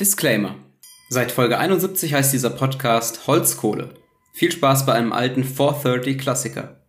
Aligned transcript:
Disclaimer. 0.00 0.54
Seit 1.10 1.30
Folge 1.30 1.58
71 1.58 2.14
heißt 2.14 2.32
dieser 2.32 2.48
Podcast 2.48 3.26
Holzkohle. 3.26 3.92
Viel 4.32 4.50
Spaß 4.50 4.86
bei 4.86 4.94
einem 4.94 5.12
alten 5.12 5.44
430 5.44 6.16
Klassiker. 6.16 6.80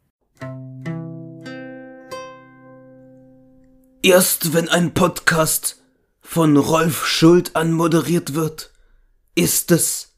Erst 4.01 4.53
wenn 4.53 4.69
ein 4.69 4.93
Podcast 4.93 5.83
von 6.21 6.55
Rolf 6.55 7.05
Schuld 7.05 7.55
anmoderiert 7.57 8.33
wird, 8.33 8.71
ist 9.35 9.71
es 9.71 10.15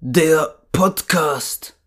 der 0.00 0.60
Podcast. 0.70 1.78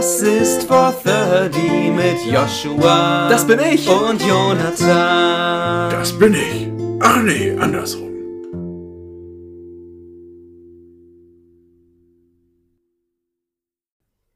Das 0.00 0.22
ist 0.22 0.62
430 0.62 1.92
mit 1.94 2.32
Joshua. 2.32 3.28
Das 3.28 3.46
bin 3.46 3.60
ich. 3.60 3.86
Und 3.86 4.22
Jonathan. 4.22 5.90
Das 5.90 6.18
bin 6.18 6.32
ich. 6.32 6.68
Ach 7.00 7.22
nee, 7.22 7.50
andersrum. 7.50 8.08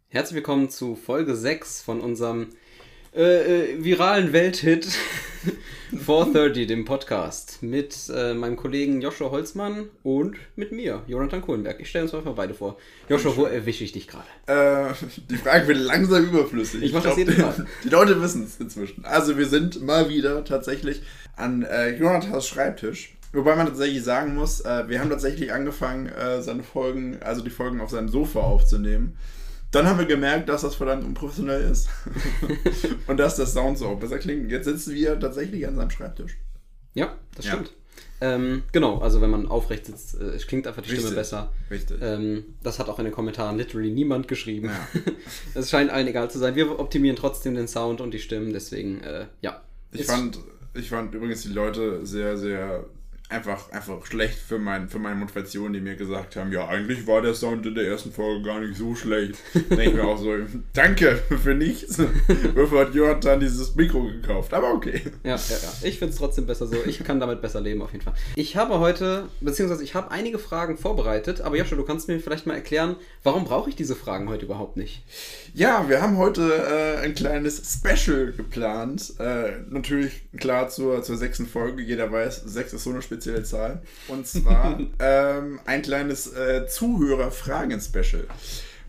Herzlich 0.09 0.35
willkommen 0.35 0.69
zu 0.69 0.97
Folge 0.97 1.35
6 1.35 1.81
von 1.81 2.03
unserem 2.03 2.51
äh, 3.17 3.75
äh, 3.75 3.85
viralen 3.85 4.33
Welthit 4.33 4.89
430, 6.05 6.67
dem 6.67 6.85
Podcast. 6.85 7.63
Mit 7.63 8.11
äh, 8.13 8.35
meinem 8.35 8.57
Kollegen 8.57 9.01
Joshua 9.01 9.31
Holzmann 9.31 9.89
und 10.03 10.37
mit 10.57 10.73
mir, 10.73 11.03
Jonathan 11.07 11.41
Kohlenberg. 11.41 11.79
Ich 11.79 11.91
stelle 11.91 12.07
uns 12.07 12.15
einfach 12.15 12.35
beide 12.35 12.55
vor. 12.55 12.77
Joshua, 13.09 13.37
wo 13.37 13.45
erwische 13.45 13.85
ich 13.85 13.93
dich 13.93 14.09
gerade? 14.09 14.25
Äh, 14.47 14.95
die 15.31 15.37
Frage 15.37 15.69
wird 15.69 15.79
langsam 15.79 16.25
überflüssig. 16.25 16.83
Ich 16.83 16.93
mach 16.93 17.05
das 17.05 17.17
jedes 17.17 17.39
Mal. 17.39 17.55
Die 17.85 17.89
Leute 17.89 18.21
wissen 18.21 18.43
es 18.43 18.59
inzwischen. 18.59 19.05
Also 19.05 19.39
wir 19.39 19.47
sind 19.47 19.81
mal 19.81 20.09
wieder 20.09 20.45
tatsächlich 20.45 21.03
an 21.37 21.63
äh, 21.63 21.91
Jonathans 21.91 22.49
Schreibtisch. 22.49 23.15
Wobei 23.33 23.55
man 23.55 23.67
tatsächlich 23.67 24.03
sagen 24.03 24.35
muss, 24.35 24.61
äh, 24.63 24.89
wir 24.89 24.99
haben 24.99 25.11
tatsächlich 25.11 25.53
angefangen, 25.53 26.07
äh, 26.07 26.43
seine 26.43 26.65
Folgen, 26.65 27.19
also 27.23 27.43
die 27.43 27.51
Folgen 27.51 27.81
auf 27.81 27.91
seinem 27.91 28.09
Sofa 28.09 28.41
aufzunehmen. 28.41 29.17
Dann 29.75 29.87
haben 29.87 29.99
wir 29.99 30.07
gemerkt, 30.07 30.49
dass 30.49 30.63
das 30.63 30.75
verdammt 30.77 31.05
unprofessionell 31.05 31.63
ist. 31.71 31.89
Und 33.07 33.17
dass 33.19 33.37
das 33.37 33.53
Sound 33.55 33.77
so 33.79 33.95
besser 33.97 34.19
klingt. 34.19 34.51
Jetzt 34.51 34.67
sitzen 34.67 34.95
wir 34.95 35.19
tatsächlich 35.19 35.67
an 35.67 35.77
seinem 35.77 35.91
Schreibtisch. 35.91 36.37
Ja, 36.95 37.15
das 37.37 37.47
Ja. 37.47 37.53
stimmt. 37.55 37.73
Ähm, 38.21 38.63
genau, 38.73 38.99
also 38.99 39.21
wenn 39.21 39.31
man 39.31 39.49
aufrecht 39.49 39.87
sitzt, 39.87 40.21
äh, 40.21 40.39
klingt 40.39 40.67
einfach 40.67 40.83
die 40.83 40.89
Stimme 40.89 41.03
Richtig. 41.03 41.17
besser. 41.19 41.53
Richtig. 41.71 41.97
Ähm, 42.01 42.45
das 42.63 42.79
hat 42.79 42.89
auch 42.89 42.99
in 42.99 43.05
den 43.05 43.13
Kommentaren 43.13 43.59
literally 43.59 43.91
niemand 43.91 44.29
geschrieben. 44.29 44.69
Ja. 44.69 45.01
Es 45.55 45.71
scheint 45.71 45.91
allen 45.91 46.07
egal 46.07 46.31
zu 46.31 46.39
sein. 46.39 46.55
Wir 46.55 46.79
optimieren 46.79 47.17
trotzdem 47.17 47.55
den 47.55 47.67
Sound 47.69 48.01
und 48.01 48.13
die 48.13 48.21
Stimmen, 48.21 48.53
deswegen, 48.53 49.01
äh, 49.03 49.27
ja. 49.43 49.61
Ich 49.93 50.07
fand, 50.07 50.39
ich 50.75 50.89
fand 50.89 51.15
übrigens 51.15 51.43
die 51.43 51.49
Leute 51.53 52.07
sehr, 52.07 52.37
sehr 52.37 52.85
einfach, 53.29 53.71
einfach 53.73 54.05
schlecht 54.07 54.39
für, 54.39 54.59
mein, 54.59 54.89
für 54.89 54.99
meine 54.99 55.17
Motivation, 55.17 55.73
die 55.73 55.81
mir 55.81 55.97
gesagt 55.97 56.37
haben, 56.37 56.53
ja, 56.53 56.69
eigentlich 56.69 57.07
war 57.07 57.23
der 57.23 57.35
Sound 57.35 57.65
in 57.65 57.75
der 57.75 57.87
ersten 57.87 58.13
Folge 58.13 58.43
gar 58.45 58.61
nicht 58.61 58.77
so 58.77 58.95
schlecht. 58.95 59.37
Denke 59.55 59.83
ich 59.83 59.95
mir 59.95 60.05
auch 60.05 60.19
so, 60.19 60.35
danke 60.75 61.17
für 61.43 61.55
nichts. 61.55 61.99
Wofür 62.55 62.81
hat 62.81 62.95
Jonathan 62.95 63.41
dieses 63.41 63.75
Mikro 63.75 64.05
gekauft? 64.05 64.53
Aber 64.53 64.73
okay. 64.75 65.01
Ja, 65.23 65.37
ja, 65.37 65.37
ja. 65.37 65.73
Ich 65.83 65.99
finde 65.99 66.13
es 66.13 66.19
trotzdem 66.19 66.47
besser 66.47 66.67
so. 66.67 66.77
Ich 66.87 67.03
kann 67.03 67.19
damit 67.19 67.41
besser 67.41 67.61
leben, 67.61 67.81
auf 67.83 67.93
jeden 67.93 68.05
Fall. 68.05 68.15
Ich 68.37 68.57
habe 68.57 68.79
heute, 68.79 69.29
beziehungsweise 69.41 69.83
ich 69.83 69.95
habe 69.95 70.11
einige 70.11 70.39
Fragen 70.39 70.77
vorbereitet, 70.77 71.41
aber 71.41 71.57
Joscha, 71.57 71.77
du 71.77 71.85
kannst 71.85 72.09
mir 72.09 72.21
vielleicht 72.21 72.47
mal 72.47 72.55
erklären, 72.55 72.97
warum 73.23 73.45
brauche 73.45 73.71
ich 73.71 73.77
diese 73.77 73.97
Fragen 73.97 74.29
heute 74.29 74.45
überhaupt 74.45 74.77
nicht? 74.77 75.03
Ja, 75.55 75.89
wir 75.89 76.03
haben 76.03 76.19
heute 76.19 76.43
äh, 76.43 77.05
ein 77.05 77.15
kleines 77.15 77.63
Special 77.73 78.33
geplant. 78.33 79.15
Äh, 79.19 79.63
natürlich 79.71 80.25
klar 80.37 80.69
zur, 80.69 81.03
zur 81.03 81.17
sechsten 81.17 81.47
Folge. 81.47 81.83
Jeder 81.83 82.13
weiß, 82.13 82.43
sechs 82.45 82.73
ist 82.73 82.85
so 82.85 82.91
eine 82.91 83.03
spezielle 83.15 83.45
Zahl. 83.45 83.83
Und 84.09 84.27
zwar 84.27 84.81
ähm, 84.99 85.61
ein 85.65 85.83
kleines 85.83 86.33
äh, 86.33 86.67
Zuhörer-Fragen-Special. 86.67 88.27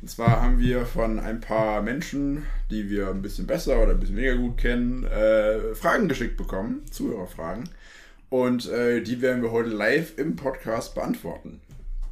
Und 0.01 0.09
zwar 0.09 0.41
haben 0.41 0.59
wir 0.59 0.85
von 0.85 1.19
ein 1.19 1.39
paar 1.39 1.81
Menschen, 1.81 2.45
die 2.69 2.89
wir 2.89 3.09
ein 3.09 3.21
bisschen 3.21 3.47
besser 3.47 3.81
oder 3.81 3.91
ein 3.91 3.99
bisschen 3.99 4.17
weniger 4.17 4.37
gut 4.37 4.57
kennen, 4.57 5.05
äh, 5.05 5.73
Fragen 5.75 6.07
geschickt 6.07 6.37
bekommen, 6.37 6.83
Zuhörerfragen. 6.91 7.69
Und 8.29 8.69
äh, 8.69 9.01
die 9.01 9.21
werden 9.21 9.41
wir 9.41 9.51
heute 9.51 9.69
live 9.69 10.17
im 10.17 10.35
Podcast 10.35 10.95
beantworten. 10.95 11.61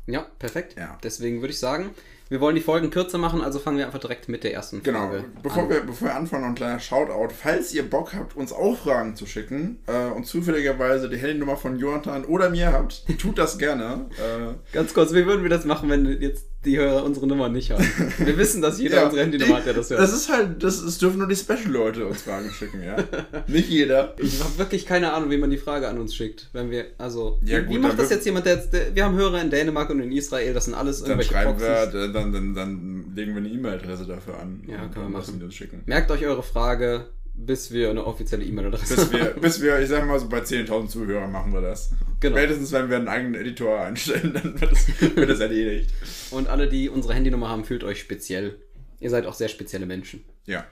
Ja, 0.05 0.25
perfekt. 0.39 0.75
Ja. 0.77 0.97
Deswegen 1.03 1.41
würde 1.41 1.53
ich 1.53 1.59
sagen, 1.59 1.91
wir 2.33 2.41
wollen 2.41 2.55
die 2.55 2.61
Folgen 2.61 2.89
kürzer 2.89 3.19
machen, 3.19 3.41
also 3.41 3.59
fangen 3.59 3.77
wir 3.77 3.85
einfach 3.85 3.99
direkt 3.99 4.27
mit 4.27 4.43
der 4.43 4.53
ersten 4.55 4.81
Genau. 4.81 5.07
Frage 5.09 5.25
Bevor 5.43 5.63
an. 5.63 5.69
wir, 5.69 5.81
bevor 5.81 6.07
wir 6.07 6.15
anfangen, 6.15 6.41
noch 6.41 6.49
ein 6.49 6.55
kleiner 6.55 6.79
Shoutout. 6.79 7.29
Falls 7.31 7.71
ihr 7.75 7.87
Bock 7.87 8.15
habt, 8.15 8.35
uns 8.35 8.51
auch 8.51 8.75
Fragen 8.75 9.15
zu 9.15 9.27
schicken 9.27 9.77
äh, 9.85 10.07
und 10.15 10.25
zufälligerweise 10.25 11.09
die 11.09 11.17
Handynummer 11.17 11.57
von 11.57 11.77
Jonathan 11.77 12.25
oder 12.25 12.49
mir 12.49 12.71
habt, 12.73 13.05
tut 13.19 13.37
das 13.37 13.57
gerne. 13.59 14.07
Äh, 14.13 14.53
Ganz 14.73 14.93
kurz, 14.95 15.13
wie 15.13 15.25
würden 15.27 15.43
wir 15.43 15.49
das 15.49 15.65
machen, 15.65 15.89
wenn 15.89 16.05
jetzt 16.21 16.47
die 16.65 16.77
Hörer 16.77 17.03
unsere 17.03 17.27
Nummer 17.27 17.49
nicht 17.49 17.71
haben? 17.71 17.85
Wir 18.19 18.37
wissen, 18.37 18.61
dass 18.61 18.79
jeder 18.79 18.95
ja, 19.01 19.05
unsere 19.05 19.23
Handynummer 19.23 19.57
hat, 19.57 19.65
der 19.65 19.73
das 19.73 19.89
hört. 19.89 19.99
Das 19.99 20.13
ist 20.13 20.29
halt, 20.31 20.63
das, 20.63 20.81
es 20.81 20.97
dürfen 20.97 21.19
nur 21.19 21.27
die 21.27 21.35
Special-Leute 21.35 22.05
uns 22.05 22.21
Fragen 22.21 22.49
schicken, 22.51 22.81
ja. 22.83 22.95
Nicht 23.47 23.69
jeder. 23.69 24.13
ich 24.17 24.39
habe 24.43 24.57
wirklich 24.57 24.85
keine 24.85 25.13
Ahnung, 25.13 25.29
wie 25.29 25.37
man 25.37 25.49
die 25.49 25.57
Frage 25.57 25.87
an 25.87 25.97
uns 25.99 26.15
schickt. 26.15 26.49
Wenn 26.53 26.71
wir, 26.71 26.85
also, 26.97 27.39
Ja, 27.43 27.59
wie, 27.59 27.65
gut, 27.65 27.75
wie 27.75 27.79
macht 27.79 27.91
dann 27.93 27.97
das 27.97 28.09
wir- 28.09 28.15
jetzt 28.17 28.25
jemand, 28.25 28.45
der 28.45 28.55
jetzt, 28.55 28.73
der, 28.73 28.95
wir 28.95 29.03
haben 29.05 29.15
Hörer 29.15 29.41
in 29.41 29.49
Dänemark 29.49 29.89
und 29.89 29.99
in 29.99 30.11
Israel, 30.11 30.53
das 30.53 30.65
sind 30.65 30.73
alles 30.73 30.99
Dann 31.01 31.11
irgendwelche 31.19 31.33
schreiben 31.33 31.59
wir, 31.59 31.67
Proxys. 31.67 31.93
äh, 32.09 32.13
dann, 32.13 32.31
dann, 32.33 32.53
dann 32.55 33.05
legen 33.15 33.31
wir 33.33 33.37
eine 33.41 33.49
E-Mail-Adresse 33.49 34.05
dafür 34.05 34.39
an. 34.39 34.61
Ja, 34.67 34.87
können 34.87 35.05
wir 35.11 35.17
machen. 35.19 35.39
die 35.39 35.45
uns 35.45 35.55
schicken. 35.55 35.81
Merkt 35.85 36.11
euch 36.11 36.25
eure 36.25 36.43
Frage, 36.43 37.05
bis 37.33 37.71
wir 37.71 37.89
eine 37.89 38.05
offizielle 38.05 38.45
E-Mail-Adresse 38.45 38.95
Bis 38.95 39.11
wir, 39.11 39.25
bis 39.39 39.61
wir, 39.61 39.79
ich 39.79 39.89
sag 39.89 40.05
mal 40.05 40.19
so 40.19 40.29
bei 40.29 40.39
10.000 40.39 40.87
Zuhörern 40.87 41.31
machen 41.31 41.53
wir 41.53 41.61
das. 41.61 41.91
Genau. 42.19 42.37
Spätestens, 42.37 42.71
wenn 42.71 42.89
wir 42.89 42.97
einen 42.97 43.07
eigenen 43.07 43.35
Editor 43.35 43.81
einstellen, 43.81 44.33
dann 44.33 44.59
wird 44.59 44.71
das, 44.71 44.87
wird 45.15 45.29
das 45.29 45.39
erledigt. 45.39 45.91
Und 46.31 46.47
alle, 46.47 46.67
die 46.67 46.89
unsere 46.89 47.13
Handynummer 47.13 47.49
haben, 47.49 47.65
fühlt 47.65 47.83
euch 47.83 47.99
speziell. 47.99 48.59
Ihr 48.99 49.09
seid 49.09 49.25
auch 49.25 49.33
sehr 49.33 49.49
spezielle 49.49 49.85
Menschen. 49.85 50.23
Ja. 50.45 50.65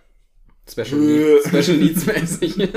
Special, 0.70 1.00
Need, 1.00 1.48
Special 1.48 1.78
Needs 1.78 2.06
mäßig. 2.06 2.58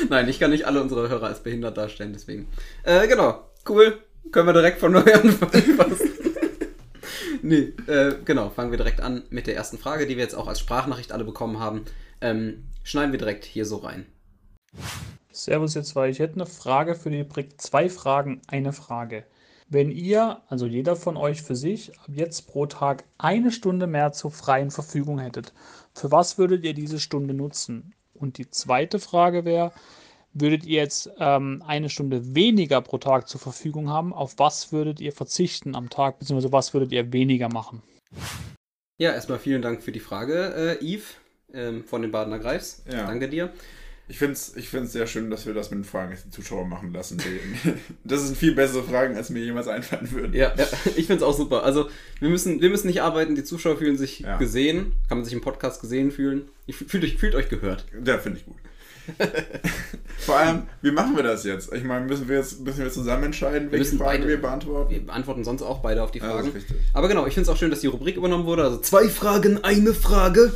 Nein, 0.10 0.28
ich 0.28 0.38
kann 0.38 0.50
nicht 0.50 0.66
alle 0.66 0.82
unsere 0.82 1.08
Hörer 1.08 1.26
als 1.26 1.42
behindert 1.42 1.76
darstellen, 1.76 2.12
deswegen. 2.12 2.46
Äh, 2.82 3.08
genau. 3.08 3.50
Cool. 3.68 3.98
Können 4.30 4.48
wir 4.48 4.52
direkt 4.52 4.78
von 4.78 4.92
neu 4.92 5.00
anfangen. 5.00 5.62
nee, 7.42 7.72
äh, 7.86 8.14
genau. 8.24 8.50
Fangen 8.50 8.70
wir 8.70 8.78
direkt 8.78 9.00
an 9.00 9.24
mit 9.30 9.46
der 9.46 9.56
ersten 9.56 9.78
Frage, 9.78 10.06
die 10.06 10.16
wir 10.16 10.22
jetzt 10.22 10.34
auch 10.34 10.48
als 10.48 10.60
Sprachnachricht 10.60 11.12
alle 11.12 11.24
bekommen 11.24 11.58
haben. 11.58 11.84
Ähm, 12.24 12.64
schneiden 12.84 13.12
wir 13.12 13.18
direkt 13.18 13.44
hier 13.44 13.66
so 13.66 13.76
rein. 13.76 14.06
Servus 15.30 15.76
ihr 15.76 15.82
zwei, 15.82 16.08
ich 16.08 16.20
hätte 16.20 16.36
eine 16.36 16.46
Frage 16.46 16.94
für 16.94 17.10
die 17.10 17.20
Rubrik 17.20 17.60
zwei 17.60 17.90
Fragen, 17.90 18.40
eine 18.46 18.72
Frage. 18.72 19.24
Wenn 19.68 19.90
ihr, 19.90 20.40
also 20.48 20.64
jeder 20.64 20.96
von 20.96 21.18
euch 21.18 21.42
für 21.42 21.54
sich, 21.54 21.98
ab 22.00 22.08
jetzt 22.08 22.46
pro 22.46 22.64
Tag 22.64 23.04
eine 23.18 23.50
Stunde 23.50 23.86
mehr 23.86 24.12
zur 24.12 24.30
freien 24.30 24.70
Verfügung 24.70 25.18
hättet, 25.18 25.52
für 25.92 26.10
was 26.12 26.38
würdet 26.38 26.64
ihr 26.64 26.72
diese 26.72 26.98
Stunde 26.98 27.34
nutzen? 27.34 27.92
Und 28.14 28.38
die 28.38 28.48
zweite 28.48 29.00
Frage 29.00 29.44
wäre, 29.44 29.72
würdet 30.32 30.64
ihr 30.64 30.80
jetzt 30.80 31.10
ähm, 31.18 31.62
eine 31.66 31.90
Stunde 31.90 32.34
weniger 32.34 32.80
pro 32.80 32.96
Tag 32.96 33.28
zur 33.28 33.40
Verfügung 33.40 33.90
haben, 33.90 34.14
auf 34.14 34.38
was 34.38 34.72
würdet 34.72 34.98
ihr 34.98 35.12
verzichten 35.12 35.74
am 35.74 35.90
Tag, 35.90 36.20
beziehungsweise 36.20 36.52
was 36.52 36.72
würdet 36.72 36.90
ihr 36.90 37.12
weniger 37.12 37.50
machen? 37.50 37.82
Ja, 38.96 39.12
erstmal 39.12 39.38
vielen 39.38 39.60
Dank 39.60 39.82
für 39.82 39.92
die 39.92 40.00
Frage, 40.00 40.78
äh, 40.80 40.94
Yves 40.94 41.16
ähm, 41.54 41.84
von 41.84 42.02
den 42.02 42.10
Badener 42.10 42.38
Greifs. 42.38 42.82
Ja. 42.90 43.06
Danke 43.06 43.28
dir. 43.28 43.52
Ich 44.06 44.18
finde 44.18 44.34
es 44.34 44.54
ich 44.54 44.68
find's 44.68 44.92
sehr 44.92 45.06
schön, 45.06 45.30
dass 45.30 45.46
wir 45.46 45.54
das 45.54 45.70
mit 45.70 45.78
den 45.78 45.84
Fragen 45.84 46.12
jetzt 46.12 46.26
die 46.26 46.30
Zuschauer 46.30 46.66
machen 46.66 46.92
lassen. 46.92 47.18
Das 48.04 48.22
sind 48.26 48.36
viel 48.36 48.54
bessere 48.54 48.82
Fragen, 48.82 49.16
als 49.16 49.30
mir 49.30 49.42
jemals 49.42 49.66
einfallen 49.66 50.10
würden. 50.12 50.34
Ja, 50.34 50.52
ja 50.56 50.66
ich 50.96 51.06
finde 51.06 51.16
es 51.16 51.22
auch 51.22 51.34
super. 51.34 51.62
Also, 51.64 51.88
wir 52.20 52.28
müssen, 52.28 52.60
wir 52.60 52.68
müssen 52.68 52.86
nicht 52.86 53.00
arbeiten, 53.00 53.34
die 53.34 53.44
Zuschauer 53.44 53.78
fühlen 53.78 53.96
sich 53.96 54.20
Ja. 54.20 54.36
gesehen. 54.36 54.92
Kann 55.08 55.16
man 55.18 55.24
sich 55.24 55.32
im 55.32 55.40
Podcast 55.40 55.80
gesehen 55.80 56.10
fühlen. 56.10 56.42
Fühlt 56.70 57.02
euch, 57.02 57.16
fühlt 57.16 57.34
euch 57.34 57.48
gehört. 57.48 57.86
Ja, 58.04 58.18
finde 58.18 58.40
ich 58.40 58.44
gut. 58.44 58.56
Vor 60.18 60.36
allem, 60.36 60.62
wie 60.82 60.90
machen 60.90 61.16
wir 61.16 61.22
das 61.22 61.44
jetzt? 61.44 61.72
Ich 61.72 61.84
meine, 61.84 62.06
müssen 62.06 62.28
wir 62.28 62.36
jetzt 62.38 62.60
müssen 62.60 62.82
wir 62.84 62.90
zusammen 62.90 63.24
entscheiden, 63.24 63.70
welche 63.70 63.84
müssen 63.84 63.98
Fragen 63.98 64.18
beide- 64.20 64.28
wir 64.28 64.40
beantworten? 64.40 64.90
Wir 64.90 65.04
beantworten 65.04 65.44
sonst 65.44 65.62
auch 65.62 65.80
beide 65.80 66.02
auf 66.02 66.10
die 66.10 66.18
Ja, 66.18 66.26
das 66.26 66.34
Fragen. 66.36 66.48
ist 66.48 66.54
richtig. 66.56 66.76
Aber 66.94 67.08
genau, 67.08 67.26
ich 67.26 67.34
finde 67.34 67.48
es 67.48 67.54
auch 67.54 67.58
schön, 67.58 67.70
dass 67.70 67.80
die 67.80 67.86
Rubrik 67.88 68.16
übernommen 68.16 68.46
wurde. 68.46 68.64
Also 68.64 68.78
zwei 68.78 69.08
Fragen, 69.08 69.62
eine 69.64 69.92
Frage. 69.94 70.52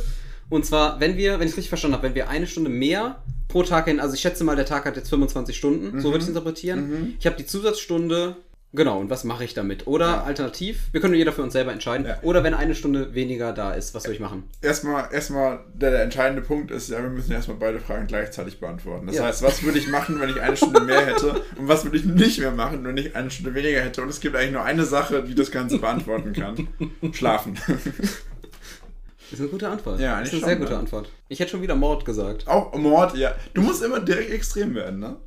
Und 0.49 0.65
zwar, 0.65 0.99
wenn 0.99 1.15
wir, 1.17 1.33
wenn 1.39 1.45
ich 1.47 1.51
es 1.53 1.57
richtig 1.57 1.69
verstanden 1.69 1.95
habe, 1.97 2.07
wenn 2.07 2.15
wir 2.15 2.29
eine 2.29 2.47
Stunde 2.47 2.69
mehr 2.69 3.21
pro 3.47 3.63
Tag 3.63 3.85
hin, 3.85 3.99
also 3.99 4.13
ich 4.15 4.21
schätze 4.21 4.43
mal, 4.43 4.55
der 4.55 4.65
Tag 4.65 4.85
hat 4.85 4.95
jetzt 4.95 5.09
25 5.09 5.55
Stunden, 5.55 5.99
so 6.01 6.09
würde 6.09 6.17
ich 6.19 6.23
es 6.23 6.29
interpretieren. 6.29 7.15
Ich 7.19 7.25
habe 7.25 7.35
die 7.35 7.45
Zusatzstunde, 7.45 8.35
genau, 8.73 8.99
und 8.99 9.09
was 9.09 9.23
mache 9.23 9.43
ich 9.43 9.53
damit? 9.55 9.87
Oder 9.87 10.05
Ja. 10.07 10.23
alternativ, 10.23 10.89
wir 10.91 11.01
können 11.01 11.15
jeder 11.15 11.31
für 11.31 11.41
uns 11.43 11.53
selber 11.53 11.71
entscheiden. 11.71 12.05
Ja. 12.05 12.19
Oder 12.21 12.43
wenn 12.43 12.53
eine 12.53 12.75
Stunde 12.75 13.15
weniger 13.15 13.51
da 13.53 13.73
ist, 13.73 13.93
was 13.95 14.03
soll 14.03 14.13
ich 14.13 14.19
machen? 14.19 14.43
Erstmal, 14.61 15.11
erstmal 15.11 15.59
der, 15.73 15.91
der 15.91 16.03
entscheidende 16.03 16.41
Punkt 16.43 16.69
ist, 16.69 16.89
ja, 16.89 17.01
wir 17.01 17.09
müssen 17.09 17.31
erstmal 17.31 17.57
beide 17.57 17.79
Fragen 17.79 18.05
gleichzeitig 18.07 18.59
beantworten. 18.59 19.07
Das 19.07 19.15
Ja. 19.17 19.23
heißt, 19.25 19.41
was 19.41 19.63
würde 19.63 19.79
ich 19.79 19.87
machen, 19.87 20.19
wenn 20.19 20.29
ich 20.29 20.39
eine 20.41 20.55
Stunde 20.57 20.81
mehr 20.81 21.05
hätte 21.05 21.41
und 21.57 21.67
was 21.67 21.83
würde 21.85 21.97
ich 21.97 22.05
nicht 22.05 22.39
mehr 22.39 22.51
machen, 22.51 22.83
wenn 22.85 22.97
ich 22.97 23.15
eine 23.15 23.31
Stunde 23.31 23.55
weniger 23.55 23.81
hätte? 23.81 24.01
Und 24.03 24.09
es 24.09 24.19
gibt 24.19 24.35
eigentlich 24.35 24.51
nur 24.53 24.63
eine 24.63 24.85
Sache, 24.85 25.23
die 25.23 25.33
das 25.35 25.49
Ganze 25.49 25.79
beantworten 25.79 26.33
kann. 26.33 26.67
Schlafen. 27.13 27.57
Das 29.29 29.39
ist 29.39 29.41
eine 29.41 29.49
gute 29.49 29.69
Antwort. 29.69 29.99
Ja, 29.99 30.19
das 30.19 30.29
ist 30.29 30.33
eigentlich 30.33 30.43
eine 30.43 30.45
sehr 30.45 30.55
schon, 30.55 30.59
gute 30.59 30.73
ne? 30.73 30.79
Antwort. 30.79 31.09
Ich 31.27 31.39
hätte 31.39 31.51
schon 31.51 31.61
wieder 31.61 31.75
Mord 31.75 32.05
gesagt. 32.05 32.47
Auch 32.47 32.73
Mord, 32.75 33.15
ja. 33.15 33.35
Du 33.53 33.61
musst 33.61 33.83
immer 33.83 33.99
direkt 33.99 34.31
extrem 34.31 34.73
werden, 34.75 34.99
ne? 34.99 35.17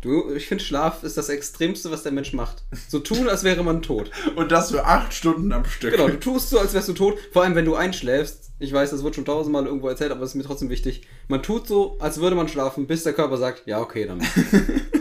Du, 0.00 0.34
ich 0.34 0.48
finde, 0.48 0.62
Schlaf 0.62 1.02
ist 1.02 1.16
das 1.16 1.30
Extremste, 1.30 1.90
was 1.90 2.02
der 2.02 2.12
Mensch 2.12 2.34
macht. 2.34 2.64
So 2.88 2.98
tun, 2.98 3.26
als 3.26 3.42
wäre 3.42 3.64
man 3.64 3.80
tot. 3.80 4.10
Und 4.36 4.52
das 4.52 4.70
für 4.70 4.84
acht 4.84 5.14
Stunden 5.14 5.50
am 5.50 5.64
Stück. 5.64 5.92
Genau, 5.92 6.08
du 6.08 6.20
tust 6.20 6.50
so, 6.50 6.58
als 6.58 6.74
wärst 6.74 6.88
du 6.88 6.92
tot. 6.92 7.18
Vor 7.32 7.42
allem, 7.42 7.54
wenn 7.54 7.64
du 7.64 7.74
einschläfst. 7.74 8.50
Ich 8.58 8.72
weiß, 8.72 8.90
das 8.90 9.02
wird 9.02 9.14
schon 9.14 9.24
tausendmal 9.24 9.66
irgendwo 9.66 9.88
erzählt, 9.88 10.12
aber 10.12 10.22
es 10.22 10.30
ist 10.30 10.34
mir 10.34 10.44
trotzdem 10.44 10.68
wichtig. 10.68 11.06
Man 11.28 11.42
tut 11.42 11.66
so, 11.66 11.96
als 12.00 12.20
würde 12.20 12.36
man 12.36 12.48
schlafen, 12.48 12.86
bis 12.86 13.02
der 13.02 13.14
Körper 13.14 13.36
sagt, 13.38 13.62
ja, 13.66 13.80
okay, 13.80 14.06
dann. 14.06 14.20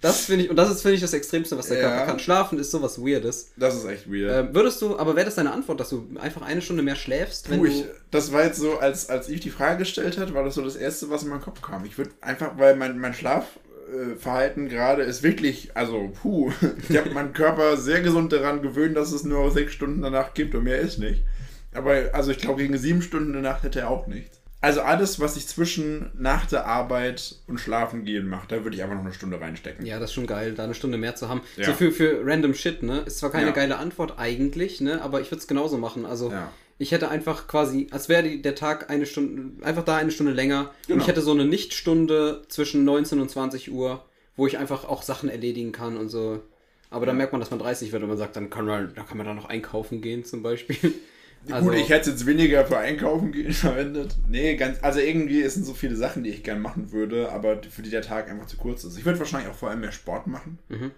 das 0.00 0.20
finde 0.26 0.44
ich, 0.44 0.50
und 0.50 0.56
das 0.56 0.70
ist, 0.70 0.82
finde 0.82 0.94
ich, 0.94 1.00
das 1.00 1.12
Extremste, 1.12 1.58
was 1.58 1.68
der 1.68 1.80
Ja. 1.80 1.88
Körper 1.88 2.06
kann. 2.06 2.18
Schlafen 2.20 2.58
ist 2.58 2.70
sowas 2.70 3.00
Weirdes. 3.00 3.50
Das 3.56 3.74
ist 3.74 3.84
echt 3.84 4.10
weird. 4.10 4.32
Ähm, 4.48 4.54
würdest 4.54 4.80
du, 4.80 4.96
aber 4.98 5.16
wäre 5.16 5.24
das 5.26 5.34
deine 5.34 5.52
Antwort, 5.52 5.80
dass 5.80 5.90
du 5.90 6.08
einfach 6.20 6.42
eine 6.42 6.62
Stunde 6.62 6.82
mehr 6.82 6.96
schläfst, 6.96 7.50
wenn 7.50 7.58
Puh, 7.58 7.66
du. 7.66 7.70
ich, 7.72 7.84
das 8.10 8.32
war 8.32 8.44
jetzt 8.44 8.60
so, 8.60 8.78
als, 8.78 9.08
als 9.10 9.28
ich 9.28 9.40
die 9.40 9.50
Frage 9.50 9.78
gestellt 9.78 10.18
hat, 10.18 10.34
war 10.34 10.44
das 10.44 10.54
so 10.54 10.62
das 10.62 10.76
Erste, 10.76 11.10
was 11.10 11.24
in 11.24 11.30
meinen 11.30 11.40
Kopf 11.40 11.60
kam. 11.62 11.84
Ich 11.84 11.98
würde 11.98 12.10
einfach, 12.20 12.58
weil 12.58 12.76
mein, 12.76 12.98
mein 12.98 13.14
Schlafverhalten 13.14 14.68
gerade 14.68 15.02
ist 15.02 15.22
wirklich, 15.22 15.70
also 15.76 16.12
puh, 16.22 16.52
ich 16.88 16.96
habe 16.96 17.10
meinen 17.10 17.32
Körper 17.32 17.76
sehr 17.76 18.00
gesund 18.00 18.32
daran 18.32 18.62
gewöhnt, 18.62 18.96
dass 18.96 19.12
es 19.12 19.24
nur 19.24 19.50
sechs 19.50 19.72
Stunden 19.72 20.02
danach 20.02 20.34
gibt 20.34 20.54
und 20.54 20.64
mehr 20.64 20.78
ist 20.78 20.98
nicht. 20.98 21.24
Aber 21.74 22.10
also 22.12 22.30
ich 22.30 22.38
glaube, 22.38 22.62
gegen 22.62 22.76
sieben 22.78 23.02
Stunden 23.02 23.38
Nacht 23.40 23.62
hätte 23.62 23.80
er 23.80 23.90
auch 23.90 24.06
nichts. 24.06 24.37
Also 24.60 24.80
alles, 24.80 25.20
was 25.20 25.36
ich 25.36 25.46
zwischen 25.46 26.10
nach 26.18 26.46
der 26.46 26.66
Arbeit 26.66 27.36
und 27.46 27.58
Schlafen 27.60 28.04
gehen 28.04 28.28
mache, 28.28 28.48
da 28.48 28.64
würde 28.64 28.74
ich 28.76 28.82
einfach 28.82 28.96
noch 28.96 29.04
eine 29.04 29.14
Stunde 29.14 29.40
reinstecken. 29.40 29.86
Ja, 29.86 30.00
das 30.00 30.10
ist 30.10 30.14
schon 30.14 30.26
geil, 30.26 30.54
da 30.54 30.64
eine 30.64 30.74
Stunde 30.74 30.98
mehr 30.98 31.14
zu 31.14 31.28
haben. 31.28 31.42
Ja. 31.56 31.66
So 31.66 31.72
für, 31.74 31.92
für 31.92 32.22
random 32.24 32.54
Shit, 32.54 32.82
ne? 32.82 33.00
Ist 33.06 33.18
zwar 33.18 33.30
keine 33.30 33.46
Ja. 33.46 33.52
geile 33.52 33.76
Antwort 33.78 34.18
eigentlich, 34.18 34.80
ne? 34.80 35.00
Aber 35.00 35.20
ich 35.20 35.30
würde 35.30 35.40
es 35.40 35.46
genauso 35.46 35.78
machen. 35.78 36.04
Also 36.04 36.32
Ja. 36.32 36.50
ich 36.78 36.90
hätte 36.90 37.08
einfach 37.08 37.46
quasi, 37.46 37.86
als 37.92 38.08
wäre 38.08 38.28
der 38.38 38.56
Tag 38.56 38.90
eine 38.90 39.06
Stunde, 39.06 39.64
einfach 39.64 39.84
da 39.84 39.96
eine 39.96 40.10
Stunde 40.10 40.32
länger. 40.32 40.70
Und 40.82 40.88
Genau. 40.88 41.02
ich 41.02 41.06
hätte 41.08 41.20
so 41.20 41.30
eine 41.30 41.44
Nichtstunde 41.44 42.42
zwischen 42.48 42.84
19 42.84 43.20
und 43.20 43.30
20 43.30 43.70
Uhr, 43.70 44.04
wo 44.36 44.48
ich 44.48 44.58
einfach 44.58 44.84
auch 44.84 45.02
Sachen 45.04 45.28
erledigen 45.28 45.70
kann 45.70 45.96
und 45.96 46.08
so. 46.08 46.42
Aber 46.90 47.06
dann 47.06 47.16
merkt 47.16 47.32
man, 47.32 47.40
dass 47.40 47.50
man 47.50 47.60
30 47.60 47.92
wird 47.92 48.02
und 48.02 48.08
man 48.08 48.18
sagt, 48.18 48.34
dann 48.34 48.50
kann 48.50 48.64
man, 48.64 48.92
da 48.96 49.02
kann 49.02 49.18
man 49.18 49.26
dann 49.26 49.36
noch 49.36 49.48
einkaufen 49.48 50.00
gehen 50.00 50.24
zum 50.24 50.42
Beispiel. 50.42 50.94
Also, 51.50 51.70
Gut, 51.70 51.78
ich 51.78 51.88
hätte 51.88 52.10
es 52.10 52.18
jetzt 52.18 52.26
weniger 52.26 52.66
für 52.66 52.78
Einkaufen 52.78 53.32
verwendet. 53.52 54.16
Nee, 54.28 54.56
ganz, 54.56 54.82
also 54.82 55.00
irgendwie 55.00 55.40
es 55.42 55.54
sind 55.54 55.64
so 55.64 55.74
viele 55.74 55.96
Sachen, 55.96 56.24
die 56.24 56.30
ich 56.30 56.42
gern 56.42 56.60
machen 56.60 56.92
würde, 56.92 57.30
aber 57.30 57.62
für 57.62 57.82
die 57.82 57.90
der 57.90 58.02
Tag 58.02 58.30
einfach 58.30 58.46
zu 58.46 58.56
kurz 58.56 58.84
ist. 58.84 58.98
Ich 58.98 59.04
würde 59.04 59.18
wahrscheinlich 59.18 59.50
auch 59.50 59.54
vor 59.56 59.70
allem 59.70 59.80
mehr 59.80 59.92
Sport 59.92 60.26
machen. 60.26 60.58
Mhm. 60.68 60.90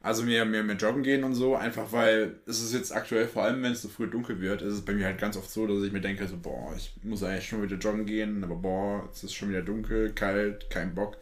Also 0.00 0.22
mehr, 0.22 0.44
mehr, 0.44 0.62
mehr 0.62 0.76
joggen 0.76 1.02
gehen 1.02 1.24
und 1.24 1.34
so, 1.34 1.56
einfach 1.56 1.92
weil 1.92 2.36
es 2.46 2.62
ist 2.62 2.72
jetzt 2.72 2.94
aktuell, 2.94 3.26
vor 3.26 3.42
allem 3.42 3.62
wenn 3.62 3.72
es 3.72 3.82
so 3.82 3.88
früh 3.88 4.06
dunkel 4.08 4.40
wird, 4.40 4.62
ist 4.62 4.74
es 4.74 4.84
bei 4.84 4.92
mir 4.92 5.06
halt 5.06 5.18
ganz 5.18 5.36
oft 5.36 5.50
so, 5.50 5.66
dass 5.66 5.82
ich 5.82 5.92
mir 5.92 6.00
denke, 6.00 6.26
so, 6.28 6.36
boah, 6.38 6.72
ich 6.76 6.94
muss 7.02 7.22
eigentlich 7.24 7.48
schon 7.48 7.62
wieder 7.62 7.76
joggen 7.76 8.06
gehen, 8.06 8.44
aber 8.44 8.54
boah, 8.54 9.08
es 9.12 9.24
ist 9.24 9.34
schon 9.34 9.48
wieder 9.48 9.62
dunkel, 9.62 10.12
kalt, 10.12 10.70
kein 10.70 10.94
Bock. 10.94 11.18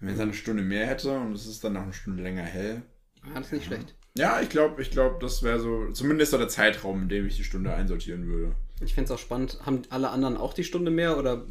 Wenn 0.00 0.10
ich 0.10 0.16
dann 0.16 0.28
eine 0.28 0.36
Stunde 0.36 0.62
mehr 0.62 0.86
hätte 0.86 1.18
und 1.18 1.32
es 1.32 1.46
ist 1.46 1.64
dann 1.64 1.74
noch 1.74 1.82
eine 1.82 1.92
Stunde 1.92 2.22
länger 2.22 2.42
hell. 2.42 2.82
ah, 3.22 3.38
das 3.38 3.46
ist 3.46 3.52
nicht 3.52 3.66
schlecht. 3.66 3.94
Ja, 4.16 4.40
ich 4.40 4.48
glaube, 4.48 4.82
ich 4.82 4.90
glaube, 4.90 5.16
das 5.20 5.42
wäre 5.42 5.60
so, 5.60 5.90
zumindest 5.92 6.32
so 6.32 6.38
der 6.38 6.48
Zeitraum, 6.48 7.02
in 7.02 7.08
dem 7.08 7.26
ich 7.26 7.36
die 7.36 7.44
Stunde 7.44 7.72
einsortieren 7.72 8.26
würde. 8.26 8.52
Ich 8.82 8.94
fände 8.94 9.12
es 9.12 9.18
auch 9.18 9.22
spannend, 9.22 9.58
haben 9.64 9.82
alle 9.90 10.10
anderen 10.10 10.36
auch 10.36 10.54
die 10.54 10.64
Stunde 10.64 10.90
mehr 10.90 11.18
oder 11.18 11.44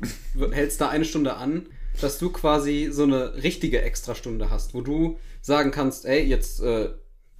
hältst 0.51 0.81
da 0.81 0.89
eine 0.89 1.05
Stunde 1.05 1.35
an, 1.35 1.67
dass 2.01 2.17
du 2.17 2.31
quasi 2.31 2.89
so 2.91 3.03
eine 3.03 3.35
richtige 3.43 3.81
Extrastunde 3.81 4.49
hast, 4.49 4.73
wo 4.73 4.81
du 4.81 5.19
sagen 5.41 5.71
kannst, 5.71 6.05
ey, 6.05 6.23
jetzt, 6.23 6.61
äh, 6.61 6.89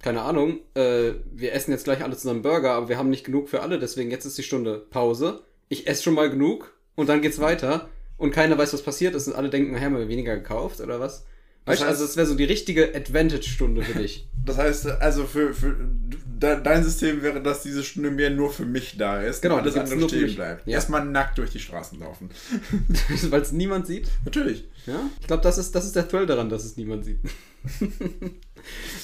keine 0.00 0.22
Ahnung, 0.22 0.60
äh, 0.74 1.12
wir 1.32 1.52
essen 1.52 1.72
jetzt 1.72 1.84
gleich 1.84 2.02
alle 2.02 2.16
zusammen 2.16 2.42
Burger, 2.42 2.72
aber 2.72 2.88
wir 2.88 2.98
haben 2.98 3.10
nicht 3.10 3.24
genug 3.24 3.48
für 3.48 3.62
alle, 3.62 3.78
deswegen 3.78 4.10
jetzt 4.10 4.24
ist 4.24 4.38
die 4.38 4.42
Stunde 4.42 4.78
Pause. 4.90 5.42
Ich 5.68 5.86
esse 5.86 6.02
schon 6.02 6.14
mal 6.14 6.30
genug 6.30 6.72
und 6.94 7.08
dann 7.08 7.20
geht's 7.20 7.40
weiter 7.40 7.88
und 8.16 8.30
keiner 8.30 8.56
weiß, 8.56 8.72
was 8.72 8.82
passiert 8.82 9.14
ist 9.14 9.28
und 9.28 9.34
alle 9.34 9.50
denken, 9.50 9.74
hey, 9.74 9.84
haben 9.84 9.96
wir 9.96 10.08
weniger 10.08 10.36
gekauft 10.36 10.80
oder 10.80 11.00
was? 11.00 11.26
Weißt 11.66 11.82
du, 11.82 11.84
heißt- 11.84 11.88
also 11.88 12.04
es 12.04 12.16
wäre 12.16 12.26
so 12.26 12.34
die 12.34 12.44
richtige 12.44 12.94
Advantage-Stunde 12.94 13.82
für 13.82 13.98
dich. 13.98 14.26
Das 14.42 14.56
heißt, 14.56 14.86
also 15.02 15.26
für, 15.26 15.52
für 15.52 15.76
de, 15.76 16.62
dein 16.62 16.82
System 16.82 17.20
wäre, 17.22 17.42
dass 17.42 17.62
diese 17.62 17.84
Stunde 17.84 18.10
mehr 18.10 18.30
nur 18.30 18.50
für 18.50 18.64
mich 18.64 18.96
da 18.96 19.20
ist. 19.20 19.42
Genau, 19.42 19.60
gibt's 19.62 19.76
andere 19.76 19.98
nur 19.98 20.08
stehen 20.08 20.34
bleibt. 20.34 20.66
Ja. 20.66 20.76
Erstmal 20.76 21.04
nackt 21.04 21.36
durch 21.36 21.50
die 21.50 21.58
Straßen 21.58 22.00
laufen. 22.00 22.30
Weil 23.28 23.42
es 23.42 23.52
niemand 23.52 23.86
sieht. 23.86 24.08
Natürlich. 24.24 24.64
Ja? 24.86 24.98
Ich 25.20 25.26
glaube, 25.26 25.42
das 25.42 25.58
ist, 25.58 25.74
das 25.74 25.84
ist 25.84 25.94
der 25.94 26.08
Thrill 26.08 26.24
daran, 26.24 26.48
dass 26.48 26.64
es 26.64 26.78
niemand 26.78 27.04
sieht. 27.04 27.18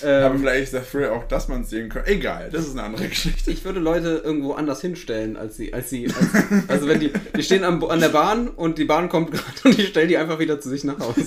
Aber 0.02 0.10
ähm, 0.34 0.38
vielleicht 0.40 0.64
ist 0.64 0.72
der 0.72 0.88
Thrill 0.88 1.08
auch, 1.08 1.28
dass 1.28 1.48
man 1.48 1.62
es 1.62 1.70
sehen 1.70 1.90
kann. 1.90 2.06
Egal, 2.06 2.50
das 2.50 2.64
ist 2.66 2.72
eine 2.72 2.84
andere 2.84 3.08
Geschichte. 3.08 3.50
ich 3.50 3.64
würde 3.64 3.80
Leute 3.80 4.22
irgendwo 4.24 4.52
anders 4.54 4.80
hinstellen, 4.80 5.36
als 5.36 5.56
sie, 5.56 5.72
als 5.74 5.90
sie, 5.90 6.06
als, 6.06 6.68
also 6.68 6.88
wenn 6.88 7.00
die, 7.00 7.10
die 7.36 7.42
stehen 7.42 7.62
am, 7.64 7.84
an 7.84 8.00
der 8.00 8.08
Bahn 8.08 8.48
und 8.48 8.78
die 8.78 8.84
Bahn 8.86 9.08
kommt 9.10 9.32
gerade 9.32 9.44
und 9.64 9.78
ich 9.78 9.88
stelle 9.88 10.08
die 10.08 10.16
einfach 10.16 10.38
wieder 10.38 10.60
zu 10.60 10.70
sich 10.70 10.84
nach 10.84 10.98
Hause. 10.98 11.24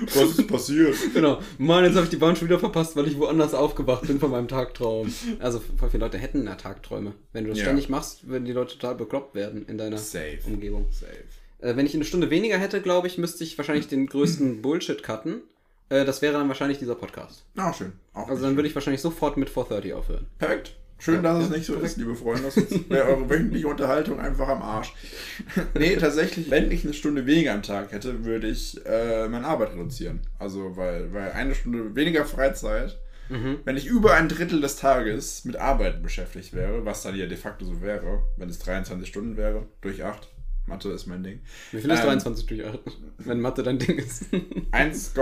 Was 0.00 0.38
ist 0.38 0.46
passiert? 0.48 0.94
genau. 1.14 1.40
Mann, 1.58 1.84
jetzt 1.84 1.94
habe 1.94 2.04
ich 2.04 2.10
die 2.10 2.16
Bahn 2.16 2.36
schon 2.36 2.48
wieder 2.48 2.58
verpasst, 2.58 2.96
weil 2.96 3.06
ich 3.08 3.18
woanders 3.18 3.54
aufgewacht 3.54 4.06
bin 4.06 4.18
von 4.20 4.30
meinem 4.30 4.48
Tagtraum. 4.48 5.12
Also 5.38 5.60
voll 5.78 5.90
viele 5.90 6.04
Leute 6.04 6.18
hätten 6.18 6.44
ja 6.44 6.54
Tagträume. 6.54 7.12
Wenn 7.32 7.44
du 7.44 7.50
das 7.50 7.58
Ja. 7.58 7.64
ständig 7.64 7.88
machst, 7.88 8.28
würden 8.28 8.44
die 8.44 8.52
Leute 8.52 8.74
total 8.78 8.94
bekloppt 8.94 9.34
werden 9.34 9.64
in 9.68 9.78
deiner 9.78 9.98
Safe. 9.98 10.38
Umgebung. 10.46 10.86
Safe. 10.90 11.12
Äh, 11.60 11.76
wenn 11.76 11.86
ich 11.86 11.94
eine 11.94 12.04
Stunde 12.04 12.30
weniger 12.30 12.58
hätte, 12.58 12.82
glaube 12.82 13.06
ich, 13.06 13.16
müsste 13.18 13.42
ich 13.44 13.56
wahrscheinlich 13.56 13.88
den 13.88 14.06
größten 14.06 14.60
Bullshit 14.62 15.02
cutten. 15.02 15.42
Äh, 15.88 16.04
das 16.04 16.20
wäre 16.20 16.34
dann 16.34 16.48
wahrscheinlich 16.48 16.78
dieser 16.78 16.94
Podcast. 16.96 17.44
Ah, 17.56 17.72
schön. 17.72 17.92
Auch 18.12 18.28
Also 18.28 18.42
dann 18.44 18.56
würde 18.56 18.68
ich 18.68 18.74
wahrscheinlich 18.74 19.00
sofort 19.00 19.36
mit 19.36 19.48
430 19.48 19.94
aufhören. 19.94 20.26
Perfekt. 20.38 20.74
Schön, 20.98 21.16
Ja, 21.16 21.22
dass 21.22 21.44
es 21.44 21.50
ja, 21.50 21.56
nicht 21.56 21.66
so 21.66 21.74
ist, 21.74 21.96
liebe 21.98 22.14
Freunde. 22.14 22.50
Sonst 22.50 22.88
wäre 22.88 23.04
eure 23.08 23.28
wöchentliche 23.28 23.68
Unterhaltung 23.68 24.18
einfach 24.18 24.48
am 24.48 24.62
Arsch. 24.62 24.94
nee, 25.78 25.96
tatsächlich, 25.96 26.50
wenn 26.50 26.70
ich 26.70 26.84
eine 26.84 26.94
Stunde 26.94 27.26
weniger 27.26 27.52
am 27.52 27.62
Tag 27.62 27.92
hätte, 27.92 28.24
würde 28.24 28.48
ich 28.48 28.80
äh, 28.86 29.28
meine 29.28 29.46
Arbeit 29.46 29.72
reduzieren. 29.72 30.20
Also, 30.38 30.76
weil, 30.76 31.12
weil 31.12 31.32
eine 31.32 31.54
Stunde 31.54 31.94
weniger 31.94 32.24
Freizeit, 32.24 32.98
Mhm. 33.28 33.58
wenn 33.64 33.76
ich 33.76 33.86
über 33.88 34.14
ein 34.14 34.28
Drittel 34.28 34.60
des 34.60 34.76
Tages 34.76 35.44
mit 35.44 35.56
Arbeiten 35.56 36.00
beschäftigt 36.00 36.52
wäre, 36.54 36.84
was 36.84 37.02
dann 37.02 37.16
ja 37.16 37.26
de 37.26 37.36
facto 37.36 37.64
so 37.64 37.82
wäre, 37.82 38.22
wenn 38.36 38.48
es 38.48 38.60
23 38.60 39.08
Stunden 39.08 39.36
wäre, 39.36 39.66
durch 39.80 40.04
8. 40.04 40.28
Mathe 40.66 40.90
ist 40.90 41.06
mein 41.08 41.24
Ding. 41.24 41.40
Wie 41.72 41.80
viel 41.80 41.90
ist 41.90 41.98
Ähm, 42.00 42.06
23 42.06 42.46
durch 42.46 42.64
8? 42.64 42.78
Wenn 43.18 43.40
Mathe 43.40 43.64
dein 43.64 43.80
Ding 43.80 43.98
ist. 43.98 44.26
1, 44.70 45.12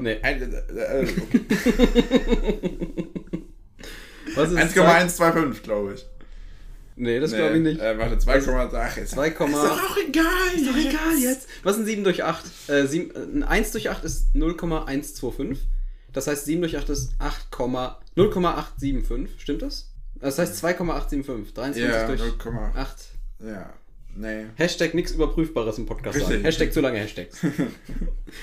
Nee. 0.00 0.18
ein- 0.22 0.52
äh, 0.54 1.02
äh, 1.02 1.06
okay. 1.20 1.40
Was 4.34 4.50
ist 4.50 4.56
1,125, 4.56 5.62
glaube 5.62 5.94
ich. 5.94 6.06
Nee, 6.96 7.18
das 7.18 7.32
Nee, 7.32 7.38
glaube 7.38 7.56
ich 7.56 7.62
nicht. 7.62 7.80
Äh, 7.80 7.98
warte, 7.98 8.16
2,8. 8.16 8.70
Ach, 8.74 8.96
jetzt. 8.96 9.10
2, 9.12 9.28
Ist 9.28 9.40
doch 9.40 9.46
auch 9.90 9.96
egal. 10.08 10.24
Ist 10.54 10.68
doch 10.68 10.76
egal 10.76 11.18
jetzt. 11.20 11.48
Was 11.64 11.74
ist 11.76 11.82
ein 11.82 11.86
7 11.86 12.04
durch 12.04 12.22
8? 12.22 12.44
Äh, 12.68 12.86
7, 12.86 13.10
äh, 13.10 13.18
ein 13.18 13.42
1 13.42 13.72
durch 13.72 13.90
8 13.90 14.04
ist 14.04 14.34
0,125. 14.34 15.58
Das 16.12 16.28
heißt, 16.28 16.44
7 16.44 16.60
durch 16.60 16.78
8 16.78 16.88
ist 16.90 17.12
8, 17.18 17.48
0,875. 18.14 19.40
Stimmt 19.42 19.62
das? 19.62 19.90
Das 20.20 20.38
heißt 20.38 20.56
2,875. 20.56 21.54
23 21.54 21.82
Ja, 21.92 22.06
durch 22.06 22.20
0,8. 22.22 22.76
8. 22.76 22.96
Ja. 23.44 23.72
Nee. 24.16 24.46
Hashtag 24.54 24.94
nichts 24.94 25.10
Überprüfbares 25.10 25.76
im 25.78 25.86
Podcast 25.86 26.16
Richtig. 26.16 26.34
sagen. 26.34 26.44
Hashtag 26.44 26.72
zu 26.72 26.80
lange 26.80 26.98
Hashtags. 27.00 27.42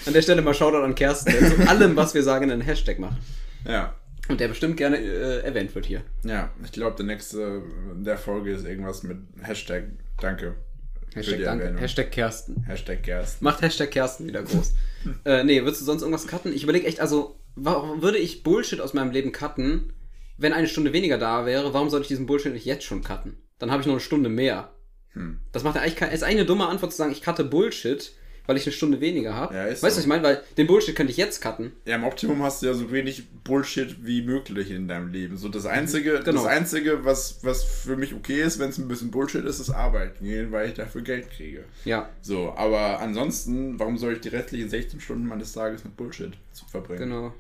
an 0.06 0.12
der 0.14 0.22
Stelle 0.22 0.42
mal 0.42 0.54
Shoutout 0.54 0.84
an 0.84 0.96
Kersten, 0.96 1.32
der 1.32 1.50
zu 1.56 1.70
allem, 1.70 1.96
was 1.96 2.14
wir 2.14 2.24
sagen, 2.24 2.52
einen 2.52 2.60
Hashtag 2.60 3.00
macht. 3.00 3.18
Ja. 3.66 3.96
Und 4.28 4.40
der 4.40 4.48
bestimmt 4.48 4.78
gerne 4.78 4.98
äh, 4.98 5.40
erwähnt 5.44 5.74
wird 5.76 5.86
hier. 5.86 6.04
Ja. 6.24 6.52
Ich 6.64 6.72
glaube, 6.72 6.96
der 6.96 7.06
nächste 7.06 7.64
der 7.96 8.18
Folge 8.18 8.52
ist 8.52 8.66
irgendwas 8.66 9.04
mit 9.04 9.18
Hashtag 9.42 9.86
Danke. 10.20 10.56
für 11.10 11.20
Hashtag 11.20 11.38
die 11.38 11.44
danke. 11.44 11.64
Erwähnung. 11.64 11.82
Hashtag 11.82 12.12
Kersten. 12.12 12.64
Hashtag 12.64 13.04
Gerst. 13.04 13.42
Macht 13.42 13.62
Hashtag 13.62 13.92
Kersten 13.92 14.28
wieder 14.28 14.44
groß. 14.44 14.74
äh, 15.26 15.44
nee, 15.44 15.62
würdest 15.62 15.82
du 15.82 15.86
sonst 15.86 16.02
irgendwas 16.02 16.28
cutten? 16.28 16.54
Ich 16.54 16.64
überlege 16.64 16.88
echt, 16.88 17.00
also, 17.00 17.40
warum 17.56 18.02
würde 18.02 18.20
ich 18.20 18.44
Bullshit 18.44 18.80
aus 18.80 18.94
meinem 18.94 19.12
Leben 19.12 19.32
cutten, 19.32 19.94
wenn 20.38 20.54
eine 20.54 20.68
Stunde 20.68 20.94
weniger 20.94 21.18
da 21.18 21.46
wäre? 21.46 21.74
Warum 21.74 21.90
sollte 21.90 22.04
ich 22.04 22.10
diesen 22.10 22.28
Bullshit 22.28 22.54
nicht 22.54 22.66
jetzt 22.66 22.86
schon 22.86 23.04
cutten? 23.04 23.38
Dann 23.60 23.72
habe 23.72 23.82
ich 23.82 23.88
noch 23.88 23.94
eine 23.94 24.02
Stunde 24.02 24.30
mehr. 24.30 24.72
Hm. 25.14 25.40
Das 25.52 25.64
macht 25.64 25.76
ja 25.76 25.82
eigentlich 25.82 25.98
keine, 25.98 26.14
ist 26.14 26.24
eigentlich 26.24 26.38
eine 26.38 26.46
dumme 26.46 26.68
Antwort 26.68 26.92
zu 26.92 26.98
sagen, 26.98 27.12
ich 27.12 27.22
cutte 27.22 27.44
Bullshit, 27.44 28.14
weil 28.48 28.58
ich 28.58 28.66
eine 28.66 28.74
Stunde 28.74 29.00
weniger 29.02 29.34
habe. 29.36 29.54
Ja, 29.56 29.66
weißt 29.66 29.84
du, 29.84 29.88
so. 29.88 29.88
was 29.88 29.98
ich 30.00 30.08
meine? 30.08 30.24
Weil 30.24 30.44
den 30.58 30.68
Bullshit 30.68 30.96
könnte 30.96 31.12
ich 31.12 31.18
jetzt 31.18 31.42
cutten. 31.42 31.72
Ja, 31.86 31.96
im 31.96 32.04
Optimum 32.04 32.42
hast 32.44 32.62
du 32.62 32.68
ja 32.68 32.74
so 32.74 32.92
wenig 32.92 33.24
Bullshit 33.44 33.96
wie 34.06 34.22
möglich 34.22 34.72
in 34.72 34.88
deinem 34.88 35.12
Leben. 35.12 35.38
So 35.38 35.50
das 35.50 35.66
einzige, 35.66 36.20
Genau. 36.24 36.44
das 36.44 36.46
einzige, 36.46 37.06
was, 37.06 37.40
was 37.44 37.64
für 37.64 37.96
mich 37.96 38.14
okay 38.14 38.42
ist, 38.42 38.60
wenn 38.60 38.70
es 38.70 38.78
ein 38.78 38.88
bisschen 38.88 39.12
Bullshit 39.12 39.46
ist, 39.46 39.60
ist 39.60 39.70
arbeiten 39.70 40.26
gehen, 40.26 40.52
weil 40.52 40.70
ich 40.70 40.74
dafür 40.76 41.02
Geld 41.02 41.30
kriege. 41.32 41.64
Ja, 41.86 42.10
So, 42.22 42.54
aber 42.56 43.00
ansonsten, 43.00 43.80
warum 43.80 43.98
soll 43.98 44.14
ich 44.14 44.22
die 44.22 44.30
restlichen 44.30 44.70
16 44.70 45.00
Stunden 45.00 45.28
meines 45.28 45.54
Tages 45.54 45.84
mit 45.84 45.96
Bullshit 45.96 46.34
verbringen? 46.72 47.00
genau. 47.10 47.34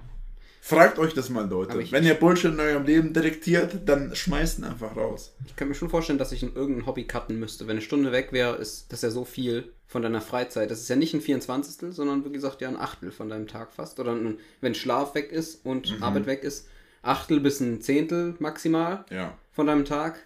Fragt 0.63 0.99
euch 0.99 1.15
das 1.15 1.29
mal, 1.31 1.49
Leute. 1.49 1.83
Wenn 1.91 2.05
ihr 2.05 2.13
Bullshit 2.13 2.51
in 2.53 2.59
eurem 2.59 2.85
Leben 2.85 3.13
detektiert, 3.13 3.79
dann 3.85 4.15
schmeißt 4.15 4.59
ihn 4.59 4.65
einfach 4.65 4.95
raus. 4.95 5.33
Ich 5.47 5.55
kann 5.55 5.67
mir 5.67 5.73
schon 5.73 5.89
vorstellen, 5.89 6.19
dass 6.19 6.31
ich 6.31 6.43
in 6.43 6.53
irgendein 6.53 6.85
Hobby 6.85 7.05
cutten 7.05 7.39
müsste. 7.39 7.65
Wenn 7.65 7.71
eine 7.77 7.81
Stunde 7.81 8.11
weg 8.11 8.27
wäre, 8.31 8.57
ist 8.57 8.93
das 8.93 9.01
ja 9.01 9.09
so 9.09 9.25
viel 9.25 9.71
von 9.91 10.01
deiner 10.01 10.21
Freizeit. 10.21 10.71
Das 10.71 10.79
ist 10.79 10.87
ja 10.89 10.95
nicht 10.95 11.13
ein 11.13 11.19
24. 11.19 11.93
sondern 11.93 12.23
wie 12.23 12.31
gesagt 12.31 12.61
ja 12.61 12.69
ein 12.69 12.77
Achtel 12.79 13.11
von 13.11 13.27
deinem 13.27 13.47
Tag 13.47 13.73
fast. 13.73 13.99
Oder 13.99 14.13
ein, 14.13 14.39
wenn 14.61 14.73
Schlaf 14.73 15.15
weg 15.15 15.33
ist 15.33 15.65
und 15.65 15.97
Mhm. 15.97 16.01
Arbeit 16.03 16.25
weg 16.27 16.43
ist, 16.43 16.67
Achtel 17.01 17.41
bis 17.41 17.59
ein 17.59 17.81
Zehntel 17.81 18.35
maximal 18.39 19.03
Ja. 19.09 19.37
von 19.51 19.67
deinem 19.67 19.83
Tag. 19.83 20.25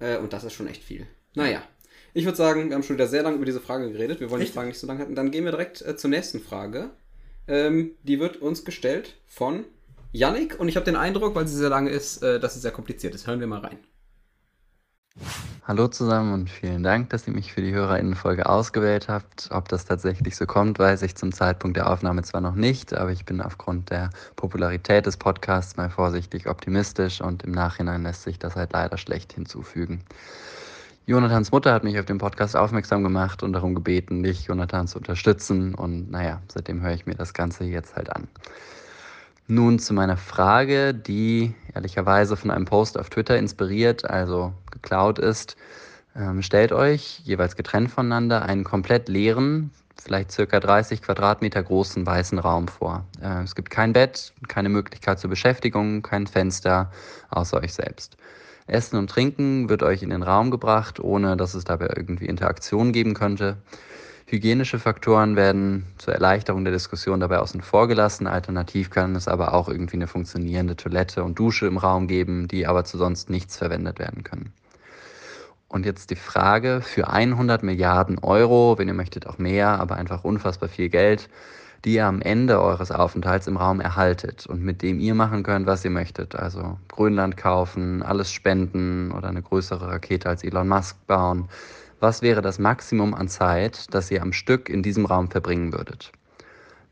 Äh, 0.00 0.18
und 0.18 0.32
das 0.32 0.42
ist 0.42 0.54
schon 0.54 0.66
echt 0.66 0.82
viel. 0.82 1.06
Naja. 1.34 1.62
Ich 2.12 2.24
würde 2.24 2.36
sagen, 2.36 2.68
wir 2.68 2.74
haben 2.74 2.82
schon 2.82 2.96
wieder 2.96 3.06
sehr 3.06 3.22
lange 3.22 3.36
über 3.36 3.44
diese 3.44 3.60
Frage 3.60 3.92
geredet. 3.92 4.18
Wir 4.18 4.30
wollen 4.30 4.40
die 4.40 4.44
Richtig. 4.46 4.54
Fragen 4.54 4.68
nicht 4.68 4.78
so 4.80 4.88
lange 4.88 4.98
halten. 4.98 5.14
Dann 5.14 5.30
gehen 5.30 5.44
wir 5.44 5.52
direkt 5.52 5.80
äh, 5.82 5.96
zur 5.96 6.10
nächsten 6.10 6.40
Frage. 6.40 6.90
Ähm, 7.46 7.92
die 8.02 8.18
wird 8.18 8.38
uns 8.38 8.64
gestellt 8.64 9.14
von 9.28 9.64
Yannick. 10.10 10.58
Und 10.58 10.68
ich 10.68 10.74
habe 10.74 10.84
den 10.84 10.96
Eindruck, 10.96 11.36
weil 11.36 11.46
sie 11.46 11.56
sehr 11.56 11.68
lange 11.70 11.90
ist, 11.90 12.20
äh, 12.24 12.40
dass 12.40 12.54
sie 12.54 12.60
sehr 12.60 12.72
kompliziert 12.72 13.14
ist. 13.14 13.28
Hören 13.28 13.38
wir 13.38 13.46
mal 13.46 13.60
rein. 13.60 13.78
Hallo 15.68 15.86
zusammen 15.88 16.32
und 16.32 16.48
vielen 16.48 16.82
Dank, 16.82 17.10
dass 17.10 17.26
ihr 17.26 17.34
mich 17.34 17.52
für 17.52 17.60
die 17.60 17.74
HörerInnenfolge 17.74 18.48
ausgewählt 18.48 19.08
habt. 19.08 19.50
Ob 19.52 19.68
das 19.68 19.84
tatsächlich 19.84 20.34
so 20.34 20.46
kommt, 20.46 20.78
weiß 20.78 21.02
ich 21.02 21.14
zum 21.14 21.30
Zeitpunkt 21.30 21.76
der 21.76 21.90
Aufnahme 21.90 22.22
zwar 22.22 22.40
noch 22.40 22.54
nicht, 22.54 22.94
aber 22.94 23.12
ich 23.12 23.26
bin 23.26 23.42
aufgrund 23.42 23.90
der 23.90 24.08
Popularität 24.36 25.04
des 25.04 25.18
Podcasts 25.18 25.76
mal 25.76 25.90
vorsichtig 25.90 26.48
optimistisch 26.48 27.20
und 27.20 27.42
im 27.42 27.52
Nachhinein 27.52 28.02
lässt 28.02 28.22
sich 28.22 28.38
das 28.38 28.56
halt 28.56 28.72
leider 28.72 28.96
schlecht 28.96 29.34
hinzufügen. 29.34 30.02
Jonathans 31.08 31.52
Mutter 31.52 31.72
hat 31.72 31.84
mich 31.84 31.98
auf 31.98 32.04
den 32.04 32.18
Podcast 32.18 32.54
aufmerksam 32.54 33.02
gemacht 33.02 33.42
und 33.42 33.54
darum 33.54 33.74
gebeten, 33.74 34.22
dich, 34.22 34.44
Jonathan, 34.44 34.86
zu 34.86 34.98
unterstützen. 34.98 35.74
Und 35.74 36.10
naja, 36.10 36.42
seitdem 36.48 36.82
höre 36.82 36.92
ich 36.92 37.06
mir 37.06 37.14
das 37.14 37.32
Ganze 37.32 37.64
jetzt 37.64 37.96
halt 37.96 38.14
an. 38.14 38.28
Nun 39.50 39.78
zu 39.78 39.94
meiner 39.94 40.18
Frage, 40.18 40.92
die 40.92 41.54
ehrlicherweise 41.74 42.36
von 42.36 42.50
einem 42.50 42.66
Post 42.66 42.98
auf 42.98 43.08
Twitter 43.08 43.38
inspiriert, 43.38 44.04
also 44.04 44.52
geklaut 44.70 45.18
ist. 45.18 45.56
Ähm, 46.14 46.42
stellt 46.42 46.70
euch 46.70 47.20
jeweils 47.24 47.56
getrennt 47.56 47.90
voneinander 47.90 48.42
einen 48.42 48.62
komplett 48.62 49.08
leeren, 49.08 49.70
vielleicht 49.98 50.32
circa 50.32 50.60
30 50.60 51.00
Quadratmeter 51.00 51.62
großen 51.62 52.04
weißen 52.04 52.38
Raum 52.38 52.68
vor. 52.68 53.06
Äh, 53.22 53.42
es 53.42 53.54
gibt 53.54 53.70
kein 53.70 53.94
Bett, 53.94 54.34
keine 54.48 54.68
Möglichkeit 54.68 55.18
zur 55.18 55.30
Beschäftigung, 55.30 56.02
kein 56.02 56.26
Fenster, 56.26 56.92
außer 57.30 57.56
euch 57.62 57.72
selbst. 57.72 58.18
Essen 58.66 58.98
und 58.98 59.08
Trinken 59.08 59.70
wird 59.70 59.82
euch 59.82 60.02
in 60.02 60.10
den 60.10 60.22
Raum 60.22 60.50
gebracht, 60.50 61.00
ohne 61.00 61.38
dass 61.38 61.54
es 61.54 61.64
dabei 61.64 61.88
irgendwie 61.96 62.26
Interaktion 62.26 62.92
geben 62.92 63.14
könnte. 63.14 63.56
Hygienische 64.30 64.78
Faktoren 64.78 65.36
werden 65.36 65.86
zur 65.96 66.12
Erleichterung 66.12 66.62
der 66.62 66.74
Diskussion 66.74 67.18
dabei 67.18 67.38
außen 67.38 67.62
vor 67.62 67.88
gelassen. 67.88 68.26
Alternativ 68.26 68.90
kann 68.90 69.16
es 69.16 69.26
aber 69.26 69.54
auch 69.54 69.70
irgendwie 69.70 69.96
eine 69.96 70.06
funktionierende 70.06 70.76
Toilette 70.76 71.24
und 71.24 71.38
Dusche 71.38 71.66
im 71.66 71.78
Raum 71.78 72.08
geben, 72.08 72.46
die 72.46 72.66
aber 72.66 72.84
zu 72.84 72.98
sonst 72.98 73.30
nichts 73.30 73.56
verwendet 73.56 73.98
werden 73.98 74.24
können. 74.24 74.52
Und 75.68 75.86
jetzt 75.86 76.10
die 76.10 76.16
Frage, 76.16 76.82
für 76.82 77.08
100 77.08 77.62
Milliarden 77.62 78.18
Euro, 78.18 78.76
wenn 78.76 78.88
ihr 78.88 78.92
möchtet 78.92 79.26
auch 79.26 79.38
mehr, 79.38 79.80
aber 79.80 79.96
einfach 79.96 80.24
unfassbar 80.24 80.68
viel 80.68 80.90
Geld, 80.90 81.30
die 81.86 81.94
ihr 81.94 82.04
am 82.04 82.20
Ende 82.20 82.60
eures 82.60 82.90
Aufenthalts 82.90 83.46
im 83.46 83.56
Raum 83.56 83.80
erhaltet 83.80 84.46
und 84.46 84.62
mit 84.62 84.82
dem 84.82 85.00
ihr 85.00 85.14
machen 85.14 85.42
könnt, 85.42 85.66
was 85.66 85.86
ihr 85.86 85.90
möchtet. 85.90 86.36
Also 86.36 86.78
Grönland 86.88 87.38
kaufen, 87.38 88.02
alles 88.02 88.30
spenden 88.30 89.10
oder 89.10 89.28
eine 89.28 89.40
größere 89.40 89.88
Rakete 89.88 90.28
als 90.28 90.44
Elon 90.44 90.68
Musk 90.68 90.98
bauen. 91.06 91.48
Was 92.00 92.22
wäre 92.22 92.42
das 92.42 92.60
Maximum 92.60 93.12
an 93.12 93.26
Zeit, 93.26 93.92
das 93.92 94.10
ihr 94.12 94.22
am 94.22 94.32
Stück 94.32 94.68
in 94.68 94.84
diesem 94.84 95.04
Raum 95.04 95.30
verbringen 95.30 95.72
würdet? 95.72 96.12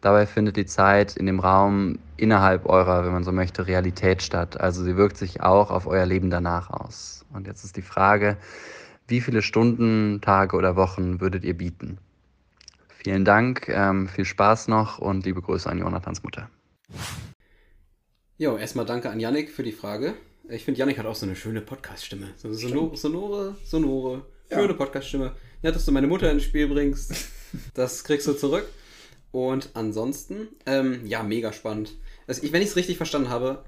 Dabei 0.00 0.26
findet 0.26 0.56
die 0.56 0.66
Zeit 0.66 1.16
in 1.16 1.26
dem 1.26 1.38
Raum 1.38 2.00
innerhalb 2.16 2.66
eurer, 2.66 3.04
wenn 3.04 3.12
man 3.12 3.22
so 3.22 3.30
möchte, 3.30 3.68
Realität 3.68 4.22
statt. 4.22 4.60
Also 4.60 4.82
sie 4.82 4.96
wirkt 4.96 5.16
sich 5.16 5.42
auch 5.42 5.70
auf 5.70 5.86
euer 5.86 6.06
Leben 6.06 6.28
danach 6.28 6.70
aus. 6.70 7.24
Und 7.32 7.46
jetzt 7.46 7.64
ist 7.64 7.76
die 7.76 7.82
Frage, 7.82 8.36
wie 9.06 9.20
viele 9.20 9.42
Stunden, 9.42 10.20
Tage 10.22 10.56
oder 10.56 10.74
Wochen 10.74 11.20
würdet 11.20 11.44
ihr 11.44 11.56
bieten? 11.56 11.98
Vielen 12.88 13.24
Dank, 13.24 13.68
ähm, 13.68 14.08
viel 14.08 14.24
Spaß 14.24 14.66
noch 14.66 14.98
und 14.98 15.24
liebe 15.24 15.40
Grüße 15.40 15.70
an 15.70 15.78
Jonathans 15.78 16.24
Mutter. 16.24 16.50
Jo, 18.38 18.56
erstmal 18.56 18.86
danke 18.86 19.08
an 19.08 19.20
Yannick 19.20 19.50
für 19.50 19.62
die 19.62 19.72
Frage. 19.72 20.14
Ich 20.48 20.64
finde, 20.64 20.80
Yannick 20.80 20.98
hat 20.98 21.06
auch 21.06 21.14
so 21.14 21.26
eine 21.26 21.36
schöne 21.36 21.60
Podcast-Stimme. 21.60 22.26
So 22.36 22.48
eine 22.48 22.56
sonore, 22.56 23.56
sonore, 23.64 24.26
sonore 24.48 24.62
Ja. 24.62 24.66
schöne 24.66 24.74
Podcast-Stimme. 24.74 25.32
Ja, 25.62 25.70
dass 25.72 25.84
du 25.84 25.92
meine 25.92 26.06
Mutter 26.06 26.30
ins 26.30 26.44
Spiel 26.44 26.68
bringst, 26.68 27.12
das 27.74 28.04
kriegst 28.04 28.26
du 28.26 28.32
zurück. 28.34 28.66
Und 29.32 29.70
ansonsten, 29.74 30.48
ähm, 30.66 31.00
ja, 31.04 31.22
mega 31.22 31.52
spannend. 31.52 31.94
Also 32.26 32.42
ich, 32.42 32.52
wenn 32.52 32.62
ich 32.62 32.68
es 32.68 32.76
richtig 32.76 32.96
verstanden 32.96 33.28
habe, 33.28 33.64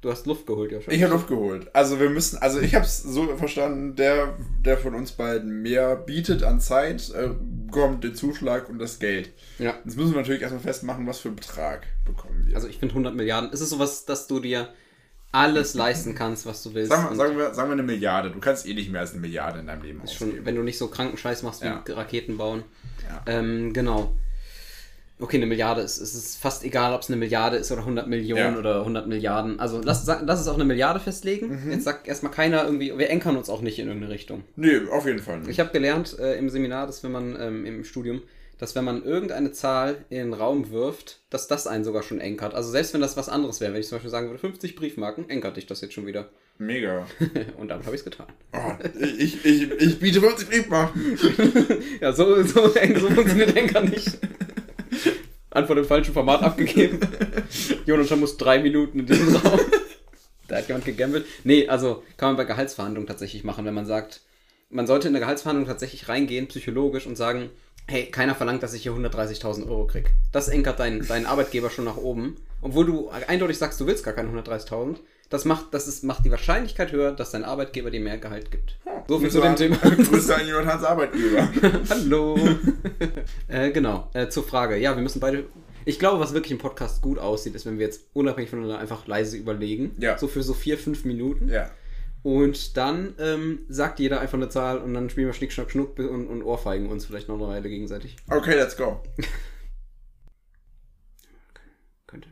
du 0.00 0.10
hast 0.10 0.26
Luft 0.26 0.46
geholt, 0.46 0.72
ja 0.72 0.80
schon. 0.80 0.92
Ich 0.92 1.02
habe 1.02 1.12
Luft 1.12 1.28
geholt. 1.28 1.68
Also 1.74 2.00
wir 2.00 2.10
müssen, 2.10 2.38
also 2.38 2.60
ich 2.60 2.74
habe 2.74 2.84
es 2.84 3.02
so 3.02 3.26
verstanden, 3.36 3.94
der, 3.96 4.36
der 4.64 4.78
von 4.78 4.94
uns 4.94 5.12
beiden 5.12 5.62
mehr 5.62 5.96
bietet 5.96 6.42
an 6.42 6.60
Zeit, 6.60 7.10
äh, 7.10 7.30
bekommt 7.66 8.04
den 8.04 8.14
Zuschlag 8.14 8.68
und 8.68 8.78
das 8.78 8.98
Geld. 8.98 9.30
Ja. 9.58 9.74
Jetzt 9.84 9.96
müssen 9.96 10.12
wir 10.12 10.20
natürlich 10.20 10.42
erstmal 10.42 10.62
festmachen, 10.62 11.06
was 11.06 11.18
für 11.20 11.28
einen 11.28 11.36
Betrag 11.36 11.86
bekommen 12.04 12.44
wir. 12.46 12.54
Also 12.56 12.68
ich 12.68 12.78
finde 12.78 12.92
100 12.94 13.14
Milliarden. 13.14 13.50
Ist 13.50 13.60
es 13.60 13.70
sowas, 13.70 14.04
dass 14.06 14.26
du 14.26 14.40
dir 14.40 14.68
alles 15.32 15.74
leisten 15.74 16.14
kannst, 16.14 16.46
was 16.46 16.62
du 16.62 16.72
willst? 16.74 16.90
sagen, 16.90 17.10
wir, 17.10 17.16
sagen, 17.16 17.36
wir, 17.36 17.54
sagen 17.54 17.68
wir 17.68 17.72
eine 17.74 17.82
Milliarde. 17.82 18.30
Du 18.30 18.38
kannst 18.40 18.66
eh 18.66 18.74
nicht 18.74 18.90
mehr 18.90 19.02
als 19.02 19.12
eine 19.12 19.20
Milliarde 19.20 19.60
in 19.60 19.66
deinem 19.66 19.82
Leben 19.82 20.00
ist 20.02 20.14
schon, 20.14 20.44
wenn 20.44 20.54
du 20.54 20.62
nicht 20.62 20.78
so 20.78 20.88
kranken 20.88 21.16
Scheiß 21.18 21.42
machst 21.42 21.62
wie 21.62 21.66
Ja. 21.66 21.82
Raketen 21.88 22.38
bauen. 22.38 22.62
Ja. 23.08 23.22
Ähm, 23.26 23.72
genau. 23.72 24.12
Okay, 25.18 25.38
eine 25.38 25.46
Milliarde 25.46 25.80
ist, 25.80 25.96
es 25.98 26.14
ist 26.14 26.36
fast 26.36 26.62
egal, 26.62 26.92
ob 26.92 27.00
es 27.00 27.08
eine 27.08 27.16
Milliarde 27.16 27.56
ist 27.56 27.72
oder 27.72 27.80
100 27.82 28.06
Millionen 28.06 28.52
Ja. 28.54 28.58
oder 28.58 28.80
100 28.80 29.06
Milliarden. 29.06 29.58
Also 29.58 29.80
lass, 29.82 30.06
lass 30.06 30.40
es 30.40 30.46
auch 30.48 30.54
eine 30.56 30.66
Milliarde 30.66 31.00
festlegen. 31.00 31.64
Mhm. 31.64 31.70
Jetzt 31.70 31.84
sagt 31.84 32.06
erstmal 32.06 32.32
keiner 32.32 32.64
irgendwie, 32.64 32.96
wir 32.98 33.08
enkern 33.08 33.36
uns 33.38 33.48
auch 33.48 33.62
nicht 33.62 33.78
in 33.78 33.86
irgendeine 33.86 34.12
Richtung. 34.12 34.44
Nee, 34.56 34.78
auf 34.90 35.06
jeden 35.06 35.20
Fall 35.20 35.38
nicht. 35.38 35.48
Ich 35.48 35.58
habe 35.60 35.70
gelernt 35.70 36.18
äh, 36.18 36.36
im 36.38 36.50
Seminar, 36.50 36.86
dass 36.86 37.02
wenn 37.02 37.12
man 37.12 37.34
ähm, 37.40 37.64
im 37.64 37.84
Studium, 37.84 38.20
dass 38.58 38.74
wenn 38.74 38.84
man 38.84 39.04
irgendeine 39.04 39.52
Zahl 39.52 40.04
in 40.08 40.16
den 40.18 40.32
Raum 40.34 40.70
wirft, 40.70 41.20
dass 41.30 41.46
das 41.48 41.66
einen 41.66 41.84
sogar 41.84 42.02
schon 42.02 42.20
enkert. 42.20 42.54
Also 42.54 42.70
selbst 42.70 42.94
wenn 42.94 43.00
das 43.00 43.16
was 43.16 43.28
anderes 43.28 43.60
wäre, 43.60 43.72
wenn 43.74 43.80
ich 43.80 43.88
zum 43.88 43.96
Beispiel 43.96 44.10
sagen 44.10 44.28
würde, 44.28 44.38
50 44.38 44.76
Briefmarken, 44.76 45.28
enkert 45.28 45.56
dich 45.56 45.66
das 45.66 45.80
jetzt 45.82 45.92
schon 45.94 46.06
wieder. 46.06 46.30
Mega. 46.58 47.06
Und 47.58 47.68
damit 47.68 47.84
habe 47.84 47.94
ich 47.94 48.00
es 48.00 48.04
getan. 48.04 48.26
Oh, 48.54 48.72
ich, 49.18 49.44
ich, 49.44 49.70
ich 49.70 49.98
biete 49.98 50.20
50 50.20 50.48
Briefmarken. 50.48 51.18
Ja, 52.00 52.12
so, 52.12 52.42
so, 52.44 52.72
eng- 52.74 52.96
so 53.00 53.08
funktioniert 53.10 53.54
Enker 53.56 53.80
nicht. 53.82 54.18
Antwort 55.50 55.78
im 55.78 55.84
falschen 55.84 56.12
Format 56.14 56.42
abgegeben. 56.42 57.00
Jonathan 57.86 58.20
muss 58.20 58.36
drei 58.36 58.58
Minuten 58.58 59.00
in 59.00 59.06
diesem 59.06 59.36
Raum. 59.36 59.60
Da 60.48 60.56
hat 60.56 60.68
jemand 60.68 60.84
gegambelt. 60.84 61.26
Nee, 61.44 61.68
also 61.68 62.02
kann 62.16 62.30
man 62.30 62.36
bei 62.36 62.44
Gehaltsverhandlungen 62.44 63.08
tatsächlich 63.08 63.44
machen, 63.44 63.64
wenn 63.64 63.74
man 63.74 63.86
sagt, 63.86 64.20
man 64.70 64.86
sollte 64.86 65.08
in 65.08 65.14
der 65.14 65.22
Gehaltsverhandlung 65.22 65.66
tatsächlich 65.66 66.08
reingehen, 66.08 66.46
psychologisch, 66.48 67.06
und 67.06 67.16
sagen, 67.16 67.50
hey, 67.88 68.06
keiner 68.06 68.34
verlangt, 68.34 68.62
dass 68.62 68.74
ich 68.74 68.82
hier 68.82 68.92
130.000 68.92 69.68
Euro 69.68 69.86
krieg. 69.86 70.10
Das 70.32 70.48
enkert 70.48 70.80
deinen, 70.80 71.06
deinen 71.06 71.26
Arbeitgeber 71.26 71.70
schon 71.70 71.84
nach 71.84 71.96
oben. 71.96 72.36
Obwohl 72.60 72.86
du 72.86 73.08
eindeutig 73.10 73.58
sagst, 73.58 73.80
du 73.80 73.86
willst 73.86 74.04
gar 74.04 74.14
keine 74.14 74.30
130.000. 74.30 74.96
Das 75.28 75.44
macht, 75.44 75.74
das 75.74 75.88
ist, 75.88 76.04
macht 76.04 76.24
die 76.24 76.30
Wahrscheinlichkeit 76.30 76.92
höher, 76.92 77.12
dass 77.12 77.32
dein 77.32 77.44
Arbeitgeber 77.44 77.90
dir 77.90 78.00
mehr 78.00 78.18
Gehalt 78.18 78.50
gibt. 78.50 78.76
So 79.08 79.18
viel 79.18 79.30
zu 79.30 79.40
dem 79.40 79.56
Thema. 79.56 79.76
Grüße 79.76 80.34
an 80.34 80.48
Jonathans 80.48 80.84
Arbeitgeber. 80.84 81.48
Hallo. 81.90 82.38
äh, 83.48 83.70
genau, 83.70 84.08
äh, 84.14 84.28
zur 84.28 84.44
Frage. 84.44 84.76
Ja, 84.76 84.94
wir 84.94 85.02
müssen 85.02 85.20
beide. 85.20 85.44
Ich 85.84 85.98
glaube, 85.98 86.20
was 86.20 86.32
wirklich 86.32 86.52
im 86.52 86.58
Podcast 86.58 87.02
gut 87.02 87.18
aussieht, 87.18 87.54
ist, 87.54 87.66
wenn 87.66 87.78
wir 87.78 87.86
jetzt 87.86 88.02
unabhängig 88.12 88.50
voneinander 88.50 88.78
einfach 88.78 89.06
leise 89.06 89.36
überlegen. 89.36 89.94
Ja. 89.98 90.18
So 90.18 90.26
für 90.26 90.42
so 90.42 90.54
vier, 90.54 90.78
fünf 90.78 91.04
Minuten. 91.04 91.48
Ja. 91.48 91.70
Und 92.26 92.76
dann 92.76 93.14
ähm, 93.20 93.60
sagt 93.68 94.00
jeder 94.00 94.20
einfach 94.20 94.36
eine 94.36 94.48
Zahl 94.48 94.78
und 94.78 94.94
dann 94.94 95.08
spielen 95.10 95.28
wir 95.28 95.32
Schnick, 95.32 95.52
Schnack, 95.52 95.70
Schnuck 95.70 95.96
und, 96.00 96.26
und 96.26 96.42
ohrfeigen 96.42 96.88
uns 96.88 97.06
vielleicht 97.06 97.28
noch 97.28 97.36
eine 97.36 97.46
Weile 97.46 97.68
gegenseitig. 97.68 98.16
Okay, 98.26 98.56
let's 98.56 98.76
go. 98.76 99.00
Könnte. 102.08 102.28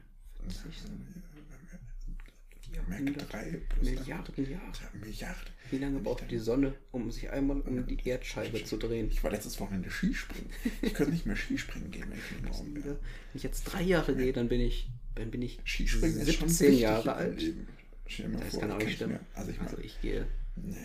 Merk 2.89 3.31
3 3.31 3.61
plus 3.69 3.89
Milliarden 3.89 4.51
Jahre. 4.51 4.73
Milliarden. 5.01 5.43
Wie 5.71 5.79
lange 5.79 6.01
braucht 6.01 6.29
die 6.29 6.39
Sonne, 6.39 6.75
um 6.91 7.13
sich 7.13 7.31
einmal 7.31 7.61
um 7.61 7.87
die 7.87 7.99
Erdscheibe 8.05 8.65
zu 8.65 8.79
drehen? 8.79 9.07
Ich 9.13 9.23
war 9.23 9.31
letztes 9.31 9.61
Wochenende 9.61 9.93
Skispringen. 9.93 10.51
Ich 10.83 10.93
könnte 10.93 11.13
nicht 11.13 11.25
mehr 11.25 11.37
Skispringen 11.37 11.93
gehen, 11.93 12.07
wenn 12.11 12.19
ich 12.19 12.43
im 12.43 12.53
Raum 12.53 12.75
Wenn 12.75 12.85
wäre. 12.85 12.99
ich 13.33 13.45
jetzt 13.45 13.63
drei 13.63 13.83
Jahre 13.83 14.17
gehe, 14.17 14.33
dann 14.33 14.49
bin 14.49 14.61
ich, 14.61 14.89
dann 15.15 15.31
bin 15.31 15.41
ich 15.41 15.61
Skispringen 15.65 16.19
ist 16.19 16.35
schon 16.35 16.49
17 16.49 16.67
wichtig 16.67 16.83
Jahre 16.83 17.15
alt. 17.15 17.41
Leben. 17.41 17.69
Stell 18.07 18.27
dir 18.27 18.33
mal 18.37 18.45
Das 18.45 18.51
vor, 18.53 18.61
kann 18.61 18.73
auch 18.73 18.79
nicht 18.79 18.97
stimmen. 18.97 19.19
Also 19.35 19.51
ich, 19.51 19.61
Also 19.61 19.77
mein, 19.77 19.85
ich 19.87 20.01
gehe 20.01 20.27
nee, 20.57 20.77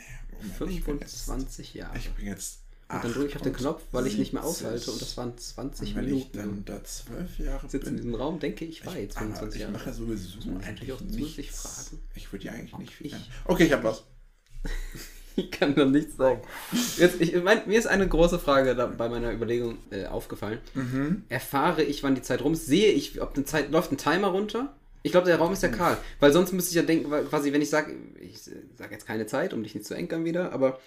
Moment, 0.59 0.77
ich 0.79 0.83
bin 0.85 0.99
jetzt, 0.99 1.21
25 1.25 1.73
Jahre. 1.73 1.97
ich 1.97 2.09
bin 2.11 2.25
jetzt 2.27 2.59
Und 2.89 3.03
dann 3.03 3.13
drücke 3.13 3.27
ich 3.27 3.35
auf 3.35 3.41
den 3.41 3.53
Knopf, 3.53 3.83
weil 3.91 4.07
ich 4.07 4.17
nicht 4.17 4.33
mehr 4.33 4.41
70. 4.43 4.65
aushalte. 4.65 4.91
Und 4.91 5.01
das 5.01 5.17
waren 5.17 5.37
20 5.37 5.89
Und 5.89 5.95
wenn 5.95 6.17
ich 6.17 6.31
dann 6.31 6.41
Minuten. 6.47 6.65
da 6.65 6.83
zwölf 6.83 7.37
Jahre 7.39 7.69
sitze 7.69 7.89
in 7.89 7.97
diesem 7.97 8.15
Raum, 8.15 8.39
denke 8.39 8.65
ich, 8.65 8.85
war 8.85 8.95
ich, 8.95 9.01
jetzt 9.03 9.17
aber 9.17 9.25
25 9.27 9.55
ich 9.55 9.61
Jahre. 9.61 9.73
mache 9.73 9.93
sowieso 9.93 10.37
natürlich 10.37 10.67
eigentlich 10.67 10.91
auch 10.93 10.97
zusätzlich 11.01 11.51
fragen. 11.51 11.99
Ich 12.15 12.31
würde 12.31 12.45
ja 12.45 12.51
eigentlich 12.53 12.77
nicht 12.77 12.93
viel. 12.93 13.07
ich- 13.07 13.15
Okay, 13.45 13.65
ich 13.65 13.73
habe 13.73 13.83
was. 13.83 14.03
Ich 15.35 15.51
kann 15.51 15.73
da 15.73 15.85
nichts 15.85 16.17
sagen. 16.17 16.41
Jetzt, 16.97 17.21
ich, 17.21 17.33
mein, 17.41 17.65
mir 17.65 17.79
ist 17.79 17.85
eine 17.87 18.05
große 18.09 18.39
Frage 18.39 18.75
bei 18.97 19.07
meiner 19.07 19.31
Überlegung 19.31 19.77
äh, 19.89 20.05
aufgefallen. 20.05 20.59
Mhm. 20.73 21.23
Erfahre 21.29 21.81
ich, 21.81 22.03
wann 22.03 22.13
die 22.15 22.21
Zeit 22.21 22.41
rum 22.41 22.51
ist? 22.53 22.65
Sehe 22.65 22.91
ich, 22.91 23.21
ob 23.21 23.35
eine 23.35 23.45
Zeit 23.45 23.71
läuft 23.71 23.89
ein 23.93 23.97
Timer 23.97 24.27
runter? 24.29 24.75
Ich 25.01 25.11
glaube, 25.11 25.27
der 25.27 25.37
Raum 25.37 25.53
ist 25.53 25.63
ja 25.63 25.69
kahl. 25.69 25.97
Weil 26.19 26.33
sonst 26.33 26.51
müsste 26.51 26.69
ich 26.71 26.75
ja 26.75 26.81
denken, 26.81 27.09
weil 27.09 27.23
quasi, 27.25 27.53
wenn 27.53 27.61
ich 27.61 27.69
sage, 27.69 27.95
ich 28.19 28.39
sage 28.41 28.91
jetzt 28.91 29.07
keine 29.07 29.25
Zeit, 29.27 29.53
um 29.53 29.63
dich 29.63 29.73
nicht 29.75 29.85
zu 29.87 29.93
enkern 29.93 30.25
wieder, 30.25 30.51
aber 30.51 30.79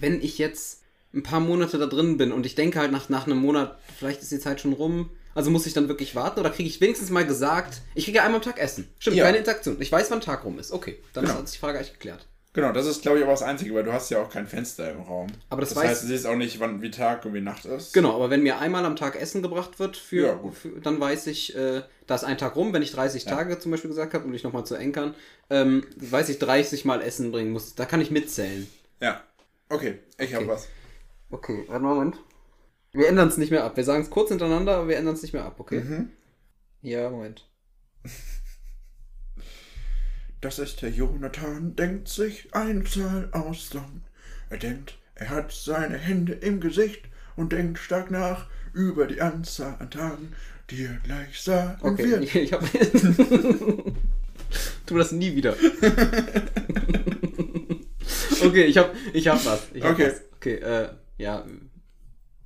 wenn 0.00 0.20
ich 0.22 0.38
jetzt 0.38 0.82
ein 1.14 1.22
paar 1.22 1.40
Monate 1.40 1.78
da 1.78 1.86
drin 1.86 2.16
bin 2.16 2.32
und 2.32 2.46
ich 2.46 2.54
denke 2.54 2.78
halt 2.78 2.92
nach, 2.92 3.08
nach 3.08 3.26
einem 3.26 3.38
Monat, 3.38 3.78
vielleicht 3.98 4.22
ist 4.22 4.32
die 4.32 4.38
Zeit 4.38 4.60
schon 4.60 4.72
rum, 4.72 5.10
also 5.34 5.50
muss 5.50 5.66
ich 5.66 5.72
dann 5.72 5.88
wirklich 5.88 6.14
warten 6.14 6.40
oder 6.40 6.50
kriege 6.50 6.68
ich 6.68 6.80
wenigstens 6.80 7.10
mal 7.10 7.26
gesagt, 7.26 7.80
ich 7.94 8.04
kriege 8.04 8.18
ja 8.18 8.24
einmal 8.24 8.40
am 8.40 8.44
Tag 8.44 8.58
Essen. 8.58 8.88
Stimmt, 8.98 9.16
Ja. 9.16 9.24
keine 9.24 9.38
Interaktion. 9.38 9.76
Ich 9.80 9.90
weiß, 9.90 10.10
wann 10.10 10.20
Tag 10.20 10.44
rum 10.44 10.58
ist. 10.58 10.72
Okay, 10.72 10.98
dann 11.14 11.24
Genau. 11.24 11.40
ist 11.40 11.54
die 11.54 11.58
Frage 11.58 11.78
eigentlich 11.78 11.92
geklärt. 11.94 12.26
Genau, 12.54 12.70
das 12.72 12.84
ist, 12.86 13.00
glaube 13.00 13.16
ich, 13.18 13.24
aber 13.24 13.32
das 13.32 13.42
Einzige, 13.42 13.74
weil 13.74 13.82
du 13.84 13.94
hast 13.94 14.10
ja 14.10 14.20
auch 14.22 14.28
kein 14.28 14.46
Fenster 14.46 14.90
im 14.92 15.00
Raum. 15.00 15.28
Aber 15.48 15.62
das 15.62 15.70
das 15.72 15.78
weiß- 15.82 15.86
heißt, 15.88 16.02
du 16.02 16.06
siehst 16.08 16.26
auch 16.26 16.36
nicht, 16.36 16.60
wann, 16.60 16.82
wie 16.82 16.90
Tag 16.90 17.24
und 17.24 17.32
wie 17.32 17.40
Nacht 17.40 17.64
ist. 17.64 17.94
Genau, 17.94 18.14
aber 18.14 18.28
wenn 18.28 18.42
mir 18.42 18.58
einmal 18.58 18.84
am 18.84 18.94
Tag 18.94 19.16
Essen 19.18 19.40
gebracht 19.40 19.78
wird, 19.78 19.96
für, 19.96 20.26
Ja, 20.26 20.50
für 20.52 20.68
dann 20.80 21.00
weiß 21.00 21.28
ich, 21.28 21.56
äh, 21.56 21.80
da 22.06 22.14
ist 22.14 22.24
ein 22.24 22.36
Tag 22.36 22.54
rum, 22.56 22.74
wenn 22.74 22.82
ich 22.82 22.92
30 22.92 23.24
Tage 23.24 23.58
zum 23.58 23.70
Beispiel 23.70 23.88
gesagt 23.88 24.12
habe, 24.12 24.26
um 24.26 24.32
dich 24.32 24.42
nochmal 24.44 24.66
zu 24.66 24.74
enkern, 24.74 25.14
ähm, 25.48 25.86
weiß 25.96 26.28
ich 26.28 26.38
30 26.40 26.84
Mal 26.84 27.00
Essen 27.00 27.32
bringen 27.32 27.52
muss. 27.52 27.74
Da 27.74 27.86
kann 27.86 28.02
ich 28.02 28.10
mitzählen. 28.10 28.66
Ja. 29.00 29.22
Okay, 29.70 30.00
ich 30.18 30.34
habe 30.34 30.44
Okay. 30.44 30.52
was. 30.52 30.68
Okay, 31.30 31.64
warte 31.68 31.82
mal, 31.82 31.94
Moment. 31.94 32.18
Wir 32.92 33.08
ändern 33.08 33.28
es 33.28 33.38
nicht 33.38 33.50
mehr 33.50 33.64
ab. 33.64 33.78
Wir 33.78 33.84
sagen 33.84 34.02
es 34.02 34.10
kurz 34.10 34.28
hintereinander, 34.28 34.76
aber 34.76 34.88
wir 34.88 34.98
ändern 34.98 35.14
es 35.14 35.22
nicht 35.22 35.32
mehr 35.32 35.46
ab, 35.46 35.54
okay? 35.58 35.80
Mhm. 35.80 36.10
Ja, 36.82 37.08
Moment. 37.08 37.48
Das 40.42 40.58
ist 40.58 40.82
der 40.82 40.90
Jonathan, 40.90 41.74
denkt 41.76 42.08
sich 42.08 42.48
eine 42.52 42.82
Zahl 42.82 43.28
aus. 43.30 43.70
Dann. 43.70 44.02
Er 44.50 44.58
denkt, 44.58 44.98
er 45.14 45.30
hat 45.30 45.52
seine 45.52 45.96
Hände 45.96 46.32
im 46.32 46.60
Gesicht 46.60 47.04
und 47.36 47.52
denkt 47.52 47.78
stark 47.78 48.10
nach 48.10 48.48
über 48.72 49.06
die 49.06 49.20
Anzahl 49.20 49.76
an 49.78 49.88
Tagen, 49.92 50.32
die 50.68 50.84
er 50.84 50.96
gleich 51.04 51.40
sagen 51.40 51.78
Okay, 51.80 52.10
wird. 52.10 52.34
ich, 52.34 52.52
hab. 52.52 52.60
tu 54.86 54.98
das 54.98 55.12
nie 55.12 55.36
wieder. 55.36 55.52
okay, 58.44 58.64
ich 58.64 58.76
hab, 58.78 58.92
ich 59.12 59.28
hab 59.28 59.44
was. 59.44 59.68
Ich 59.72 59.84
hab 59.84 59.92
Okay. 59.92 60.08
Was. 60.08 60.22
Okay, 60.38 60.54
äh, 60.54 60.88
ja, 61.18 61.46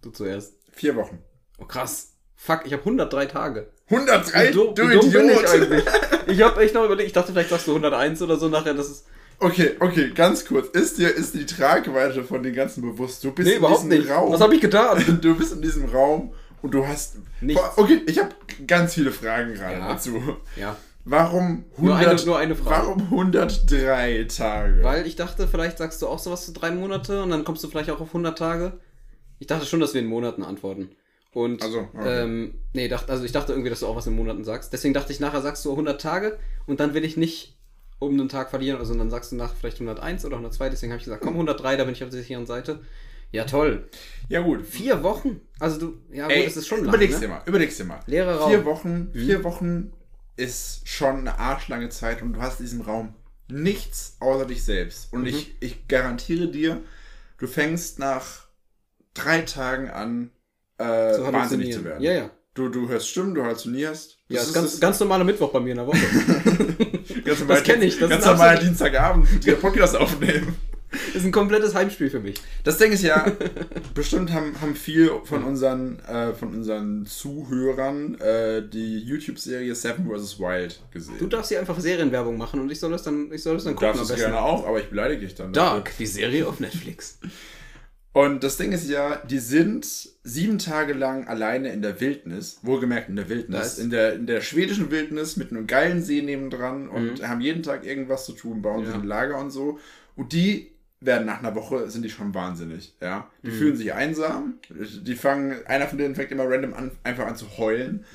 du 0.02 0.10
zuerst. 0.10 0.52
Vier 0.70 0.96
Wochen. 0.96 1.22
Oh, 1.56 1.64
krass. 1.64 2.12
Fuck, 2.34 2.66
ich 2.66 2.74
hab 2.74 2.80
103 2.80 3.24
Tage. 3.24 3.72
103, 3.88 4.48
Wie 4.48 4.52
du 4.52 4.76
wie 4.76 4.92
dumm 4.92 5.10
bin 5.10 5.30
ich 5.30 5.38
Idiot! 5.38 5.48
eigentlich? 5.48 5.84
Ich 6.26 6.42
hab 6.42 6.59
echt 6.59 6.75
noch 6.75 6.85
überlegt, 6.85 7.06
ich 7.09 7.12
dachte, 7.12 7.33
vielleicht 7.33 7.50
sagst 7.50 7.66
du 7.66 7.73
101 7.73 8.21
oder 8.23 8.37
so 8.37 8.49
nachher, 8.49 8.75
das 8.75 8.88
ist. 8.90 9.06
Okay, 9.38 9.73
okay, 9.80 10.11
ganz 10.14 10.45
kurz. 10.47 10.68
Ist 10.68 10.99
dir 10.99 11.14
ist 11.14 11.35
die 11.35 11.45
Tragweite 11.47 12.25
von 12.25 12.42
den 12.42 12.54
ganzen 12.54 12.80
bewusst? 12.83 13.23
Du 13.23 13.33
bist 13.33 13.47
Nee, 13.47 13.52
in 13.54 13.59
überhaupt 13.59 13.83
diesem 13.85 13.99
nicht. 13.99 14.11
Raum. 14.11 14.33
Was 14.33 14.40
habe 14.40 14.54
ich 14.54 14.61
getan? 14.61 15.18
Du 15.21 15.35
bist 15.37 15.52
in 15.52 15.61
diesem 15.62 15.85
Raum 15.87 16.33
und 16.62 16.71
du 16.73 16.87
hast. 16.87 17.16
Nichts. 17.42 17.62
Okay, 17.76 18.00
ich 18.06 18.18
habe 18.18 18.30
ganz 18.66 18.95
viele 18.95 19.11
Fragen 19.12 19.52
gerade 19.54 19.78
Ja. 19.78 19.88
dazu. 19.92 20.21
Ja. 20.56 20.76
Warum 21.04 21.64
100, 21.76 21.78
Nur 21.78 21.97
eine- 21.97 22.25
nur 22.25 22.38
eine. 22.38 22.64
Warum 22.64 23.02
103 23.11 24.25
Tage? 24.35 24.83
Weil 24.83 25.06
ich 25.06 25.16
dachte, 25.16 25.47
vielleicht 25.47 25.78
sagst 25.78 26.00
du 26.02 26.09
auch 26.09 26.18
sowas 26.18 26.47
zu 26.47 26.52
drei 26.52 26.71
Monate 26.71 27.23
und 27.23 27.30
dann 27.30 27.45
kommst 27.45 27.62
du 27.62 27.68
vielleicht 27.68 27.90
auch 27.90 28.00
auf 28.00 28.09
100 28.09 28.37
Tage. 28.38 28.73
Ich 29.38 29.47
dachte 29.47 29.66
schon, 29.66 29.80
dass 29.80 29.92
wir 29.95 30.00
in 30.00 30.06
Monaten 30.09 30.42
antworten. 30.42 30.90
Und, 31.37 31.62
Also, 31.62 31.81
okay. 31.93 32.23
ähm, 32.23 32.55
nee, 32.73 32.88
dachte, 32.88 33.12
also 33.12 33.23
ich 33.23 33.33
dachte 33.33 33.52
irgendwie, 33.52 33.69
dass 33.69 33.81
du 33.81 33.87
auch 33.87 33.95
was 33.95 34.07
in 34.07 34.16
Monaten 34.16 34.43
sagst. 34.43 34.73
Deswegen 34.73 34.95
dachte 34.95 35.12
ich, 35.12 35.21
nachher 35.21 35.43
sagst 35.43 35.66
du 35.66 35.71
100 35.71 36.00
Tage 36.00 36.38
und 36.64 36.81
dann 36.81 36.95
will 36.95 37.05
ich 37.05 37.19
nicht 37.19 37.59
um 37.99 38.12
einen 38.12 38.31
Tag 38.31 38.49
verlieren. 38.49 38.78
Also 38.78 38.95
dann 38.95 39.11
sagst 39.11 39.33
du 39.33 39.37
nach 39.37 39.55
vielleicht 39.55 39.76
101 39.76 40.25
oder 40.25 40.37
102. 40.37 40.71
Deswegen 40.71 40.93
habe 40.93 40.99
ich 40.99 41.05
gesagt, 41.05 41.21
komm, 41.23 41.35
103, 41.35 41.76
da 41.76 41.85
bin 41.85 41.93
ich 41.93 42.02
auf 42.02 42.09
der 42.09 42.21
sicheren 42.21 42.47
Seite. 42.47 42.81
Ja, 43.33 43.45
toll. 43.45 43.87
ja, 44.31 44.40
gut. 44.40 44.64
Vier 44.66 45.02
Wochen? 45.02 45.43
Also 45.61 45.78
du, 45.78 45.99
ja 46.11 46.26
gut, 46.26 46.37
Ey, 46.37 46.45
das 46.47 46.57
ist 46.57 46.69
schon 46.69 46.78
lang, 46.78 46.88
überleg's 46.88 47.21
dir 47.21 47.28
ne? 47.28 47.35
mal, 47.35 47.43
überleg's 47.45 47.76
dir 47.76 47.85
mal. 47.85 48.00
Leerer 48.07 48.37
Raum. 48.37 48.50
Vier 48.50 48.64
Wochen, 48.64 49.11
vier 49.12 49.45
Wochen 49.45 49.93
ist 50.37 50.88
schon 50.88 51.16
eine 51.19 51.38
arschlange 51.38 51.90
Zeit 51.90 52.23
und 52.23 52.33
du 52.33 52.40
hast 52.40 52.61
in 52.61 52.64
diesem 52.64 52.81
Raum 52.81 53.12
nichts 53.49 54.16
außer 54.21 54.47
dich 54.47 54.64
selbst. 54.64 55.12
Mhm. 55.12 55.19
Und 55.21 55.26
ich, 55.26 55.55
ich 55.61 55.87
garantiere 55.87 56.49
dir, 56.49 56.81
du 57.37 57.47
fängst 57.47 57.99
nach 57.99 58.47
drei 59.12 59.43
Tagen 59.43 59.90
an, 59.90 60.31
äh, 60.78 61.12
Zu 61.14 61.33
wahnsinnig 61.33 61.73
zu 61.73 61.85
werden. 61.85 62.02
Ja, 62.02 62.12
ja. 62.12 62.30
Du, 62.54 62.71
du 62.71 62.88
hörst 62.88 63.09
Stimmen, 63.09 63.35
du 63.35 63.42
halluzinierst. 63.42 64.18
Ja, 64.28 64.38
Das 64.38 64.49
ist 64.49 64.54
ganz, 64.54 64.80
ganz 64.80 65.00
normaler 65.00 65.25
Mittwoch 65.25 65.52
bei 65.52 65.61
mir 65.61 65.73
in 65.73 65.76
der 65.76 65.87
Woche. 65.87 65.99
ganz 67.25 67.47
das 67.47 67.62
kenn 67.62 67.83
ich, 67.83 67.99
das 67.99 68.09
ganz 68.09 68.23
ist 68.23 68.28
ein 68.28 68.37
normaler 68.37 68.61
Dienstagabend, 68.61 69.47
den 69.47 69.59
Podcast 69.59 69.97
aufnehmen. 69.97 70.56
Das 70.88 71.16
ist 71.16 71.25
ein 71.25 71.33
komplettes 71.33 71.75
Heimspiel 71.75 72.09
für 72.09 72.21
mich. 72.21 72.37
Das 72.64 72.78
Ding 72.78 72.92
ist 72.92 73.02
ja, 73.02 73.26
bestimmt 73.95 74.33
haben, 74.33 74.59
haben 74.61 74.75
viel 74.75 75.11
von 75.25 75.45
unseren, 75.45 75.99
äh, 76.00 76.33
von 76.33 76.54
unseren 76.54 77.04
Zuhörern 77.04 78.18
äh, 78.21 78.62
die 78.66 79.00
YouTube-Serie 79.00 79.75
Seven 79.75 80.09
vs. 80.09 80.38
Wild 80.38 80.80
gesehen. 80.92 81.16
Du 81.18 81.26
darfst 81.26 81.50
hier 81.50 81.59
einfach 81.59 81.78
Serienwerbung 81.80 82.38
machen 82.38 82.61
und 82.61 82.70
ich 82.70 82.81
soll 82.81 82.92
das 82.92 83.03
dann, 83.03 83.33
ich 83.33 83.42
soll 83.42 83.55
das 83.55 83.64
dann 83.64 83.74
Du 83.74 83.81
gucken 83.81 83.98
darfst 83.98 84.11
am 84.11 84.16
es 84.16 84.22
gerne 84.22 84.40
auch, 84.40 84.66
aber 84.66 84.79
ich 84.79 84.88
beleidige 84.88 85.22
dich 85.22 85.35
dann. 85.35 85.53
Dark, 85.53 85.92
die 85.98 86.07
Serie 86.07 86.46
auf 86.46 86.61
Netflix. 86.61 87.18
Und 88.16 88.42
das 88.44 88.57
Ding 88.57 88.72
ist 88.72 88.88
ja, 88.88 89.16
die 89.29 89.38
sind 89.38 89.85
sieben 90.24 90.59
Tage 90.59 90.94
lang 90.94 91.29
alleine 91.29 91.68
in 91.70 91.83
der 91.83 92.00
Wildnis, 92.00 92.61
wohlgemerkt 92.62 93.11
in 93.11 93.16
der 93.16 93.29
Wildnis, 93.29 93.76
in 93.76 93.90
der, 93.90 94.14
in 94.14 94.26
der 94.26 94.40
schwedischen 94.40 94.90
Wildnis 94.90 95.37
mit 95.37 95.50
einem 95.50 95.66
geilen 95.66 96.00
See 96.00 96.22
nebendran 96.22 96.88
und 96.88 97.29
haben 97.29 97.42
jeden 97.42 97.62
Tag 97.62 97.85
irgendwas 97.85 98.24
zu 98.24 98.33
tun, 98.33 98.62
bauen 98.62 98.87
sich 98.87 98.94
Ja. 98.94 99.00
ein 99.02 99.07
Lager 99.07 99.38
und 99.38 99.50
so. 99.50 99.79
Und 100.16 100.33
die 100.33 100.70
werden 101.02 101.26
nach 101.26 101.40
einer 101.40 101.55
Woche, 101.55 101.90
sind 101.90 102.07
die 102.07 102.09
schon 102.09 102.33
wahnsinnig, 102.33 102.94
ja. 103.02 103.31
Die 103.42 103.50
fühlen 103.50 103.76
sich 103.76 103.92
einsam, 103.92 104.55
die 104.70 105.14
fangen, 105.14 105.55
einer 105.66 105.87
von 105.87 105.98
denen 105.98 106.14
fängt 106.14 106.31
immer 106.33 106.48
random 106.48 106.72
an, 106.72 106.92
einfach 107.05 107.26
an 107.26 107.37
zu 107.37 107.59
heulen. 107.59 108.07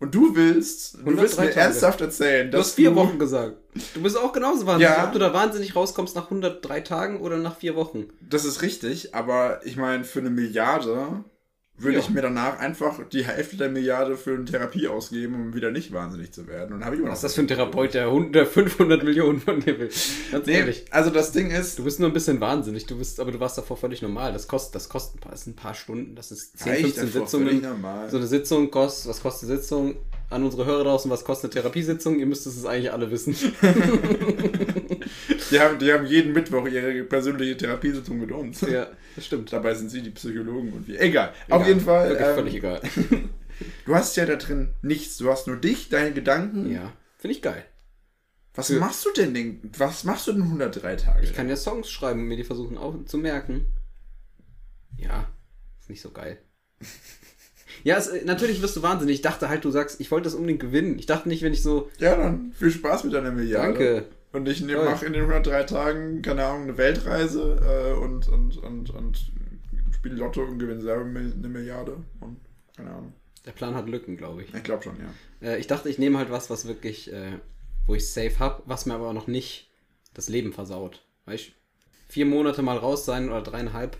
Und 0.00 0.14
du 0.14 0.34
willst, 0.36 0.94
du 0.94 0.98
103 1.00 1.22
willst 1.22 1.38
mir 1.40 1.46
Tage. 1.46 1.60
ernsthaft 1.60 2.00
erzählen, 2.00 2.50
Du 2.50 2.56
dass 2.56 2.68
hast 2.68 2.74
vier 2.74 2.94
Wochen 2.94 3.18
gesagt. 3.18 3.56
Du 3.94 4.02
bist 4.02 4.16
auch 4.16 4.32
genauso 4.32 4.64
wahnsinnig. 4.66 4.96
Ja. 4.96 5.04
Ob 5.06 5.12
du 5.12 5.18
da 5.18 5.32
wahnsinnig 5.34 5.74
rauskommst 5.74 6.14
nach 6.14 6.24
103 6.24 6.80
Tagen 6.82 7.20
oder 7.20 7.36
nach 7.36 7.56
vier 7.56 7.74
Wochen. 7.74 8.06
Das 8.20 8.44
ist 8.44 8.62
richtig, 8.62 9.14
aber 9.14 9.60
ich 9.64 9.76
meine, 9.76 10.04
für 10.04 10.20
eine 10.20 10.30
Milliarde 10.30 11.24
würde 11.78 11.94
Ja. 11.98 12.00
ich 12.00 12.10
mir 12.10 12.22
danach 12.22 12.58
einfach 12.58 12.98
die 13.12 13.24
Hälfte 13.24 13.56
der 13.56 13.68
Milliarde 13.68 14.16
für 14.16 14.34
eine 14.34 14.44
Therapie 14.44 14.88
ausgeben, 14.88 15.34
um 15.34 15.54
wieder 15.54 15.70
nicht 15.70 15.92
wahnsinnig 15.92 16.32
zu 16.32 16.46
werden. 16.48 16.74
Und 16.74 16.84
habe 16.84 16.96
ich 16.96 17.00
immer 17.00 17.08
noch. 17.08 17.12
Was 17.12 17.18
ist 17.20 17.24
das 17.24 17.34
für 17.34 17.40
ein 17.42 17.48
Therapeut, 17.48 17.94
der 17.94 18.06
100, 18.06 18.48
500 18.48 19.04
Millionen 19.04 19.40
von 19.40 19.60
dir 19.60 19.78
will? 19.78 19.88
Ganz 20.32 20.46
Nee, 20.46 20.52
ehrlich. 20.58 20.84
also 20.90 21.10
das 21.10 21.32
Ding 21.32 21.50
ist, 21.50 21.78
Du 21.78 21.84
bist 21.84 22.00
nur 22.00 22.08
ein 22.10 22.12
bisschen 22.12 22.40
wahnsinnig, 22.40 22.86
du 22.86 22.98
bist, 22.98 23.20
aber 23.20 23.30
du 23.32 23.40
warst 23.40 23.56
davor 23.58 23.76
völlig 23.76 24.02
normal. 24.02 24.32
Das 24.32 24.48
kostet, 24.48 24.74
das 24.74 24.88
kostet 24.88 25.16
ein 25.16 25.20
paar, 25.20 25.36
sind 25.36 25.52
ein 25.52 25.56
paar 25.56 25.74
Stunden, 25.74 26.14
das 26.14 26.32
ist 26.32 26.58
10, 26.58 26.68
Reicht 26.72 26.82
15 26.96 27.04
davor 27.12 27.26
völlig 27.28 27.50
Sitzungen. 27.52 27.62
normal. 27.62 28.10
So 28.10 28.16
eine 28.16 28.26
Sitzung 28.26 28.70
kostet, 28.70 29.08
was 29.10 29.22
kostet 29.22 29.48
eine 29.48 29.58
Sitzung? 29.58 29.94
An 30.30 30.42
unsere 30.44 30.66
Hörer 30.66 30.84
draußen, 30.84 31.10
was 31.10 31.24
kostet 31.24 31.52
eine 31.54 31.62
Therapiesitzung? 31.62 32.18
Ihr 32.18 32.26
müsst 32.26 32.46
es 32.46 32.66
eigentlich 32.66 32.92
alle 32.92 33.10
wissen. 33.10 33.34
die, 35.50 35.60
haben, 35.60 35.78
die 35.78 35.92
haben 35.92 36.06
jeden 36.06 36.32
Mittwoch 36.32 36.66
ihre 36.66 37.04
persönliche 37.04 37.56
Therapiesitzung 37.56 38.18
mit 38.20 38.32
uns. 38.32 38.60
ja, 38.62 38.88
das 39.16 39.26
stimmt. 39.26 39.52
Dabei 39.52 39.74
sind 39.74 39.90
sie 39.90 40.02
die 40.02 40.10
Psychologen 40.10 40.72
und 40.72 40.86
wir. 40.88 41.00
Egal. 41.00 41.32
Egal. 41.46 41.60
Auf 41.60 41.66
jeden 41.66 41.80
Fall. 41.80 42.08
Wirklich 42.10 42.28
ähm, 42.28 42.34
völlig 42.34 42.54
egal. 42.54 42.80
Du 43.86 43.94
hast 43.96 44.16
ja 44.16 44.24
da 44.24 44.36
drin 44.36 44.68
nichts. 44.82 45.16
Du 45.16 45.28
hast 45.30 45.48
nur 45.48 45.56
dich, 45.56 45.88
deine 45.88 46.12
Gedanken. 46.12 46.70
Ja, 46.70 46.92
finde 47.16 47.34
ich 47.34 47.42
geil. 47.42 47.64
Was 48.54 48.68
Für- 48.68 48.78
machst 48.78 49.04
du 49.04 49.10
denn, 49.16 49.34
den, 49.34 49.60
was 49.76 50.04
machst 50.04 50.28
du 50.28 50.32
denn 50.32 50.42
103 50.42 50.94
Tage? 50.94 51.24
Ich 51.24 51.34
kann 51.34 51.48
ja 51.48 51.56
Songs 51.56 51.90
schreiben 51.90 52.20
und 52.20 52.26
mir 52.28 52.36
die 52.36 52.44
versuchen 52.44 52.78
auch 52.78 52.94
zu 53.04 53.18
merken. 53.18 53.66
Ja, 54.96 55.28
ist 55.80 55.90
nicht 55.90 56.00
so 56.02 56.10
geil. 56.10 56.38
Ja, 57.84 57.96
es, 57.96 58.08
äh, 58.08 58.24
natürlich 58.24 58.60
wirst 58.60 58.76
du 58.76 58.82
wahnsinnig. 58.82 59.14
Ich 59.16 59.22
dachte 59.22 59.48
halt, 59.48 59.64
du 59.64 59.70
sagst, 59.70 60.00
ich 60.00 60.10
wollte 60.10 60.24
das 60.24 60.34
unbedingt 60.34 60.58
gewinnen. 60.58 60.98
Ich 60.98 61.06
dachte 61.06 61.28
nicht, 61.28 61.42
wenn 61.42 61.52
ich 61.52 61.62
so, 61.62 61.88
ja, 61.98 62.16
dann 62.16 62.52
viel 62.52 62.72
Spaß 62.72 63.04
mit 63.04 63.14
deiner 63.14 63.30
Milliarde. 63.30 63.68
danke. 63.68 64.04
Und 64.38 64.48
ich 64.48 64.60
Toll. 64.60 64.84
mache 64.84 65.04
in 65.04 65.14
den 65.14 65.22
103 65.22 65.64
Tagen, 65.64 66.22
keine 66.22 66.44
Ahnung, 66.44 66.62
eine 66.62 66.78
Weltreise 66.78 67.58
äh, 67.60 67.98
und, 67.98 68.28
und, 68.28 68.56
und, 68.58 68.90
und 68.90 69.32
spiele 69.92 70.14
Lotto 70.14 70.44
und 70.44 70.60
gewinne 70.60 70.80
selber 70.80 71.04
eine 71.04 71.48
Milliarde. 71.48 71.96
Und 72.20 72.38
keine 72.76 72.90
Ahnung. 72.90 73.12
Der 73.44 73.50
Plan 73.50 73.74
hat 73.74 73.88
Lücken, 73.88 74.16
glaube 74.16 74.44
ich. 74.44 74.54
Ich 74.54 74.62
glaube 74.62 74.84
schon, 74.84 74.94
ja. 75.00 75.48
Äh, 75.48 75.58
ich 75.58 75.66
dachte, 75.66 75.88
ich 75.88 75.98
nehme 75.98 76.18
halt 76.18 76.30
was, 76.30 76.50
was 76.50 76.68
wirklich, 76.68 77.12
äh, 77.12 77.32
wo 77.86 77.96
ich 77.96 78.08
safe 78.08 78.38
hab, 78.38 78.62
was 78.66 78.86
mir 78.86 78.94
aber 78.94 79.12
noch 79.12 79.26
nicht 79.26 79.72
das 80.14 80.28
Leben 80.28 80.52
versaut. 80.52 81.04
Weißt? 81.24 81.50
Vier 82.06 82.26
Monate 82.26 82.62
mal 82.62 82.76
raus 82.76 83.04
sein 83.04 83.30
oder 83.30 83.42
dreieinhalb 83.42 83.96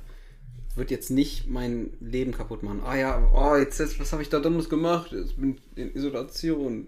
wird 0.77 0.93
jetzt 0.93 1.11
nicht 1.11 1.49
mein 1.49 1.95
Leben 1.99 2.31
kaputt 2.31 2.63
machen. 2.63 2.83
Ah 2.85 2.97
ja, 2.97 3.29
oh, 3.35 3.57
jetzt, 3.57 3.81
jetzt 3.81 3.99
was 3.99 4.13
habe 4.13 4.23
ich 4.23 4.29
da 4.29 4.39
Dummes 4.39 4.69
gemacht? 4.69 5.13
Ich 5.13 5.35
bin 5.35 5.61
in 5.75 5.93
Isolation. 5.97 6.87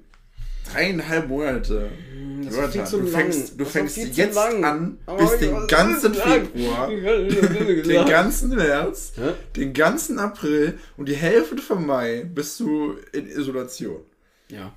Dreieinhalb 0.72 1.28
Monate. 1.28 1.90
Hm, 2.12 2.44
Das 2.46 2.56
war 2.56 2.68
viel 2.70 2.84
zu 2.84 2.98
du 2.98 3.02
lang. 3.04 3.12
fängst, 3.12 3.52
du 3.54 3.56
Das 3.58 3.66
war 3.66 3.72
fängst 3.72 3.96
jetzt 3.96 4.34
lang. 4.34 4.64
an, 4.64 4.98
Aber 5.06 5.18
bis 5.18 5.38
den 5.38 5.66
ganzen? 5.66 6.14
Februar, 6.14 6.88
den 6.88 8.06
ganzen 8.06 8.50
März, 8.54 9.12
Hä? 9.16 9.32
den 9.56 9.72
ganzen 9.72 10.18
April 10.18 10.78
und 10.96 11.08
die 11.08 11.16
Hälfte 11.16 11.58
von 11.58 11.84
Mai 11.86 12.24
bist 12.34 12.58
du 12.60 12.94
in 13.12 13.26
Isolation. 13.28 14.00
Ja. 14.48 14.74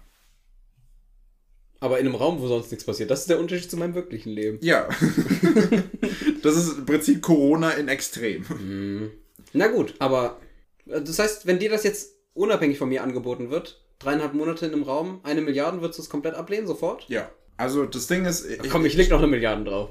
Aber 1.79 1.99
in 1.99 2.05
einem 2.07 2.15
Raum, 2.15 2.39
wo 2.41 2.47
sonst 2.47 2.71
nichts 2.71 2.85
passiert. 2.85 3.11
Das 3.11 3.21
ist 3.21 3.29
der 3.29 3.39
Unterschied 3.39 3.69
zu 3.69 3.75
meinem 3.75 3.93
wirklichen 3.93 4.31
Leben. 4.31 4.57
Ja. 4.61 4.87
das 6.41 6.55
ist 6.55 6.77
im 6.77 6.85
Prinzip 6.85 7.21
Corona 7.21 7.71
in 7.71 7.89
Extrem. 7.89 9.11
Na 9.51 9.67
gut, 9.67 9.93
aber 9.99 10.39
äh, 10.87 11.01
das 11.01 11.19
heißt, 11.19 11.45
wenn 11.45 11.59
dir 11.59 11.69
das 11.69 11.83
jetzt 11.83 12.13
unabhängig 12.33 12.77
von 12.77 12.87
mir 12.89 13.03
angeboten 13.03 13.49
wird, 13.49 13.82
dreieinhalb 13.99 14.33
Monate 14.33 14.65
in 14.65 14.73
einem 14.73 14.83
Raum, 14.83 15.19
eine 15.23 15.41
Milliarde, 15.41 15.81
würdest 15.81 15.99
du 15.99 16.03
es 16.03 16.09
komplett 16.09 16.35
ablehnen, 16.35 16.67
sofort? 16.67 17.05
Ja. 17.09 17.29
Also 17.57 17.85
das 17.85 18.07
Ding 18.07 18.25
ist. 18.25 18.45
Ach 18.61 18.65
komm, 18.69 18.85
ich 18.85 18.95
leg 18.95 19.09
noch 19.09 19.19
eine 19.19 19.27
Milliarde 19.27 19.63
drauf. 19.63 19.89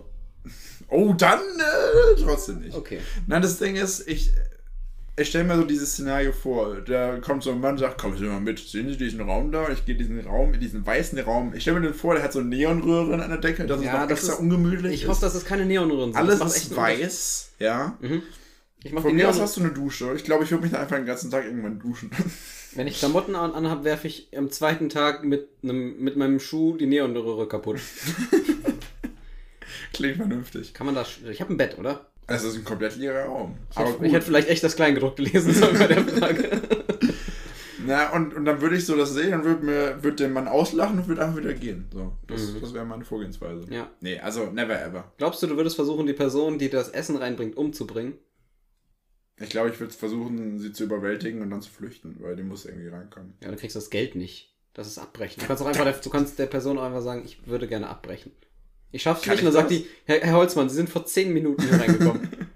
Oh, 0.88 1.14
dann 1.16 1.38
äh, 1.40 2.20
trotzdem 2.22 2.60
nicht. 2.60 2.76
Okay. 2.76 2.98
Nein, 3.26 3.40
das 3.40 3.58
Ding 3.58 3.76
ist, 3.76 4.06
ich. 4.08 4.32
ich 5.16 5.28
stelle 5.28 5.44
mir 5.44 5.56
so 5.56 5.64
dieses 5.64 5.92
Szenario 5.92 6.32
vor. 6.32 6.80
Da 6.82 7.18
kommt 7.18 7.44
so 7.44 7.50
ein 7.52 7.60
Mann 7.60 7.72
und 7.72 7.78
sagt, 7.78 7.98
kommen 7.98 8.18
Sie 8.18 8.24
mal 8.24 8.40
mit, 8.40 8.58
sehen 8.58 8.88
Sie 8.90 8.96
diesen 8.96 9.20
Raum 9.22 9.52
da? 9.52 9.68
Ich 9.70 9.84
gehe 9.86 9.94
diesen 9.94 10.18
Raum, 10.26 10.52
in 10.52 10.60
diesen 10.60 10.84
weißen 10.84 11.18
Raum. 11.20 11.54
Ich 11.54 11.62
stelle 11.62 11.80
mir 11.80 11.86
den 11.86 11.94
vor, 11.94 12.14
der 12.14 12.22
hat 12.24 12.32
so 12.32 12.40
Neonröhren 12.40 13.20
an 13.20 13.30
der 13.30 13.38
Decke, 13.38 13.64
das 13.66 13.78
ist 13.78 13.86
Ja, 13.86 14.00
noch 14.00 14.08
das 14.08 14.18
extra 14.18 14.34
ist- 14.34 14.40
ungemütlich 14.40 14.92
Ich 14.94 15.02
ist. 15.04 15.08
hoffe, 15.08 15.20
dass 15.22 15.34
es 15.34 15.44
keine 15.44 15.64
Neonröhren 15.64 16.12
sind. 16.12 16.20
Alles 16.20 16.40
ist 16.56 16.74
weiß, 16.76 17.50
ja. 17.60 17.96
Ich 18.84 18.92
mach 18.92 19.02
Von 19.02 19.14
mir 19.14 19.30
aus 19.30 19.40
hast 19.40 19.56
du 19.56 19.60
eine 19.60 19.70
Dusche. 19.70 20.12
Ich 20.16 20.24
glaube, 20.24 20.42
ich 20.44 20.50
würde 20.50 20.64
mich 20.64 20.72
da 20.72 20.80
einfach 20.80 20.96
den 20.96 21.06
ganzen 21.06 21.30
Tag 21.30 21.44
irgendwann 21.44 21.78
duschen. 21.78 22.10
Wenn 22.74 22.86
ich 22.86 22.98
Klamotten 22.98 23.36
an, 23.36 23.52
anhab, 23.52 23.84
werfe 23.84 24.06
ich 24.08 24.28
am 24.36 24.50
zweiten 24.50 24.88
Tag 24.88 25.24
mit, 25.24 25.48
einem, 25.62 26.02
mit 26.02 26.16
meinem 26.16 26.40
Schuh 26.40 26.76
die 26.76 26.86
Neonröhre 26.86 27.46
kaputt. 27.46 27.80
Klingt 29.92 30.16
vernünftig. 30.16 30.72
Kann 30.72 30.86
man 30.86 30.94
das. 30.94 31.18
Ich 31.30 31.40
habe 31.40 31.52
ein 31.52 31.56
Bett, 31.58 31.78
oder? 31.78 32.06
Es 32.26 32.44
ist 32.44 32.56
ein 32.56 32.64
komplett 32.64 32.96
leerer 32.96 33.26
Raum. 33.26 33.56
Ich 33.70 33.76
Aber 33.76 33.88
hätte, 33.88 33.98
gut. 33.98 34.06
ich 34.06 34.12
hätte 34.14 34.26
vielleicht 34.26 34.48
echt 34.48 34.64
das 34.64 34.76
Kleingedruckte 34.76 35.22
lesen 35.22 35.52
sollen 35.54 35.78
bei 35.78 35.86
der 35.86 36.02
Frage. 36.04 36.62
Na, 37.84 38.12
und, 38.12 38.32
und 38.34 38.44
dann 38.44 38.60
würde 38.60 38.76
ich 38.76 38.86
so 38.86 38.96
das 38.96 39.12
sehen 39.12 39.34
und 39.34 39.44
würde 39.44 39.64
mir 39.64 40.02
würd 40.02 40.20
den 40.20 40.32
Mann 40.32 40.46
auslachen 40.48 41.00
und 41.00 41.08
würde 41.08 41.24
einfach 41.24 41.38
wieder 41.38 41.52
gehen. 41.52 41.88
So, 41.92 42.12
das, 42.28 42.54
das 42.60 42.72
wäre 42.72 42.84
meine 42.84 43.04
Vorgehensweise. 43.04 43.66
Ja. 43.70 43.90
Nee, 44.00 44.18
also 44.20 44.46
never 44.46 44.80
ever. 44.80 45.12
Glaubst 45.18 45.42
du, 45.42 45.48
du 45.48 45.56
würdest 45.56 45.76
versuchen, 45.76 46.06
die 46.06 46.12
Person, 46.12 46.58
die 46.58 46.70
das 46.70 46.88
Essen 46.90 47.16
reinbringt, 47.16 47.56
umzubringen? 47.56 48.14
Ich 49.40 49.50
glaube, 49.50 49.70
ich 49.70 49.80
würde 49.80 49.92
versuchen, 49.92 50.58
sie 50.58 50.72
zu 50.72 50.84
überwältigen 50.84 51.42
und 51.42 51.50
dann 51.50 51.62
zu 51.62 51.70
flüchten, 51.70 52.16
weil 52.20 52.36
die 52.36 52.42
muss 52.42 52.64
irgendwie 52.64 52.88
reinkommen. 52.88 53.34
Ja, 53.40 53.48
dann 53.48 53.56
kriegst 53.56 53.74
du 53.76 53.80
das 53.80 53.90
Geld 53.90 54.14
nicht. 54.14 54.54
Das 54.74 54.86
ist 54.86 54.98
abbrechen. 54.98 55.40
Du 55.40 55.46
kannst 55.46 55.62
auch 55.62 55.66
einfach 55.66 55.84
der, 55.84 55.92
du 55.94 56.10
kannst 56.10 56.38
der 56.38 56.46
Person 56.46 56.78
auch 56.78 56.84
einfach 56.84 57.02
sagen, 57.02 57.22
ich 57.24 57.46
würde 57.46 57.66
gerne 57.68 57.88
abbrechen. 57.88 58.32
Ich 58.90 59.02
schaff's 59.02 59.22
Kann 59.22 59.34
nicht. 59.34 59.40
Und 59.40 59.46
dann 59.46 59.54
sagt 59.54 59.70
die, 59.70 59.86
Herr, 60.04 60.20
Herr 60.20 60.34
Holzmann, 60.34 60.68
Sie 60.68 60.76
sind 60.76 60.90
vor 60.90 61.04
zehn 61.06 61.32
Minuten 61.32 61.62
hier 61.62 61.80
reingekommen. 61.80 62.28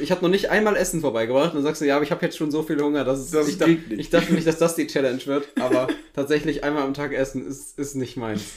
Ich 0.00 0.10
habe 0.10 0.22
noch 0.22 0.30
nicht 0.30 0.50
einmal 0.50 0.74
Essen 0.74 1.00
vorbeigebracht. 1.00 1.50
Und 1.50 1.58
dann 1.58 1.62
sagst 1.62 1.80
du, 1.80 1.86
ja, 1.86 1.94
aber 1.94 2.04
ich 2.04 2.10
habe 2.10 2.26
jetzt 2.26 2.36
schon 2.36 2.50
so 2.50 2.64
viel 2.64 2.80
Hunger, 2.82 3.04
dass 3.04 3.20
es, 3.20 3.30
Das 3.30 3.46
ich, 3.46 3.56
da, 3.56 3.66
ich 3.66 4.10
dachte 4.10 4.34
nicht, 4.34 4.44
dass 4.44 4.58
das 4.58 4.74
die 4.74 4.88
Challenge 4.88 5.24
wird. 5.26 5.46
Aber 5.60 5.86
tatsächlich 6.12 6.64
einmal 6.64 6.82
am 6.82 6.92
Tag 6.92 7.12
essen 7.12 7.46
ist, 7.46 7.78
ist 7.78 7.94
nicht 7.94 8.16
meins. 8.16 8.54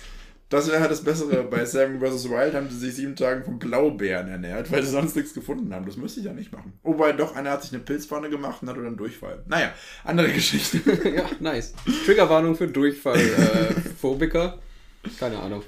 Das 0.54 0.68
wäre 0.68 0.82
halt 0.82 0.92
das 0.92 1.04
Bessere. 1.04 1.44
Bei 1.46 1.66
Seven 1.66 2.00
vs. 2.00 2.30
Wild 2.30 2.54
haben 2.54 2.70
sie 2.70 2.78
sich 2.78 2.94
sieben 2.94 3.16
Tage 3.16 3.44
von 3.44 3.58
Blaubeeren 3.58 4.28
ernährt, 4.28 4.72
weil 4.72 4.84
sie 4.84 4.92
sonst 4.92 5.16
nichts 5.16 5.34
gefunden 5.34 5.74
haben. 5.74 5.88
Das 5.88 5.98
müsste 5.98 6.20
ich 6.20 6.28
ja 6.28 6.34
nicht 6.34 6.52
machen. 6.52 6.74
Wobei 6.84 7.12
doch, 7.12 7.36
einer 7.36 7.50
hat 7.50 7.64
sich 7.64 7.74
eine 7.74 7.82
Pilzpfanne 7.82 8.30
gemacht 8.30 8.62
und 8.62 8.70
hatte 8.70 8.84
dann 8.84 8.96
Durchfall. 8.96 9.42
Naja, 9.48 9.74
andere 10.04 10.32
Geschichte. 10.32 10.80
ja, 11.10 11.28
nice. 11.40 11.74
Triggerwarnung 12.06 12.56
für 12.56 12.68
Durchfall-Phobiker. 12.68 14.60
Keine 15.20 15.40
Ahnung. 15.40 15.64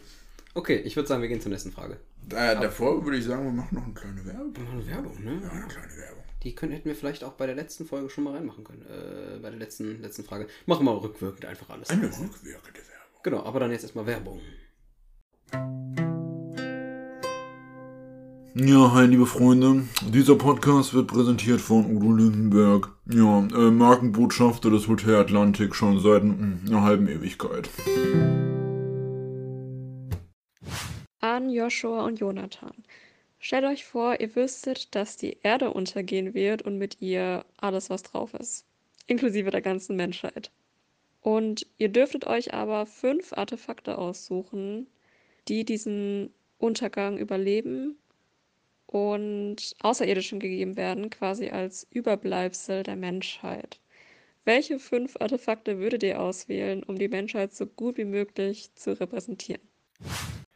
Okay, 0.54 0.76
ich 0.76 0.96
würde 0.96 1.10
sagen, 1.10 1.24
wir 1.24 1.30
gehen 1.30 1.42
zur 1.42 1.50
nächsten 1.50 1.72
Frage. 1.72 1.98
äh, 2.30 2.56
davor 2.56 3.04
würde 3.04 3.18
ich 3.18 3.26
sagen, 3.26 3.44
wir 3.44 3.54
machen 3.54 3.76
noch 3.76 3.86
eine 3.86 3.94
kleine 3.96 4.24
Werbung. 4.24 4.54
Machen 4.54 4.88
Werbung, 4.88 5.24
ne? 5.24 5.42
Ja, 5.42 5.50
eine 5.50 5.68
kleine 5.68 5.98
Werbung. 5.98 6.24
Die 6.44 6.54
können, 6.54 6.74
hätten 6.74 6.88
wir 6.88 6.96
vielleicht 6.96 7.24
auch 7.24 7.34
bei 7.34 7.48
der 7.48 7.56
letzten 7.56 7.88
Folge 7.88 8.12
schon 8.12 8.24
mal 8.24 8.36
reinmachen 8.36 8.64
können. 8.64 8.84
Äh, 8.84 9.40
bei 9.40 9.50
der 9.50 9.58
letzten, 9.58 10.00
letzten 10.04 10.24
Frage. 10.24 10.46
Machen 10.68 10.86
wir 10.86 11.02
rückwirkend 11.02 11.44
einfach 11.46 11.72
alles. 11.72 11.90
Eine 11.90 12.06
rückwirkende 12.06 12.82
Werbung. 12.82 13.22
Genau, 13.24 13.42
aber 13.42 13.62
dann 13.62 13.72
jetzt 13.72 13.82
erstmal 13.82 14.06
Werbung. 14.06 14.40
Ja, 18.58 18.94
hi 18.94 19.06
liebe 19.06 19.26
Freunde. 19.26 19.84
Dieser 20.14 20.36
Podcast 20.36 20.94
wird 20.94 21.08
präsentiert 21.08 21.60
von 21.60 21.86
Udo 21.96 22.14
Lindenberg. 22.14 22.90
Ja, 23.06 23.40
äh, 23.40 23.72
Markenbotschafter 23.72 24.70
des 24.70 24.88
Hotel 24.88 25.16
Atlantik 25.16 25.76
schon 25.76 26.00
seit 26.00 26.24
einer 26.24 26.82
halben 26.82 27.08
Ewigkeit. 27.08 27.70
an 31.26 31.50
Joshua 31.50 32.06
und 32.06 32.20
Jonathan. 32.20 32.84
Stellt 33.40 33.66
euch 33.66 33.86
vor, 33.86 34.20
ihr 34.20 34.36
wüsstet, 34.36 34.96
dass 34.96 35.18
die 35.18 35.38
Erde 35.44 35.72
untergehen 35.72 36.34
wird 36.34 36.62
und 36.62 36.78
mit 36.78 37.02
ihr 37.02 37.46
alles, 37.58 37.90
was 37.90 38.04
drauf 38.04 38.34
ist, 38.34 38.66
inklusive 39.08 39.52
der 39.52 39.62
ganzen 39.62 39.96
Menschheit. 39.96 40.52
Und 41.22 41.66
ihr 41.78 41.90
dürftet 41.90 42.28
euch 42.28 42.54
aber 42.54 42.86
fünf 42.86 43.34
Artefakte 43.34 43.98
aussuchen, 43.98 44.88
die 45.48 45.66
diesen 45.66 46.32
Untergang 46.58 47.18
überleben 47.18 47.98
und 48.88 49.76
Außerirdischen 49.82 50.40
gegeben 50.40 50.78
werden, 50.78 51.10
quasi 51.10 51.50
als 51.50 51.88
Überbleibsel 51.92 52.84
der 52.84 52.96
Menschheit. 52.96 53.80
Welche 54.46 54.80
fünf 54.80 55.18
Artefakte 55.20 55.80
würdet 55.80 56.04
ihr 56.04 56.22
auswählen, 56.22 56.84
um 56.84 56.98
die 56.98 57.08
Menschheit 57.08 57.54
so 57.54 57.66
gut 57.66 57.98
wie 57.98 58.06
möglich 58.06 58.70
zu 58.76 59.00
repräsentieren? 59.00 59.62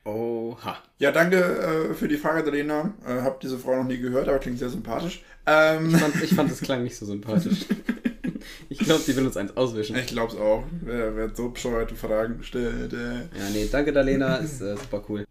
Oha. 0.06 0.78
Ja, 0.99 1.12
danke 1.12 1.38
äh, 1.38 1.93
für 1.93 2.08
die 2.08 2.17
Frage, 2.17 2.49
Lena. 2.49 2.93
Äh, 3.06 3.21
hab 3.21 3.39
diese 3.41 3.60
Frau 3.60 3.75
noch 3.75 3.88
nie 3.88 3.97
gehört, 3.97 4.28
aber 4.28 4.39
klingt 4.39 4.60
sehr 4.60 4.69
sympathisch. 4.69 5.23
Ähm, 5.45 5.89
Ich 5.89 5.97
fand, 5.97 6.23
ich 6.23 6.34
fand, 6.34 6.52
es 6.52 6.62
klang 6.62 6.84
nicht 6.84 6.95
so 6.95 7.06
sympathisch. 7.06 7.65
Ich 8.79 8.85
glaube, 8.85 9.03
die 9.05 9.15
will 9.15 9.25
uns 9.25 9.37
eins 9.37 9.55
auswischen. 9.57 9.95
ich 9.95 10.07
glaub's 10.07 10.35
auch. 10.35 10.63
Wer, 10.81 11.15
wer 11.15 11.35
so 11.35 11.49
bescheuerte 11.49 11.95
Fragen 11.95 12.43
stellt, 12.43 12.93
äh. 12.93 12.97
Ja, 12.97 13.49
nee, 13.51 13.67
danke, 13.71 13.91
Dalena. 13.91 14.37
Ist 14.37 14.61
äh, 14.61 14.77
super 14.77 15.03
cool. 15.09 15.25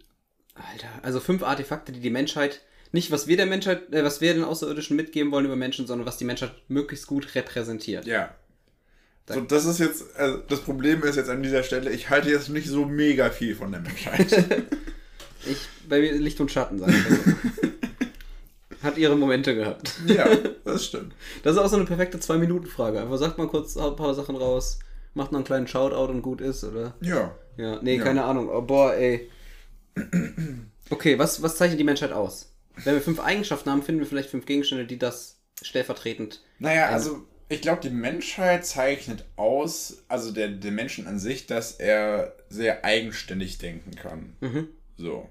Alter, 0.55 0.89
also 1.03 1.21
fünf 1.21 1.43
Artefakte, 1.43 1.93
die 1.93 2.01
die 2.01 2.11
Menschheit, 2.11 2.61
nicht 2.93 3.11
was 3.11 3.27
wir 3.27 3.37
der 3.37 3.47
Menschheit, 3.47 3.93
äh, 3.93 4.05
was 4.05 4.21
wir 4.21 4.35
den 4.35 4.45
Außerirdischen 4.45 4.97
mitgeben 4.97 5.33
wollen 5.33 5.47
über 5.47 5.57
Menschen, 5.57 5.87
sondern 5.87 6.07
was 6.07 6.17
die 6.19 6.25
Menschheit 6.25 6.53
möglichst 6.69 7.07
gut 7.07 7.35
repräsentiert. 7.35 8.07
Ja. 8.07 8.35
So, 9.29 9.43
das 9.43 9.67
ist 9.67 9.79
jetzt, 9.79 10.17
also 10.17 10.39
das 10.39 10.61
Problem 10.61 11.03
ist 11.03 11.17
jetzt 11.17 11.29
an 11.29 11.43
dieser 11.43 11.63
Stelle, 11.63 11.91
ich 11.91 12.09
halte 12.09 12.31
jetzt 12.31 12.49
nicht 12.49 12.67
so 12.67 12.87
mega 12.87 13.29
viel 13.31 13.55
von 13.55 13.73
der 13.73 13.81
Menschheit. 13.81 14.45
Ich, 15.47 15.69
bei 15.89 16.01
mir 16.01 16.13
Licht 16.15 16.41
und 16.41 16.51
Schatten, 16.51 16.81
sag 16.81 16.89
ich 16.89 17.09
mal 17.09 17.19
so. 17.25 17.69
Hat 18.83 18.97
ihre 18.99 19.17
Momente 19.17 19.55
gehabt. 19.55 19.93
ja, 20.07 20.27
das 20.65 20.85
stimmt. 20.87 21.15
Das 21.43 21.55
ist 21.55 21.59
auch 21.59 21.69
so 21.69 21.77
eine 21.77 21.85
perfekte 21.85 22.21
Zwei-Minuten-Frage. 22.21 23.01
Einfach 23.01 23.19
sagt 23.19 23.39
mal 23.39 23.49
kurz 23.49 23.77
ein 23.77 23.97
paar 23.97 24.15
Sachen 24.15 24.37
raus, 24.37 24.79
macht 25.15 25.33
noch 25.33 25.39
einen 25.39 25.47
kleinen 25.47 25.67
Shoutout 25.67 26.13
und 26.13 26.23
gut 26.23 26.41
ist, 26.41 26.65
oder? 26.65 26.95
Ja. 27.01 27.35
Ja, 27.57 27.81
nee, 27.83 27.97
Ja. 27.97 28.05
keine 28.05 28.25
Ahnung. 28.25 28.49
Oh, 28.49 28.63
boah, 28.63 28.95
ey. 28.95 29.29
Okay, 30.91 31.19
was, 31.19 31.43
was 31.43 31.57
zeichnet 31.57 31.81
die 31.81 31.85
Menschheit 31.85 32.13
aus? 32.13 32.53
Wenn 32.85 32.95
wir 32.95 33.01
fünf 33.03 33.21
Eigenschaften 33.21 33.71
haben, 33.71 33.83
finden 33.83 34.01
wir 34.01 34.07
vielleicht 34.07 34.31
fünf 34.31 34.47
Gegenstände, 34.47 34.87
die 34.87 34.99
das 34.99 35.41
stellvertretend. 35.63 36.41
Naja, 36.61 36.87
also 36.87 37.25
ich 37.49 37.61
glaube, 37.63 37.81
die 37.83 37.91
Menschheit 37.91 38.65
zeichnet 38.65 39.25
aus, 39.37 40.05
also 40.09 40.31
der, 40.33 40.49
der 40.49 40.71
Menschen 40.71 41.07
an 41.07 41.19
sich, 41.19 41.47
dass 41.47 41.73
er 41.73 42.37
sehr 42.49 42.85
eigenständig 42.85 43.59
denken 43.59 43.91
kann. 43.97 44.37
Mhm. 44.41 44.69
So. 44.97 45.29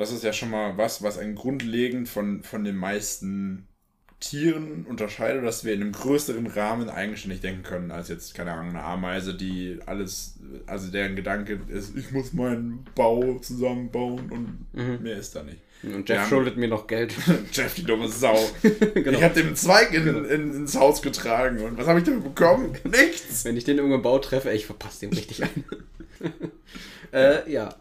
Das 0.00 0.12
ist 0.12 0.24
ja 0.24 0.32
schon 0.32 0.48
mal 0.48 0.78
was, 0.78 1.02
was 1.02 1.18
ein 1.18 1.34
grundlegend 1.34 2.08
von, 2.08 2.42
von 2.42 2.64
den 2.64 2.74
meisten 2.74 3.68
Tieren 4.18 4.86
unterscheidet, 4.88 5.44
dass 5.44 5.66
wir 5.66 5.74
in 5.74 5.82
einem 5.82 5.92
größeren 5.92 6.46
Rahmen 6.46 6.88
eigenständig 6.88 7.42
denken 7.42 7.62
können, 7.62 7.90
als 7.90 8.08
jetzt, 8.08 8.34
keine 8.34 8.52
Ahnung, 8.52 8.70
eine 8.70 8.82
Ameise, 8.82 9.34
die 9.34 9.78
alles, 9.84 10.38
also 10.66 10.90
deren 10.90 11.16
Gedanke 11.16 11.60
ist, 11.68 11.94
ich 11.98 12.12
muss 12.12 12.32
meinen 12.32 12.86
Bau 12.94 13.40
zusammenbauen 13.40 14.30
und 14.72 15.02
mehr 15.02 15.18
ist 15.18 15.36
da 15.36 15.42
nicht. 15.42 15.58
Und 15.82 16.08
Jeff 16.08 16.26
schuldet 16.30 16.56
mir 16.56 16.68
noch 16.68 16.86
Geld. 16.86 17.12
Jeff, 17.52 17.74
die 17.74 17.84
dumme 17.84 18.08
Sau. 18.08 18.38
Genau. 18.94 19.18
Ich 19.18 19.22
habe 19.22 19.34
den 19.34 19.54
Zweig 19.54 19.92
in, 19.92 20.06
in, 20.06 20.54
ins 20.54 20.76
Haus 20.76 21.02
getragen 21.02 21.60
und 21.60 21.76
was 21.76 21.86
habe 21.86 21.98
ich 21.98 22.06
dafür 22.06 22.22
bekommen? 22.22 22.72
Nichts. 22.84 23.44
Wenn 23.44 23.58
ich 23.58 23.64
den 23.64 23.76
irgendwo 23.76 23.96
im 23.96 24.02
Bau 24.02 24.18
treffe, 24.18 24.48
ey, 24.48 24.56
ich 24.56 24.64
verpasse 24.64 25.00
den 25.00 25.12
richtig 25.12 25.42
ein. 25.42 25.64
äh, 27.12 27.52
ja. 27.52 27.74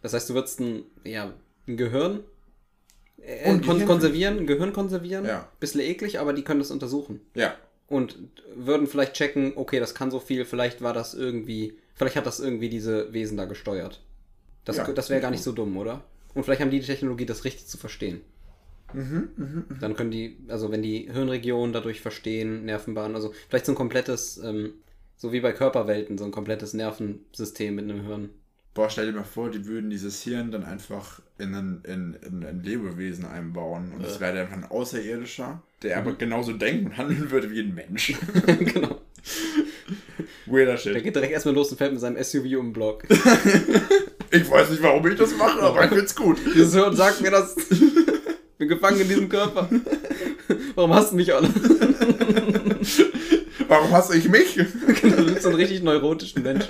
Das 0.00 0.14
heißt, 0.14 0.30
du 0.30 0.34
würdest 0.34 0.60
ein, 0.60 0.84
ja, 1.04 1.34
ein 1.72 1.76
Gehirn 1.76 2.20
äh, 3.22 3.50
Und 3.50 3.64
kon 3.66 3.76
Gehirn- 3.76 3.86
konservieren, 3.88 4.38
ein 4.38 4.46
Gehirn 4.46 4.72
konservieren. 4.72 5.24
Ja. 5.24 5.48
Bisschen 5.60 5.80
eklig, 5.80 6.18
aber 6.20 6.32
die 6.32 6.42
können 6.42 6.60
das 6.60 6.70
untersuchen. 6.70 7.20
Ja. 7.34 7.54
Und 7.88 8.16
würden 8.54 8.86
vielleicht 8.86 9.14
checken, 9.14 9.52
okay, 9.56 9.80
das 9.80 9.94
kann 9.94 10.10
so 10.10 10.20
viel, 10.20 10.44
vielleicht 10.44 10.80
war 10.80 10.92
das 10.92 11.14
irgendwie, 11.14 11.74
vielleicht 11.94 12.16
hat 12.16 12.26
das 12.26 12.38
irgendwie 12.40 12.68
diese 12.68 13.12
Wesen 13.12 13.36
da 13.36 13.46
gesteuert. 13.46 14.00
Das, 14.64 14.76
Ja, 14.76 14.84
das 14.92 15.10
wäre 15.10 15.20
gar 15.20 15.30
nicht 15.30 15.42
so 15.42 15.52
dumm, 15.52 15.76
oder? 15.76 16.04
Und 16.34 16.44
vielleicht 16.44 16.60
haben 16.60 16.70
die 16.70 16.78
die 16.80 16.86
Technologie, 16.86 17.26
das 17.26 17.44
richtig 17.44 17.66
zu 17.66 17.78
verstehen. 17.78 18.20
Mhm, 18.92 19.64
Dann 19.80 19.94
können 19.94 20.10
die, 20.10 20.36
also 20.48 20.70
wenn 20.72 20.82
die 20.82 21.08
Hirnregionen 21.12 21.72
dadurch 21.72 22.00
verstehen, 22.00 22.64
Nervenbahnen, 22.64 23.14
also 23.14 23.32
vielleicht 23.48 23.66
so 23.66 23.72
ein 23.72 23.76
komplettes, 23.76 24.38
ähm, 24.38 24.74
so 25.16 25.32
wie 25.32 25.40
bei 25.40 25.52
Körperwelten, 25.52 26.18
so 26.18 26.24
ein 26.24 26.30
komplettes 26.32 26.74
Nervensystem 26.74 27.74
mit 27.74 27.84
einem 27.84 28.04
Hirn. 28.06 28.30
Boah, 28.72 28.88
stell 28.88 29.06
dir 29.06 29.12
mal 29.12 29.24
vor, 29.24 29.50
die 29.50 29.66
würden 29.66 29.90
dieses 29.90 30.22
Hirn 30.22 30.52
dann 30.52 30.64
einfach 30.64 31.20
in 31.38 31.54
ein, 31.54 31.80
in, 31.84 32.14
in 32.26 32.44
ein 32.44 32.62
Lebewesen 32.62 33.24
einbauen 33.24 33.92
und 33.92 34.04
es 34.04 34.20
wäre 34.20 34.34
dann 34.34 34.42
einfach 34.42 34.56
ein 34.56 34.64
Außerirdischer, 34.70 35.60
der 35.82 35.98
aber 35.98 36.12
genauso 36.14 36.52
denken 36.52 36.86
und 36.86 36.96
handeln 36.96 37.30
würde 37.30 37.50
wie 37.50 37.60
ein 37.60 37.74
Mensch. 37.74 38.14
genau. 38.46 39.00
Weirder 40.46 40.72
Der 40.72 40.78
Shit. 40.78 41.02
geht 41.02 41.14
direkt 41.16 41.32
erstmal 41.32 41.54
los 41.54 41.70
und 41.72 41.78
fährt 41.78 41.92
mit 41.92 42.00
seinem 42.00 42.22
SUV 42.22 42.44
um 42.58 42.66
den 42.66 42.72
Block. 42.72 43.02
Ich 44.32 44.48
weiß 44.48 44.70
nicht, 44.70 44.80
warum 44.80 45.04
ich 45.08 45.16
das 45.18 45.36
mache, 45.36 45.60
aber 45.60 45.86
ich 45.86 45.90
find's 45.90 46.14
gut. 46.14 46.38
Dieses 46.54 46.72
Hirn 46.72 46.94
sagt 46.94 47.20
mir 47.20 47.32
das. 47.32 47.56
Bin 48.58 48.68
gefangen 48.68 49.00
in 49.00 49.08
diesem 49.08 49.28
Körper. 49.28 49.68
Warum 50.76 50.94
hast 50.94 51.10
du 51.10 51.16
mich 51.16 51.34
alle? 51.34 51.48
Warum 53.66 53.90
hasse 53.90 54.16
ich 54.16 54.28
mich? 54.28 54.54
Du 54.54 55.24
bist 55.24 55.42
so 55.42 55.48
ein 55.48 55.56
richtig 55.56 55.82
neurotischen 55.82 56.44
Mensch. 56.44 56.64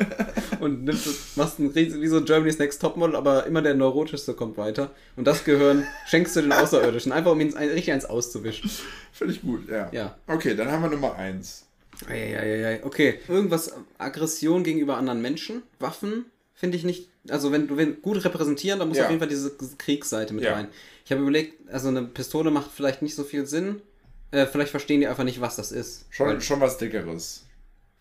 Und 0.61 0.85
nimmst, 0.85 1.37
machst 1.37 1.59
ein 1.59 1.68
riesen, 1.70 2.01
wie 2.01 2.07
so 2.07 2.23
Germany's 2.25 2.59
Next 2.59 2.81
Topmodel, 2.81 3.16
aber 3.16 3.46
immer 3.46 3.62
der 3.62 3.75
Neurotischste 3.75 4.35
kommt 4.35 4.57
weiter. 4.57 4.90
Und 5.16 5.27
das 5.27 5.44
Gehirn 5.44 5.87
schenkst 6.07 6.37
du 6.37 6.42
den 6.42 6.53
Außerirdischen, 6.53 7.12
einfach 7.12 7.33
um 7.33 7.40
ihn 7.40 7.55
ein, 7.57 7.68
richtig 7.68 7.92
eins 7.92 8.05
auszuwischen. 8.05 8.70
Finde 9.12 9.35
ich 9.35 9.42
gut, 9.42 9.68
ja. 9.68 9.88
Ja. 9.92 10.16
Okay, 10.27 10.55
dann 10.55 10.70
haben 10.70 10.83
wir 10.83 10.90
Nummer 10.90 11.16
eins. 11.16 11.66
Eieieiei. 12.09 12.85
Okay, 12.85 13.20
irgendwas, 13.29 13.73
Aggression 13.99 14.64
gegenüber 14.64 14.96
anderen 14.96 15.20
Menschen, 15.20 15.62
Waffen, 15.79 16.25
finde 16.55 16.77
ich 16.77 16.85
nicht, 16.85 17.09
also 17.29 17.53
wenn 17.53 17.68
du 17.68 17.77
wenn, 17.77 18.01
gut 18.01 18.25
repräsentieren, 18.25 18.79
dann 18.79 18.88
muss 18.88 18.96
Ja. 18.99 19.05
auf 19.05 19.11
jeden 19.11 19.20
Fall 19.20 19.29
diese 19.29 19.51
Kriegsseite 19.77 20.33
mit 20.35 20.44
Ja. 20.44 20.55
rein. 20.55 20.68
Ich 21.05 21.11
habe 21.12 21.20
überlegt, 21.23 21.68
also 21.70 21.88
eine 21.88 22.03
Pistole 22.03 22.51
macht 22.51 22.70
vielleicht 22.75 23.03
nicht 23.03 23.14
so 23.14 23.25
viel 23.25 23.46
Sinn. 23.46 23.83
Äh, 24.31 24.46
vielleicht 24.46 24.70
verstehen 24.70 25.01
die 25.01 25.09
einfach 25.09 25.25
nicht, 25.25 25.40
was 25.40 25.57
das 25.57 25.73
ist. 25.73 26.07
Schon, 26.11 26.29
Weil- 26.29 26.40
schon 26.40 26.61
was 26.61 26.79
Dickeres. 26.79 27.44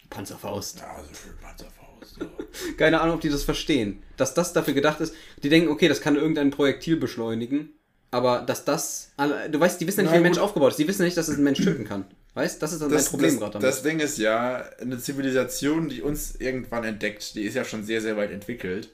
Panzerfaust. 0.09 0.79
Ja, 0.79 0.95
so 1.07 1.13
schön 1.13 1.37
Panzerfaust. 1.41 1.78
Keine 2.77 3.01
Ahnung, 3.01 3.15
ob 3.15 3.21
die 3.21 3.29
das 3.29 3.43
verstehen. 3.43 4.01
Dass 4.17 4.33
das 4.33 4.53
dafür 4.53 4.73
gedacht 4.73 5.01
ist. 5.01 5.13
Die 5.43 5.49
denken, 5.49 5.69
okay, 5.69 5.87
das 5.87 6.01
kann 6.01 6.15
irgendein 6.15 6.51
Projektil 6.51 6.97
beschleunigen. 6.97 7.69
Aber 8.11 8.41
dass 8.41 8.65
das. 8.65 9.11
Du 9.51 9.59
weißt, 9.59 9.79
die 9.79 9.87
wissen 9.87 9.99
ja 9.99 10.03
nicht, 10.03 10.11
wie 10.13 10.17
ein 10.17 10.23
Mensch 10.23 10.39
aufgebaut 10.39 10.71
ist. 10.71 10.79
Die 10.79 10.87
wissen 10.87 11.01
ja 11.01 11.05
nicht, 11.05 11.17
dass 11.17 11.27
es 11.27 11.37
ein 11.37 11.43
Mensch 11.43 11.63
töten 11.63 11.85
kann. 11.85 12.05
Weißt 12.33 12.61
Das 12.61 12.73
ist 12.73 12.81
dann 12.81 12.89
mein 12.89 12.97
Das, 12.97 13.09
Problem 13.09 13.31
das, 13.31 13.39
gerade 13.39 13.59
das 13.59 13.83
Ding 13.83 13.99
ist 13.99 14.17
ja, 14.17 14.63
eine 14.79 14.97
Zivilisation, 14.99 15.89
die 15.89 16.01
uns 16.01 16.35
irgendwann 16.35 16.83
entdeckt, 16.83 17.35
die 17.35 17.41
ist 17.41 17.55
ja 17.55 17.65
schon 17.65 17.83
sehr, 17.83 18.01
sehr 18.01 18.17
weit 18.17 18.31
entwickelt. 18.31 18.89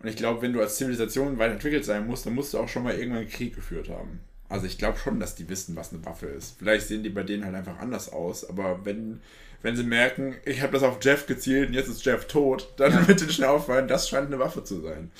Und 0.00 0.08
ich 0.08 0.16
glaube, 0.16 0.42
wenn 0.42 0.52
du 0.52 0.60
als 0.60 0.76
Zivilisation 0.76 1.38
weit 1.38 1.52
entwickelt 1.52 1.84
sein 1.84 2.06
musst, 2.06 2.26
dann 2.26 2.34
musst 2.34 2.52
du 2.52 2.58
auch 2.58 2.68
schon 2.68 2.82
mal 2.82 2.94
irgendwann 2.94 3.20
einen 3.20 3.30
Krieg 3.30 3.54
geführt 3.54 3.88
haben. 3.88 4.20
Also 4.48 4.66
ich 4.66 4.76
glaube 4.76 4.98
schon, 4.98 5.18
dass 5.18 5.34
die 5.34 5.48
wissen, 5.48 5.76
was 5.76 5.92
eine 5.92 6.04
Waffe 6.04 6.26
ist. 6.26 6.56
Vielleicht 6.58 6.86
sehen 6.86 7.02
die 7.02 7.08
bei 7.08 7.22
denen 7.22 7.44
halt 7.44 7.54
einfach 7.54 7.78
anders 7.78 8.12
aus, 8.12 8.48
aber 8.48 8.84
wenn, 8.84 9.20
wenn 9.64 9.76
sie 9.76 9.82
merken, 9.82 10.36
ich 10.44 10.60
habe 10.60 10.74
das 10.74 10.82
auf 10.82 10.98
Jeff 11.00 11.26
gezielt 11.26 11.68
und 11.68 11.74
jetzt 11.74 11.88
ist 11.88 12.04
Jeff 12.04 12.26
tot, 12.26 12.68
dann 12.76 13.08
wird 13.08 13.22
ihnen 13.22 13.30
schnell 13.30 13.48
auffallen, 13.48 13.88
das 13.88 14.08
scheint 14.08 14.26
eine 14.26 14.38
Waffe 14.38 14.62
zu 14.62 14.80
sein. 14.82 15.10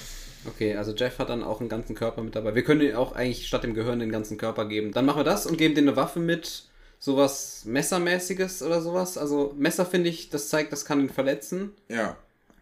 Okay, 0.47 0.77
also 0.77 0.95
Jeff 0.95 1.19
hat 1.19 1.31
dann 1.31 1.43
auch 1.43 1.61
einen 1.61 1.71
ganzen 1.71 1.95
Körper 1.95 2.23
mit 2.23 2.37
dabei. 2.37 2.55
Wir 2.55 2.63
können 2.63 2.83
ihm 2.83 2.95
auch 2.95 3.13
eigentlich 3.13 3.47
statt 3.47 3.65
dem 3.65 3.73
Gehirn 3.73 3.99
den 4.01 4.13
ganzen 4.13 4.37
Körper 4.37 4.67
geben. 4.69 4.93
Dann 4.93 5.07
machen 5.07 5.21
wir 5.21 5.25
das 5.25 5.47
und 5.47 5.57
geben 5.57 5.75
denen 5.75 5.89
eine 5.89 5.97
Waffe 5.97 6.21
mit. 6.21 6.65
Sowas 6.99 7.63
Messermäßiges 7.65 8.63
oder 8.63 8.83
sowas. 8.83 9.17
Also 9.17 9.55
Messer 9.57 9.87
finde 9.87 10.11
ich, 10.11 10.29
das 10.29 10.51
zeigt, 10.51 10.73
das 10.73 10.85
kann 10.85 11.01
ihn 11.01 11.09
verletzen. 11.09 11.73
Ja, 11.89 12.17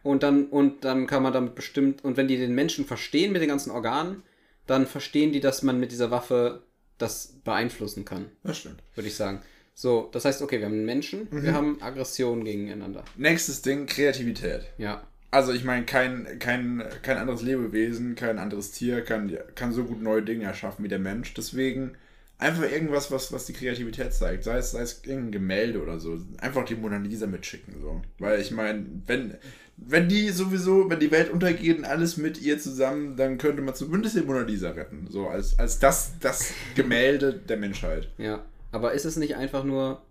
Und 0.05 0.23
dann, 0.23 0.47
und 0.47 0.85
dann 0.85 1.09
kann 1.09 1.25
man 1.25 1.33
damit 1.33 1.57
bestimmt, 1.57 2.05
und 2.05 2.16
wenn 2.16 2.29
die 2.29 2.37
den 2.37 2.55
Menschen 2.55 2.85
verstehen 2.85 3.33
mit 3.33 3.42
den 3.42 3.49
ganzen 3.49 3.71
Organen, 3.73 4.23
dann 4.68 4.87
verstehen 4.87 5.33
die, 5.33 5.40
dass 5.40 5.62
man 5.62 5.81
mit 5.81 5.90
dieser 5.90 6.12
Waffe 6.12 6.62
das 6.99 7.35
beeinflussen 7.45 8.05
kann, 8.05 8.31
das 8.45 8.59
stimmt. 8.59 8.81
würde 8.95 9.09
ich 9.09 9.16
sagen. 9.16 9.42
So, 9.74 10.08
das 10.12 10.24
heißt, 10.24 10.42
okay, 10.42 10.58
wir 10.58 10.66
haben 10.66 10.74
einen 10.74 10.85
Menschen, 10.85 11.28
Mhm. 11.30 11.42
wir 11.42 11.54
haben 11.54 11.82
Aggression 11.82 12.44
gegeneinander. 12.44 13.04
Nächstes 13.16 13.62
Ding, 13.62 13.87
Kreativität. 13.87 14.66
Ja. 14.78 15.02
Also 15.30 15.52
ich 15.52 15.64
meine, 15.64 15.87
kein, 15.87 16.38
kein, 16.38 16.85
kein 17.02 17.16
anderes 17.16 17.40
Lebewesen, 17.42 18.14
kein 18.16 18.38
anderes 18.38 18.72
Tier 18.72 19.00
kann, 19.00 19.35
kann 19.54 19.72
so 19.72 19.85
gut 19.85 20.02
neue 20.02 20.22
Dinge 20.22 20.44
erschaffen 20.44 20.85
wie 20.85 20.88
der 20.88 20.98
Mensch. 20.98 21.32
Deswegen 21.32 21.92
einfach 22.37 22.70
irgendwas, 22.70 23.11
was, 23.11 23.32
was 23.32 23.46
die 23.46 23.54
Kreativität 23.54 24.12
zeigt. 24.12 24.44
Sei 24.44 24.58
es, 24.58 24.72
sei 24.72 24.82
es 24.82 25.02
irgendein 25.04 25.32
Gemälde 25.32 25.82
oder 25.82 25.98
so. 25.98 26.18
Einfach 26.38 26.66
die 26.66 26.74
Mona 26.74 26.98
Lisa 26.98 27.26
mitschicken. 27.26 27.80
So. 27.80 28.02
Weil 28.18 28.42
ich 28.42 28.50
meine, 28.50 28.85
wenn, 29.06 29.38
wenn 29.78 30.06
die 30.11 30.28
sowieso, 30.28 30.90
wenn 30.90 31.00
die 31.00 31.11
Welt 31.11 31.30
untergeht 31.30 31.78
und 31.78 31.87
alles 31.87 32.18
mit 32.18 32.42
ihr 32.42 32.58
zusammen, 32.58 33.16
dann 33.16 33.38
könnte 33.38 33.62
man 33.62 33.74
zumindest 33.74 34.16
die 34.16 34.20
Mona 34.20 34.42
Lisa 34.42 34.72
retten. 34.72 35.06
So 35.08 35.28
als, 35.28 35.58
als 35.58 35.78
das, 35.78 36.12
das 36.20 36.52
Gemälde 36.74 37.32
der 37.32 37.56
Menschheit. 37.56 38.11
Ja. 38.18 38.44
Aber 38.72 38.92
ist 38.92 39.04
es 39.04 39.16
nicht 39.16 39.37
einfach 39.37 39.62
nur, 39.64 40.02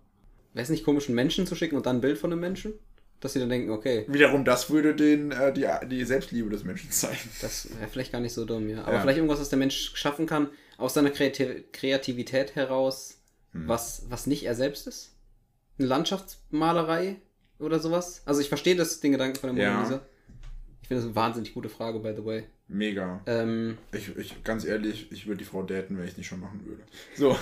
wäre 0.54 0.62
es 0.64 0.70
nicht 0.70 0.84
komisch, 0.84 1.06
einen 1.08 1.16
Menschen 1.16 1.46
zu 1.46 1.54
schicken 1.54 1.76
und 1.76 1.84
dann 1.86 1.96
ein 1.98 2.00
Bild 2.00 2.16
von 2.18 2.32
einem 2.32 2.40
Menschen? 2.40 2.72
Dass 3.20 3.34
sie 3.34 3.38
dann 3.38 3.50
denken, 3.50 3.70
okay, 3.70 4.04
Wiederum, 4.08 4.44
das 4.44 4.68
würde 4.70 4.96
den, 4.96 5.30
äh, 5.30 5.52
die, 5.52 5.68
die 5.88 6.04
Selbstliebe 6.04 6.50
des 6.50 6.64
Menschen 6.64 6.90
zeigen. 6.90 7.20
das 7.40 7.68
wäre 7.78 7.88
vielleicht 7.88 8.10
gar 8.10 8.20
nicht 8.20 8.32
so 8.32 8.44
dumm, 8.44 8.68
ja. 8.68 8.82
Aber 8.82 8.94
Ja. 8.94 9.00
vielleicht 9.00 9.18
irgendwas, 9.18 9.38
was 9.40 9.48
der 9.48 9.58
Mensch 9.60 9.92
schaffen 9.94 10.26
kann, 10.26 10.48
aus 10.76 10.94
seiner 10.94 11.10
Kreati 11.10 11.64
Kreativität 11.72 12.56
heraus, 12.56 13.18
Hm. 13.52 13.68
was, 13.68 14.04
was 14.08 14.26
nicht 14.26 14.44
er 14.44 14.54
selbst 14.56 14.86
ist? 14.88 15.14
Eine 15.78 15.86
Landschaftsmalerei 15.88 17.16
oder 17.58 17.78
sowas? 17.78 18.22
Also 18.24 18.40
ich 18.40 18.48
verstehe 18.48 18.74
das, 18.76 18.98
den 19.00 19.12
Gedanken 19.12 19.38
von 19.38 19.54
der 19.54 19.54
Mona 19.54 19.76
Ja. 19.78 19.82
Lisa. 19.82 19.96
Ich 19.96 20.11
finde 20.92 20.96
das 20.96 21.04
eine 21.04 21.16
wahnsinnig 21.16 21.54
gute 21.54 21.68
Frage, 21.70 21.98
by 22.00 22.12
the 22.14 22.24
way. 22.24 22.44
Mega. 22.68 23.20
Ähm, 23.26 23.78
Ich, 23.92 24.14
ich, 24.16 24.44
ganz 24.44 24.64
ehrlich, 24.64 25.10
ich 25.10 25.26
würde 25.26 25.38
die 25.38 25.44
Frau 25.44 25.62
daten, 25.62 25.96
wenn 25.96 26.04
ich 26.04 26.12
es 26.12 26.16
nicht 26.18 26.26
schon 26.26 26.40
machen 26.40 26.60
würde. 26.66 26.82
So. 27.16 27.38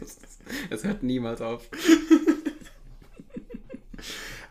das, 0.00 0.18
das 0.70 0.84
hört 0.84 1.02
niemals 1.02 1.42
auf. 1.42 1.68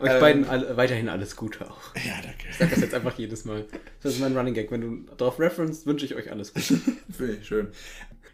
Euch 0.00 0.10
Ähm. 0.10 0.20
beiden 0.20 0.44
alle, 0.44 0.76
weiterhin 0.76 1.08
alles 1.08 1.36
Gute 1.36 1.68
auch. 1.70 1.94
Ja, 1.96 2.20
danke. 2.22 2.46
Ich 2.50 2.56
sag 2.56 2.70
das 2.70 2.80
jetzt 2.80 2.94
einfach 2.94 3.16
jedes 3.16 3.44
Mal. 3.44 3.64
Das 4.02 4.14
ist 4.14 4.20
mein 4.20 4.36
Running 4.36 4.54
Gag. 4.54 4.70
Wenn 4.70 4.80
du 4.80 5.04
darauf 5.16 5.38
referenst, 5.38 5.86
wünsche 5.86 6.04
ich 6.04 6.14
euch 6.14 6.30
alles 6.30 6.52
Gute. 6.52 6.80
Finde 7.16 7.38
ich 7.40 7.46
schön. 7.46 7.68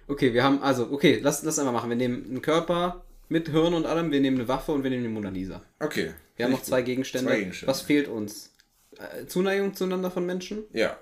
Okay, 0.08 0.32
wir 0.34 0.42
haben, 0.42 0.62
also, 0.62 0.90
okay, 0.90 1.20
lass 1.22 1.42
das 1.42 1.58
einfach 1.58 1.72
machen. 1.72 1.90
Wir 1.90 1.96
nehmen 1.96 2.24
einen 2.24 2.42
Körper 2.42 3.04
mit 3.28 3.50
Hirn 3.50 3.74
und 3.74 3.86
allem, 3.86 4.10
wir 4.10 4.20
nehmen 4.20 4.38
eine 4.38 4.48
Waffe 4.48 4.72
und 4.72 4.82
wir 4.82 4.90
nehmen 4.90 5.04
die 5.04 5.08
Mona 5.10 5.28
Lisa. 5.28 5.62
Okay. 5.78 6.12
Wir 6.36 6.46
haben 6.46 6.52
noch 6.52 6.62
zwei. 6.62 6.82
Gegenstände. 6.82 7.28
Zwei 7.28 7.38
Gegenstände. 7.38 7.70
Was 7.70 7.82
fehlt 7.82 8.08
uns? 8.08 8.50
Äh, 8.98 9.26
Zuneigung 9.26 9.74
zueinander 9.74 10.11
von 10.11 10.26
Menschen. 10.26 10.64
Ja. 10.72 10.98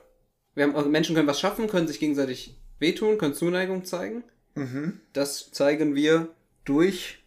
Wir 0.54 0.64
haben, 0.64 0.76
also 0.76 0.88
Menschen 0.88 1.14
können 1.14 1.28
was 1.28 1.40
schaffen, 1.40 1.68
können 1.68 1.86
sich 1.88 2.00
gegenseitig 2.00 2.56
wehtun, 2.78 3.18
können 3.18 3.34
Zuneigung 3.34 3.84
zeigen. 3.84 4.24
Mhm. 4.54 5.00
Das 5.12 5.50
zeigen 5.52 5.94
wir 5.94 6.28
durch. 6.64 7.18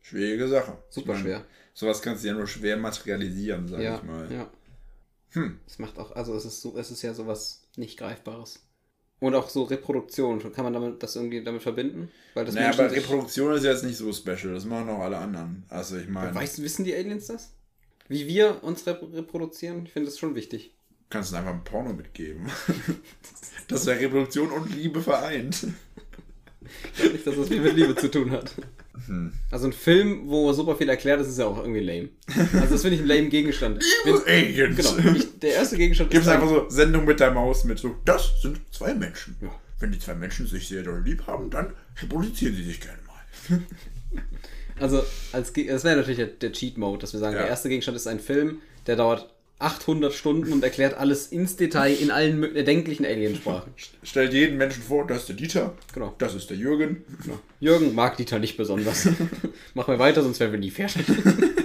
Schwierige 0.00 0.48
Sache. 0.48 0.78
Super 0.88 1.00
Ich 1.00 1.06
mein, 1.14 1.22
schwer. 1.22 1.44
Sowas 1.74 2.02
kannst 2.02 2.24
du 2.24 2.28
ja 2.28 2.34
nur 2.34 2.46
schwer 2.46 2.76
materialisieren, 2.76 3.68
sag 3.68 3.80
Ja, 3.80 3.96
ich 3.96 4.02
mal. 4.02 4.32
ja. 4.32 4.50
Hm. 5.32 5.60
Es 5.66 5.78
macht 5.78 5.98
auch, 5.98 6.12
also 6.12 6.34
es 6.34 6.46
ist 6.46 6.62
so, 6.62 6.76
es 6.78 6.90
ist 6.90 7.02
ja 7.02 7.12
sowas 7.12 7.68
nicht 7.76 7.98
Greifbares. 7.98 8.64
Und 9.20 9.34
auch 9.34 9.48
so 9.50 9.64
Reproduktion. 9.64 10.40
Kann 10.52 10.64
man 10.64 10.72
damit, 10.72 11.02
das 11.02 11.16
irgendwie 11.16 11.42
damit 11.44 11.62
verbinden? 11.62 12.10
Weil 12.34 12.46
das 12.46 12.54
naja, 12.54 12.68
Menschen 12.68 12.84
aber 12.86 12.92
Reproduktion 12.94 13.52
ist 13.52 13.64
jetzt 13.64 13.84
nicht 13.84 13.96
so 13.98 14.12
special. 14.12 14.54
Das 14.54 14.64
machen 14.64 14.88
auch 14.88 15.00
alle 15.00 15.18
anderen. 15.18 15.64
Also 15.68 15.96
ich 15.98 16.08
meine, 16.08 16.34
Weißt, 16.34 16.62
wissen 16.62 16.84
die 16.84 16.94
Aliens 16.94 17.26
das? 17.26 17.52
Wie 18.08 18.26
wir 18.26 18.62
uns 18.64 18.86
rep 18.86 19.02
reproduzieren? 19.12 19.84
Ich 19.86 19.92
finde 19.92 20.08
das 20.08 20.18
schon 20.18 20.34
wichtig. 20.34 20.74
kannst 21.10 21.32
du 21.32 21.36
einfach 21.36 21.52
ein 21.52 21.64
Porno 21.64 21.92
mitgeben. 21.92 22.46
das 23.68 23.86
wäre 23.86 24.00
Reproduktion 24.00 24.50
und 24.50 24.74
Liebe 24.74 25.00
vereint. 25.02 25.66
Ich 26.84 26.92
glaube 27.00 27.12
nicht, 27.12 27.26
dass 27.26 27.36
das 27.36 27.48
viel 27.48 27.60
mit 27.60 27.76
Liebe 27.76 27.94
zu 27.96 28.10
tun 28.10 28.30
hat. 28.30 28.52
Hm. 29.06 29.32
Also 29.50 29.66
ein 29.68 29.72
Film, 29.72 30.28
wo 30.28 30.52
super 30.52 30.76
viel 30.76 30.88
erklärt 30.88 31.20
ist, 31.20 31.28
ist 31.28 31.38
ja 31.38 31.46
auch 31.46 31.58
irgendwie 31.58 31.80
lame. 31.80 32.08
Also 32.60 32.74
das 32.74 32.82
finde 32.82 32.96
ich 32.96 33.00
einen 33.00 33.08
lame 33.08 33.28
Gegenstand. 33.28 33.82
Wenn, 34.04 34.14
Aliens. 34.26 34.76
genau. 34.76 35.14
Ich, 35.14 35.38
der 35.38 35.54
erste 35.54 35.76
Gegenstand 35.76 36.10
Gibt 36.10 36.22
es 36.24 36.28
ein- 36.28 36.34
einfach 36.34 36.48
so 36.48 36.68
Sendung 36.68 37.04
mit 37.04 37.20
der 37.20 37.30
Maus 37.30 37.64
mit 37.64 37.78
so, 37.78 37.96
das 38.04 38.42
sind 38.42 38.60
zwei 38.70 38.92
Menschen. 38.94 39.36
Ja. 39.40 39.48
Wenn 39.78 39.92
die 39.92 39.98
zwei 39.98 40.14
Menschen 40.14 40.46
sich 40.46 40.66
sehr 40.68 40.82
doll 40.82 41.02
lieb 41.04 41.26
haben, 41.26 41.48
dann 41.50 41.72
reproduzieren 42.02 42.54
sie 42.56 42.64
sich 42.64 42.80
gerne 42.80 42.98
mal. 43.06 43.62
Also, 44.80 45.02
als 45.32 45.52
das 45.52 45.84
wäre 45.84 45.96
natürlich 45.96 46.18
der, 46.18 46.26
der 46.28 46.52
Cheat-Mode, 46.52 46.98
dass 46.98 47.12
wir 47.12 47.20
sagen, 47.20 47.34
Ja. 47.34 47.42
der 47.42 47.48
erste 47.50 47.68
Gegenstand 47.68 47.96
ist 47.96 48.06
ein 48.06 48.20
Film, 48.20 48.60
der 48.86 48.96
dauert 48.96 49.28
800 49.60 50.12
Stunden 50.12 50.52
und 50.52 50.62
erklärt 50.62 50.94
alles 50.94 51.26
ins 51.28 51.56
Detail 51.56 51.92
in 51.92 52.10
allen 52.12 52.54
erdenklichen 52.54 53.04
Aliensprachen. 53.04 53.72
Stellt 54.04 54.32
jeden 54.32 54.56
Menschen 54.56 54.82
vor, 54.84 55.06
das 55.06 55.18
ist 55.20 55.28
der 55.30 55.36
Dieter, 55.36 55.74
Genau. 55.92 56.14
das 56.18 56.34
ist 56.34 56.48
der 56.50 56.56
Jürgen. 56.56 57.02
genau. 57.24 57.38
Jürgen 57.58 57.94
mag 57.94 58.16
Dieter 58.16 58.38
nicht 58.38 58.56
besonders. 58.56 59.06
Machen 59.74 59.94
wir 59.94 59.98
weiter, 59.98 60.22
sonst 60.22 60.38
werden 60.38 60.52
wir 60.52 60.60
nie 60.60 60.70
fertig. 60.70 61.04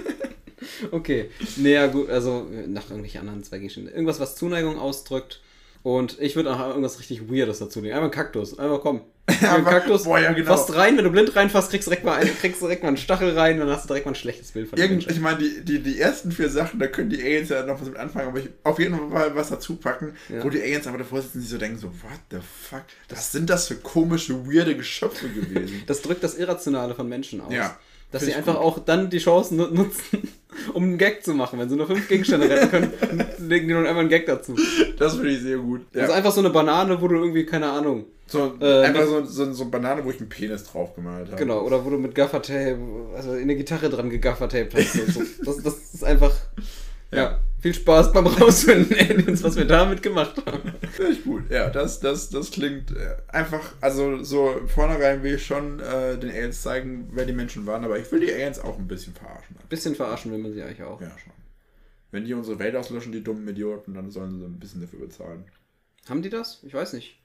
okay. 0.90 1.30
Naja, 1.56 1.86
gut, 1.86 2.10
also 2.10 2.46
nach 2.66 2.84
irgendwelchen 2.84 3.20
anderen 3.20 3.44
zwei 3.44 3.58
Gegenstände. 3.58 3.90
Irgendwas, 3.92 4.20
was 4.20 4.36
Zuneigung 4.36 4.78
ausdrückt. 4.78 5.40
Und 5.82 6.18
ich 6.20 6.34
würde 6.34 6.52
auch 6.52 6.68
irgendwas 6.68 6.98
richtig 6.98 7.30
Weirdes 7.30 7.58
dazu 7.58 7.80
nehmen. 7.80 7.94
Einmal 7.94 8.10
Kaktus. 8.10 8.58
Einfach 8.58 8.80
komm. 8.80 9.02
Aber- 9.48 9.70
Kaktus. 9.70 10.04
boah, 10.04 10.18
ja, 10.18 10.32
genau. 10.32 10.54
Fasst 10.54 10.74
rein, 10.76 10.96
wenn 10.98 11.04
du 11.04 11.10
blind 11.10 11.34
reinfasst, 11.34 11.70
kriegst 11.70 11.86
du 11.86 11.90
direkt 11.90 12.04
mal, 12.04 12.16
ein, 12.16 12.26
kriegst 12.40 12.60
direkt 12.60 12.82
mal 12.82 12.88
einen 12.88 12.98
Stachel 12.98 13.30
rein, 13.38 13.58
dann 13.58 13.70
hast 13.70 13.84
du 13.84 13.88
direkt 13.88 14.04
mal 14.04 14.12
ein 14.12 14.16
schlechtes 14.16 14.52
Bild 14.52 14.68
von 14.68 14.78
Irgend, 14.78 15.10
ich 15.10 15.18
meine, 15.20 15.38
die, 15.38 15.64
die, 15.64 15.82
die 15.82 15.98
ersten 15.98 16.30
vier 16.30 16.50
Sachen, 16.50 16.78
da 16.78 16.86
können 16.88 17.08
die 17.08 17.22
Aliens 17.22 17.48
ja 17.48 17.64
noch 17.64 17.80
was 17.80 17.88
mit 17.88 17.96
anfangen, 17.96 18.28
aber 18.28 18.38
ich 18.40 18.50
auf 18.64 18.78
jeden 18.78 19.10
Fall 19.10 19.34
was 19.34 19.48
dazu 19.48 19.76
packen, 19.76 20.12
Ja. 20.28 20.44
wo 20.44 20.50
die 20.50 20.60
Aliens 20.60 20.86
aber 20.86 20.98
davor 20.98 21.22
sitzen 21.22 21.40
sich 21.40 21.48
so 21.48 21.56
denken, 21.58 21.78
so, 21.78 21.86
what 21.88 22.20
the 22.30 22.36
fuck, 22.68 22.82
was 23.08 23.32
sind 23.32 23.48
das 23.48 23.68
für 23.68 23.76
komische, 23.76 24.46
weirde 24.46 24.76
Geschöpfe 24.76 25.28
gewesen? 25.28 25.82
Das 25.86 26.02
drückt 26.02 26.22
das 26.22 26.34
Irrationale 26.36 26.94
von 26.94 27.08
Menschen 27.08 27.40
aus. 27.40 27.52
Ja, 27.52 27.78
Dass 28.10 28.24
sie 28.24 28.34
einfach 28.34 28.54
gut. 28.56 28.62
auch 28.62 28.78
dann 28.78 29.08
die 29.08 29.18
Chance 29.18 29.54
nu- 29.54 29.68
nutzen, 29.68 30.28
um 30.74 30.82
einen 30.82 30.98
Gag 30.98 31.24
zu 31.24 31.32
machen. 31.32 31.58
Wenn 31.58 31.68
sie 31.70 31.76
nur 31.76 31.86
fünf 31.86 32.06
Gegenstände 32.08 32.48
retten 32.48 32.70
können, 32.70 33.24
legen 33.38 33.68
die 33.68 33.74
nur 33.74 33.80
einmal 33.88 34.00
einen 34.00 34.08
Gag 34.10 34.26
dazu. 34.26 34.54
Das 34.98 35.14
finde 35.14 35.30
ich 35.30 35.40
sehr 35.40 35.56
gut. 35.56 35.80
Ja. 35.94 36.02
Also 36.02 36.12
einfach 36.12 36.32
so 36.32 36.40
eine 36.40 36.50
Banane, 36.50 37.00
wo 37.00 37.08
du 37.08 37.16
irgendwie, 37.16 37.44
keine 37.46 37.70
Ahnung, 37.70 38.04
so, 38.26 38.56
äh, 38.60 38.82
einfach 38.84 39.04
so, 39.06 39.24
so, 39.24 39.52
so 39.52 39.62
eine 39.62 39.70
Banane, 39.70 40.04
wo 40.04 40.10
ich 40.10 40.18
einen 40.18 40.28
Penis 40.28 40.64
drauf 40.64 40.94
gemalt 40.94 41.28
habe. 41.28 41.36
genau, 41.36 41.60
oder 41.60 41.84
wo 41.84 41.90
du 41.90 41.98
mit 41.98 42.14
Gaffertape, 42.14 42.78
also 43.14 43.32
eine 43.32 43.54
Gitarre 43.54 43.90
dran 43.90 44.10
gegaffertaped 44.10 44.74
hast. 44.74 44.92
So. 45.12 45.22
Das, 45.44 45.62
das 45.62 45.94
ist 45.94 46.04
einfach, 46.04 46.34
ja. 47.12 47.18
Ja. 47.18 47.40
viel 47.60 47.74
Spaß 47.74 48.12
beim 48.12 48.26
Rausfinden, 48.26 48.96
Aliens, 48.98 49.42
was 49.42 49.56
wir 49.56 49.66
damit 49.66 50.02
gemacht 50.02 50.42
haben. 50.46 50.72
Finde 50.90 51.12
ich 51.12 51.22
gut. 51.24 51.50
Ja, 51.50 51.68
das, 51.68 52.00
das, 52.00 52.30
das 52.30 52.50
klingt 52.50 52.92
äh, 52.92 53.16
einfach, 53.28 53.74
also 53.80 54.22
so 54.22 54.58
vornherein 54.66 55.22
will 55.22 55.34
ich 55.34 55.44
schon 55.44 55.80
äh, 55.80 56.16
den 56.18 56.30
Aliens 56.30 56.62
zeigen, 56.62 57.10
wer 57.12 57.26
die 57.26 57.34
Menschen 57.34 57.66
waren, 57.66 57.84
aber 57.84 57.98
ich 57.98 58.10
will 58.10 58.20
die 58.20 58.32
Aliens 58.32 58.58
auch 58.58 58.78
ein 58.78 58.88
bisschen 58.88 59.14
verarschen. 59.14 59.56
Bisschen 59.68 59.94
verarschen 59.94 60.32
will 60.32 60.38
man 60.38 60.52
sie 60.52 60.62
eigentlich 60.62 60.82
auch. 60.82 61.00
Ja, 61.00 61.10
schon. 61.18 61.32
Wenn 62.10 62.24
die 62.24 62.32
unsere 62.32 62.58
Welt 62.58 62.74
auslöschen, 62.74 63.12
die 63.12 63.22
dummen 63.22 63.46
Idioten, 63.48 63.92
dann 63.92 64.10
sollen 64.10 64.38
sie 64.38 64.46
ein 64.46 64.58
bisschen 64.58 64.80
dafür 64.80 65.00
bezahlen. 65.00 65.44
Haben 66.08 66.22
die 66.22 66.30
das? 66.30 66.62
Ich 66.62 66.72
weiß 66.72 66.94
nicht. 66.94 67.18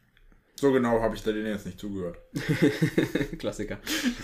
So 0.60 0.72
genau 0.74 1.02
habe 1.02 1.16
ich 1.16 1.24
da 1.24 1.32
denen 1.32 1.48
jetzt 1.48 1.66
nicht 1.66 1.80
zugehört. 1.80 2.18
Klassiker. 3.40 3.78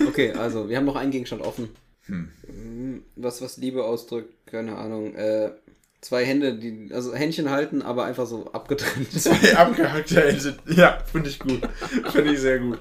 Okay, 0.07 0.31
also 0.33 0.67
wir 0.69 0.75
haben 0.77 0.85
noch 0.85 0.95
einen 0.97 1.11
Gegenstand 1.11 1.41
offen. 1.41 1.69
Hm. 2.07 2.29
Hm, 2.47 3.03
Was, 3.15 3.41
was 3.41 3.57
Liebe 3.57 3.83
ausdrückt, 3.85 4.33
keine 4.45 4.75
Ahnung. 4.77 5.15
Äh, 5.15 5.51
zwei 6.01 6.25
Hände, 6.25 6.55
die, 6.57 6.89
also 6.93 7.13
Händchen 7.15 7.49
halten, 7.49 7.81
aber 7.81 8.03
einfach 8.05 8.27
so 8.27 8.51
abgetrennt. 8.51 9.11
Zwei 9.19 9.55
abgehackte 9.55 10.21
Hände. 10.27 10.55
Ja, 10.67 10.99
finde 11.11 11.29
ich 11.29 11.39
gut. 11.39 11.61
Finde 12.11 12.33
ich 12.33 12.39
sehr 12.39 12.59
gut. 12.59 12.79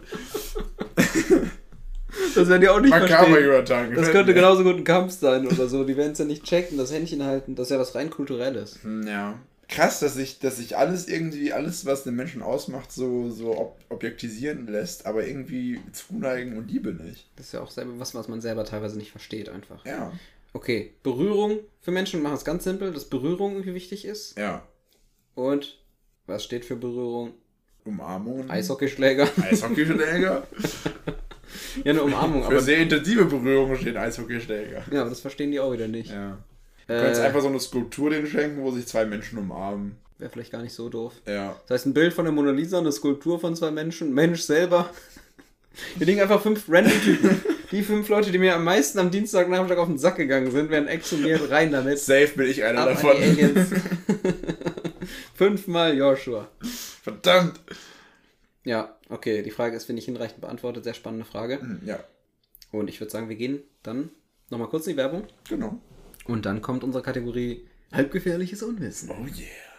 Das 2.34 2.48
werden 2.48 2.60
die 2.60 2.68
auch 2.68 2.80
nicht 2.80 2.90
Makaber 2.90 3.26
verstehen. 3.36 3.94
Das 3.94 4.10
könnte 4.10 4.34
genauso 4.34 4.62
gut 4.64 4.76
ein 4.76 4.84
Kampf 4.84 5.12
sein 5.12 5.46
oder 5.46 5.68
so. 5.68 5.84
Die 5.84 5.96
werden 5.96 6.12
es 6.12 6.18
ja 6.18 6.24
nicht 6.24 6.44
checken, 6.44 6.76
das 6.76 6.92
Händchen 6.92 7.22
halten. 7.24 7.54
Das 7.54 7.68
ist 7.68 7.70
ja 7.70 7.78
was 7.78 7.94
rein 7.94 8.10
kulturelles. 8.10 8.82
Hm, 8.82 9.06
Ja. 9.06 9.38
Krass, 9.74 10.00
dass 10.00 10.14
sich 10.14 10.38
dass 10.38 10.58
sich 10.58 10.76
alles 10.76 11.08
irgendwie, 11.08 11.52
alles, 11.52 11.84
was 11.84 12.04
den 12.04 12.14
Menschen 12.14 12.42
ausmacht, 12.42 12.92
so, 12.92 13.30
so 13.30 13.58
ob 13.58 13.78
objektisieren 13.88 14.66
lässt, 14.66 15.06
aber 15.06 15.26
irgendwie 15.26 15.80
Zuneigen 15.92 16.56
und 16.56 16.70
Liebe 16.70 16.92
nicht. 16.92 17.28
Das 17.36 17.46
ist 17.46 17.52
ja 17.52 17.60
auch 17.60 17.70
selber 17.70 17.98
was, 17.98 18.14
was 18.14 18.28
man 18.28 18.40
selber 18.40 18.64
teilweise 18.64 18.98
nicht 18.98 19.10
versteht 19.10 19.48
einfach. 19.48 19.84
Ja. 19.84 20.12
Okay, 20.52 20.94
Berührung 21.02 21.58
für 21.80 21.90
Menschen 21.90 22.22
machen 22.22 22.36
es 22.36 22.44
ganz 22.44 22.64
simpel, 22.64 22.92
dass 22.92 23.06
Berührung 23.06 23.52
irgendwie 23.52 23.74
wichtig 23.74 24.04
ist. 24.04 24.38
Ja. 24.38 24.66
Und 25.34 25.78
was 26.26 26.44
steht 26.44 26.64
für 26.64 26.76
Berührung? 26.76 27.34
Umarmungen. 27.84 28.50
Eishockeyschläger. 28.50 29.28
Eishockeyschläger. 29.42 30.46
ja, 31.84 31.90
eine 31.90 32.02
Umarmung, 32.02 32.42
Für 32.42 32.48
aber, 32.48 32.60
sehr 32.60 32.78
intensive 32.78 33.26
Berührungen 33.26 33.76
stehen 33.76 33.96
Eishockeyschläger. 33.96 34.84
ja, 34.90 35.00
aber 35.00 35.10
das 35.10 35.20
verstehen 35.20 35.50
die 35.50 35.60
auch 35.60 35.72
wieder 35.72 35.88
nicht. 35.88 36.10
Ja. 36.10 36.38
Du 36.86 36.94
könntest 36.94 37.20
Äh, 37.22 37.24
einfach 37.26 37.40
so 37.40 37.48
eine 37.48 37.60
Skulptur 37.60 38.10
denen 38.10 38.26
schenken, 38.26 38.62
wo 38.62 38.70
sich 38.70 38.86
zwei 38.86 39.04
Menschen 39.04 39.38
umarmen. 39.38 39.96
Wäre 40.18 40.30
vielleicht 40.30 40.52
gar 40.52 40.62
nicht 40.62 40.74
so 40.74 40.88
doof. 40.88 41.12
Ja. 41.26 41.56
Das 41.66 41.80
heißt, 41.80 41.86
ein 41.86 41.94
Bild 41.94 42.12
von 42.14 42.24
der 42.24 42.32
Mona 42.32 42.50
Lisa, 42.52 42.78
eine 42.78 42.92
Skulptur 42.92 43.40
von 43.40 43.56
zwei 43.56 43.70
Menschen, 43.70 44.12
Mensch 44.14 44.42
selber. 44.42 44.90
Hier 45.98 46.06
liegen 46.06 46.20
einfach 46.20 46.40
fünf 46.40 46.66
random 46.68 46.92
Typen. 47.02 47.42
Die 47.72 47.82
fünf 47.82 48.08
Leute, 48.08 48.30
die 48.30 48.38
mir 48.38 48.54
am 48.54 48.62
meisten 48.62 48.98
am 49.00 49.10
Dienstagnachmittag 49.10 49.78
auf 49.78 49.88
den 49.88 49.98
Sack 49.98 50.16
gegangen 50.16 50.50
sind, 50.52 50.70
werden 50.70 50.86
exhumiert, 50.86 51.50
rein 51.50 51.72
damit. 51.72 51.98
Safe 51.98 52.28
bin 52.36 52.48
ich 52.48 52.62
einer 52.62 52.82
Ab 52.82 52.90
davon. 52.90 53.16
Fünfmal 55.34 55.96
Joshua. 55.96 56.48
Verdammt. 57.02 57.60
Ja, 58.64 58.96
okay. 59.08 59.42
Die 59.42 59.50
Frage 59.50 59.76
ist, 59.76 59.84
finde 59.86 59.98
ich, 60.00 60.06
hinreichend 60.06 60.40
beantwortet. 60.40 60.84
Sehr 60.84 60.94
spannende 60.94 61.24
Frage. 61.24 61.60
Hm, 61.60 61.80
Ja, 61.84 61.98
Und 62.70 62.88
ich 62.88 63.00
würde 63.00 63.10
sagen, 63.10 63.28
wir 63.28 63.36
gehen 63.36 63.62
dann 63.82 64.10
nochmal 64.50 64.68
kurz 64.68 64.86
in 64.86 64.92
die 64.92 64.96
Werbung. 64.98 65.24
genau. 65.48 65.80
Und 66.26 66.46
dann 66.46 66.62
kommt 66.62 66.84
unsere 66.84 67.02
Kategorie 67.02 67.66
Halbgefährliches 67.92 68.62
Unwissen. 68.62 69.10
Oh 69.10 69.26
yeah. 69.26 69.74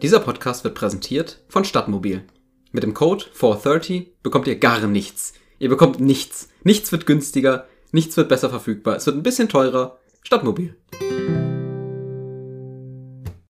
Dieser 0.00 0.20
Podcast 0.20 0.64
wird 0.64 0.74
präsentiert 0.74 1.42
von 1.48 1.64
Stadtmobil. 1.64 2.24
Mit 2.72 2.82
dem 2.82 2.94
Code 2.94 3.24
430 3.32 4.22
bekommt 4.22 4.46
ihr 4.46 4.58
gar 4.58 4.86
nichts. 4.86 5.34
Ihr 5.58 5.68
bekommt 5.68 6.00
nichts. 6.00 6.48
Nichts 6.62 6.92
wird 6.92 7.06
günstiger, 7.06 7.66
nichts 7.92 8.16
wird 8.16 8.28
besser 8.28 8.50
verfügbar. 8.50 8.96
Es 8.96 9.06
wird 9.06 9.16
ein 9.16 9.22
bisschen 9.22 9.48
teurer. 9.48 9.98
Stadtmobil. 10.22 10.74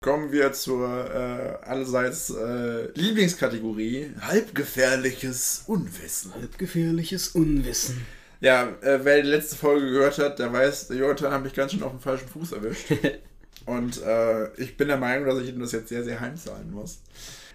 Kommen 0.03 0.31
wir 0.31 0.51
zur 0.53 0.87
äh, 1.13 1.65
allerseits 1.65 2.31
äh, 2.31 2.91
Lieblingskategorie 2.93 4.11
halbgefährliches 4.21 5.63
Unwissen. 5.67 6.33
Halbgefährliches 6.33 7.29
Unwissen. 7.29 8.01
Ja, 8.41 8.69
äh, 8.81 8.99
wer 9.03 9.21
die 9.21 9.29
letzte 9.29 9.55
Folge 9.55 9.91
gehört 9.91 10.17
hat, 10.17 10.39
der 10.39 10.51
weiß, 10.51 10.87
der 10.87 10.97
Jonathan 10.97 11.31
hat 11.31 11.43
mich 11.43 11.53
ganz 11.53 11.71
schön 11.71 11.83
auf 11.83 11.91
den 11.91 11.99
falschen 11.99 12.27
Fuß 12.27 12.53
erwischt. 12.53 12.91
Und 13.67 14.01
äh, 14.01 14.51
ich 14.55 14.75
bin 14.75 14.87
der 14.87 14.97
Meinung, 14.97 15.27
dass 15.27 15.39
ich 15.39 15.49
ihm 15.49 15.59
das 15.59 15.71
jetzt 15.71 15.89
sehr, 15.89 16.03
sehr 16.03 16.19
heimzahlen 16.19 16.71
muss. 16.71 17.01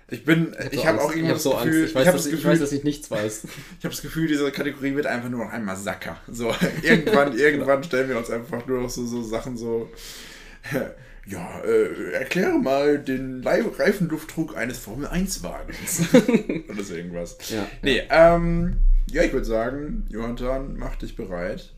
Ich 0.09 0.25
bin, 0.25 0.55
ich, 0.71 0.87
habe 0.87 1.01
auch 1.01 1.11
ich 1.11 1.17
irgendwie 1.17 1.31
hab 1.31 1.35
das 1.35 1.43
so 1.43 1.57
Gefühl, 1.57 1.83
Angst. 1.83 1.89
Ich 1.89 1.95
weiß, 1.97 2.07
ich 2.07 2.13
das 2.13 2.27
ich, 2.27 2.33
ich 2.33 2.39
weiß, 2.39 2.45
Gefühl, 2.45 2.61
dass 2.61 2.73
ich 2.73 2.85
nichts 2.85 3.11
weiß. 3.11 3.45
ich 3.79 3.85
habe 3.85 3.95
das 3.95 4.03
Gefühl, 4.03 4.29
diese 4.29 4.53
Kategorie 4.53 4.95
wird 4.95 5.07
einfach 5.07 5.29
nur 5.29 5.45
noch 5.45 5.53
einmal 5.53 5.77
Sacker. 5.77 6.17
So, 6.29 6.55
irgendwann, 6.83 7.37
irgendwann 7.37 7.83
stellen 7.83 8.09
wir 8.09 8.17
uns 8.17 8.31
einfach 8.31 8.65
nur 8.67 8.83
noch 8.83 8.91
so, 8.91 9.05
so 9.05 9.25
Sachen 9.25 9.57
so. 9.57 9.91
Ja, 11.27 11.61
äh, 11.65 12.13
erkläre 12.13 12.59
mal 12.61 13.01
den 13.01 13.43
Reifenluftdruck 13.45 14.57
eines 14.57 14.79
Formel-1-Wagens. 14.79 16.15
Oder 16.69 16.85
so 16.85 16.95
irgendwas. 16.95 17.37
Ja. 17.51 17.67
Nee, 17.83 18.05
ähm, 18.09 18.77
ja, 19.11 19.23
ich 19.23 19.33
würde 19.33 19.47
sagen, 19.47 20.07
Jonathan, 20.09 20.77
mach 20.77 20.97
dich 20.97 21.17
bereit. 21.17 21.75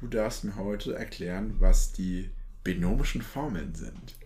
Du 0.00 0.06
darfst 0.08 0.44
mir 0.44 0.56
heute 0.56 0.94
erklären, 0.94 1.54
was 1.58 1.92
die 1.92 2.30
binomischen 2.62 3.22
Formeln 3.22 3.74
sind. 3.74 4.16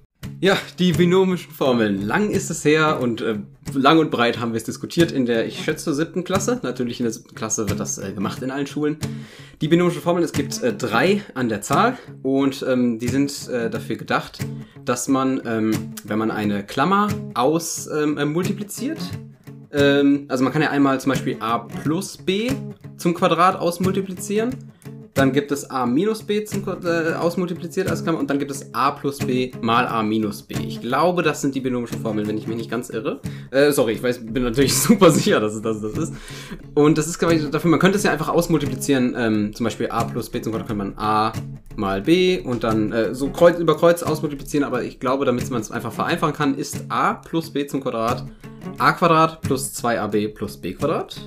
Ja, 0.41 0.57
die 0.79 0.93
binomischen 0.93 1.53
Formeln. 1.53 2.03
Lang 2.03 2.31
ist 2.31 2.51
es 2.51 2.65
her 2.65 3.01
und 3.01 3.21
äh, 3.21 3.39
lang 3.73 3.99
und 3.99 4.11
breit 4.11 4.39
haben 4.39 4.53
wir 4.53 4.57
es 4.57 4.65
diskutiert 4.65 5.11
in 5.11 5.27
der, 5.27 5.47
ich 5.47 5.65
schätze, 5.65 5.93
siebten 5.93 6.25
Klasse. 6.25 6.61
Natürlich 6.63 7.01
in 7.01 7.05
der 7.05 7.13
siebten 7.13 7.35
Klasse 7.35 7.69
wird 7.69 7.81
das 7.81 7.99
äh, 7.99 8.13
gemacht 8.13 8.43
in 8.43 8.51
allen 8.51 8.67
Schulen. 8.67 8.99
Die 9.61 9.69
binomischen 9.69 10.01
Formeln, 10.01 10.25
es 10.25 10.33
gibt 10.33 10.63
äh, 10.63 10.73
drei 10.73 11.23
an 11.35 11.49
der 11.49 11.61
Zahl 11.61 11.99
und 12.23 12.65
ähm, 12.69 12.99
die 12.99 13.09
sind 13.09 13.49
äh, 13.49 13.69
dafür 13.69 13.97
gedacht, 13.97 14.39
dass 14.85 15.09
man, 15.09 15.41
ähm, 15.45 15.93
wenn 16.05 16.19
man 16.19 16.31
eine 16.31 16.65
Klammer 16.65 17.09
aus 17.35 17.89
ähm, 17.89 18.17
äh, 18.17 18.25
multipliziert, 18.25 19.01
ähm, 19.73 20.27
also 20.29 20.45
man 20.45 20.53
kann 20.53 20.63
ja 20.63 20.71
einmal 20.71 21.01
zum 21.01 21.11
Beispiel 21.11 21.37
a 21.41 21.59
plus 21.59 22.17
b 22.17 22.51
zum 22.97 23.15
Quadrat 23.15 23.57
ausmultiplizieren. 23.57 24.73
Dann 25.19 25.33
gibt 25.33 25.51
es 25.51 25.69
a 25.69 25.85
minus 25.85 26.23
b 26.23 26.45
zum, 26.45 26.65
äh, 26.85 27.15
ausmultipliziert 27.15 27.91
als 27.91 28.05
Klammer 28.05 28.21
und 28.21 28.31
dann 28.31 28.39
gibt 28.39 28.53
es 28.53 28.73
a 28.73 28.93
plus 28.93 29.19
b 29.19 29.51
mal 29.61 29.85
a 29.89 30.01
minus 30.05 30.45
b. 30.45 30.55
Ich 30.65 30.81
glaube, 30.81 31.25
das 31.25 31.41
sind 31.41 31.57
die 31.57 31.61
binomischen 31.61 32.01
Formeln, 32.01 32.29
wenn 32.29 32.39
ich 32.39 32.47
mich 32.47 32.57
nicht 32.57 32.71
ganz 32.71 32.89
irre. 32.89 33.21
Äh, 33.51 33.73
sorry, 33.73 33.95
ich 33.95 34.03
weiß, 34.03 34.25
bin 34.27 34.45
natürlich 34.45 34.73
super 34.79 35.11
sicher, 35.11 35.41
dass 35.41 35.55
es 35.55 35.63
das, 35.63 35.81
das 35.81 35.95
ist. 35.95 36.15
Und 36.77 36.99
das 36.99 37.09
ist 37.09 37.21
ich, 37.21 37.51
dafür, 37.51 37.69
man 37.69 37.81
könnte 37.81 37.99
es 37.99 38.05
ja 38.05 38.13
einfach 38.13 38.29
ausmultiplizieren, 38.29 39.17
ähm, 39.19 39.55
zum 39.57 39.65
Beispiel 39.65 39.91
a 39.91 40.05
plus 40.05 40.31
b 40.31 40.41
zum 40.41 40.53
Quadrat 40.53 40.69
könnte 40.69 40.85
man 40.85 40.97
a 40.97 41.33
mal 41.75 42.01
b 42.01 42.39
und 42.39 42.63
dann 42.63 42.93
äh, 42.93 43.13
so 43.13 43.31
kreuz 43.31 43.59
über 43.59 43.77
kreuz 43.77 44.05
ausmultiplizieren, 44.05 44.65
aber 44.65 44.85
ich 44.85 45.01
glaube, 45.01 45.25
damit 45.25 45.51
man 45.51 45.61
es 45.61 45.73
einfach 45.73 45.93
vereinfachen 45.93 46.35
kann, 46.35 46.55
ist 46.55 46.85
a 46.91 47.15
plus 47.15 47.51
b 47.51 47.67
zum 47.67 47.81
Quadrat 47.81 48.25
a 48.79 48.93
Quadrat 48.93 49.41
plus 49.41 49.75
2ab 49.83 50.29
plus 50.35 50.57
b 50.57 50.75
Quadrat. 50.75 51.21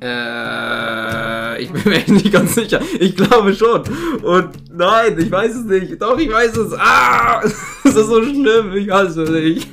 Äh, 0.00 1.62
ich 1.62 1.72
bin 1.72 1.82
mir 1.84 1.96
echt 1.96 2.08
nicht 2.08 2.32
ganz 2.32 2.54
sicher. 2.54 2.80
Ich 3.00 3.16
glaube 3.16 3.54
schon. 3.54 3.82
Und 4.22 4.50
nein, 4.72 5.18
ich 5.18 5.30
weiß 5.30 5.54
es 5.54 5.64
nicht. 5.64 6.00
Doch, 6.00 6.18
ich 6.18 6.30
weiß 6.30 6.56
es. 6.56 6.72
Ah, 6.78 7.40
das 7.84 7.96
ist 7.96 8.06
so 8.06 8.22
schlimm. 8.22 8.74
Ich 8.76 8.90
hasse 8.90 9.22
es 9.22 9.30
nicht. 9.30 9.68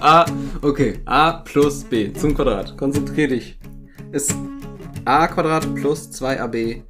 A, 0.00 0.26
okay. 0.62 1.00
A 1.04 1.32
plus 1.32 1.84
b 1.84 2.12
zum 2.12 2.34
Quadrat. 2.34 2.76
Konzentrier 2.76 3.28
dich. 3.28 3.58
Ist 4.12 4.34
a 5.04 5.26
Quadrat 5.26 5.74
plus 5.74 6.10
2ab 6.10 6.82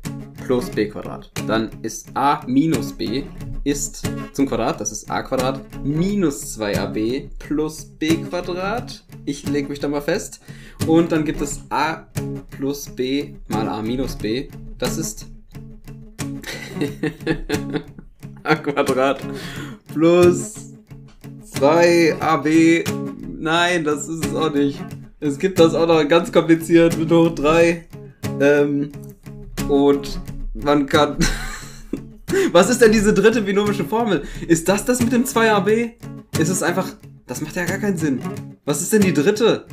plus 0.47 0.71
b 0.71 0.89
Quadrat. 0.89 1.31
Dann 1.47 1.71
ist 1.83 2.09
a 2.15 2.41
minus 2.47 2.93
b 2.93 3.25
ist 3.65 4.03
zum 4.33 4.47
Quadrat, 4.47 4.81
das 4.81 4.93
ist 4.93 5.11
a 5.11 5.23
Quadrat 5.23 5.61
minus 5.85 6.57
2ab 6.57 7.29
plus 7.39 7.85
b 7.85 8.17
Quadrat. 8.19 9.05
Ich 9.27 9.47
lege 9.49 9.69
mich 9.69 9.81
da 9.81 9.89
mal 9.89 10.01
fest. 10.01 10.41
Und 10.87 11.13
dann 11.13 11.25
gibt 11.25 11.41
es 11.41 11.61
a 11.69 12.07
plus 12.51 12.89
b 12.89 13.35
mal 13.49 13.69
a 13.69 13.83
minus 13.83 14.17
b. 14.17 14.49
Das 14.79 14.97
ist 14.97 15.27
a 18.45 18.55
Quadrat 18.55 19.21
plus 19.93 20.55
2ab. 21.55 22.85
Nein, 23.39 23.85
das 23.85 24.09
ist 24.09 24.27
es 24.27 24.35
auch 24.35 24.55
nicht. 24.55 24.81
Es 25.19 25.39
gibt 25.39 25.59
das 25.59 25.75
auch 25.75 25.87
noch 25.87 26.07
ganz 26.07 26.31
kompliziert 26.31 26.97
mit 26.97 27.11
hoch 27.11 27.35
3. 27.35 27.85
Ähm, 28.41 28.93
und 29.69 30.21
man 30.55 30.87
kann. 30.87 31.17
Was 32.53 32.71
ist 32.71 32.81
denn 32.81 32.93
diese 32.93 33.13
dritte 33.13 33.43
binomische 33.43 33.85
Formel? 33.85 34.23
Ist 34.47 34.69
das 34.69 34.85
das 34.85 35.01
mit 35.01 35.13
dem 35.13 35.25
2ab? 35.25 35.93
Ist 36.39 36.49
es 36.49 36.63
einfach. 36.63 36.89
Das 37.27 37.41
macht 37.41 37.57
ja 37.57 37.65
gar 37.65 37.79
keinen 37.79 37.97
Sinn. 37.97 38.21
Was 38.69 38.83
ist 38.83 38.93
denn 38.93 39.03
die 39.03 39.15
dritte? 39.15 39.65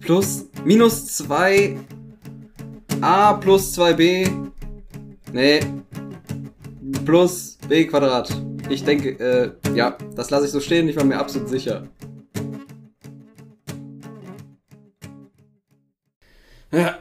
Plus. 0.00 0.44
Minus 0.62 1.06
2. 1.16 1.74
a 3.00 3.32
plus 3.32 3.78
2b. 3.78 4.30
Nee. 5.32 5.60
Plus 7.06 7.56
b 7.66 7.86
Quadrat. 7.86 8.28
Ich 8.68 8.84
denke, 8.84 9.18
äh, 9.18 9.74
ja, 9.74 9.96
das 10.14 10.28
lasse 10.28 10.44
ich 10.44 10.52
so 10.52 10.60
stehen. 10.60 10.86
Ich 10.86 10.96
war 10.96 11.04
mir 11.04 11.16
absolut 11.16 11.48
sicher. 11.48 11.88
Ja. 16.70 16.98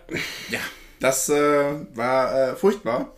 Ja, 0.50 0.60
das 1.02 1.28
äh, 1.28 1.86
war 1.96 2.34
äh, 2.34 2.56
furchtbar. 2.56 3.14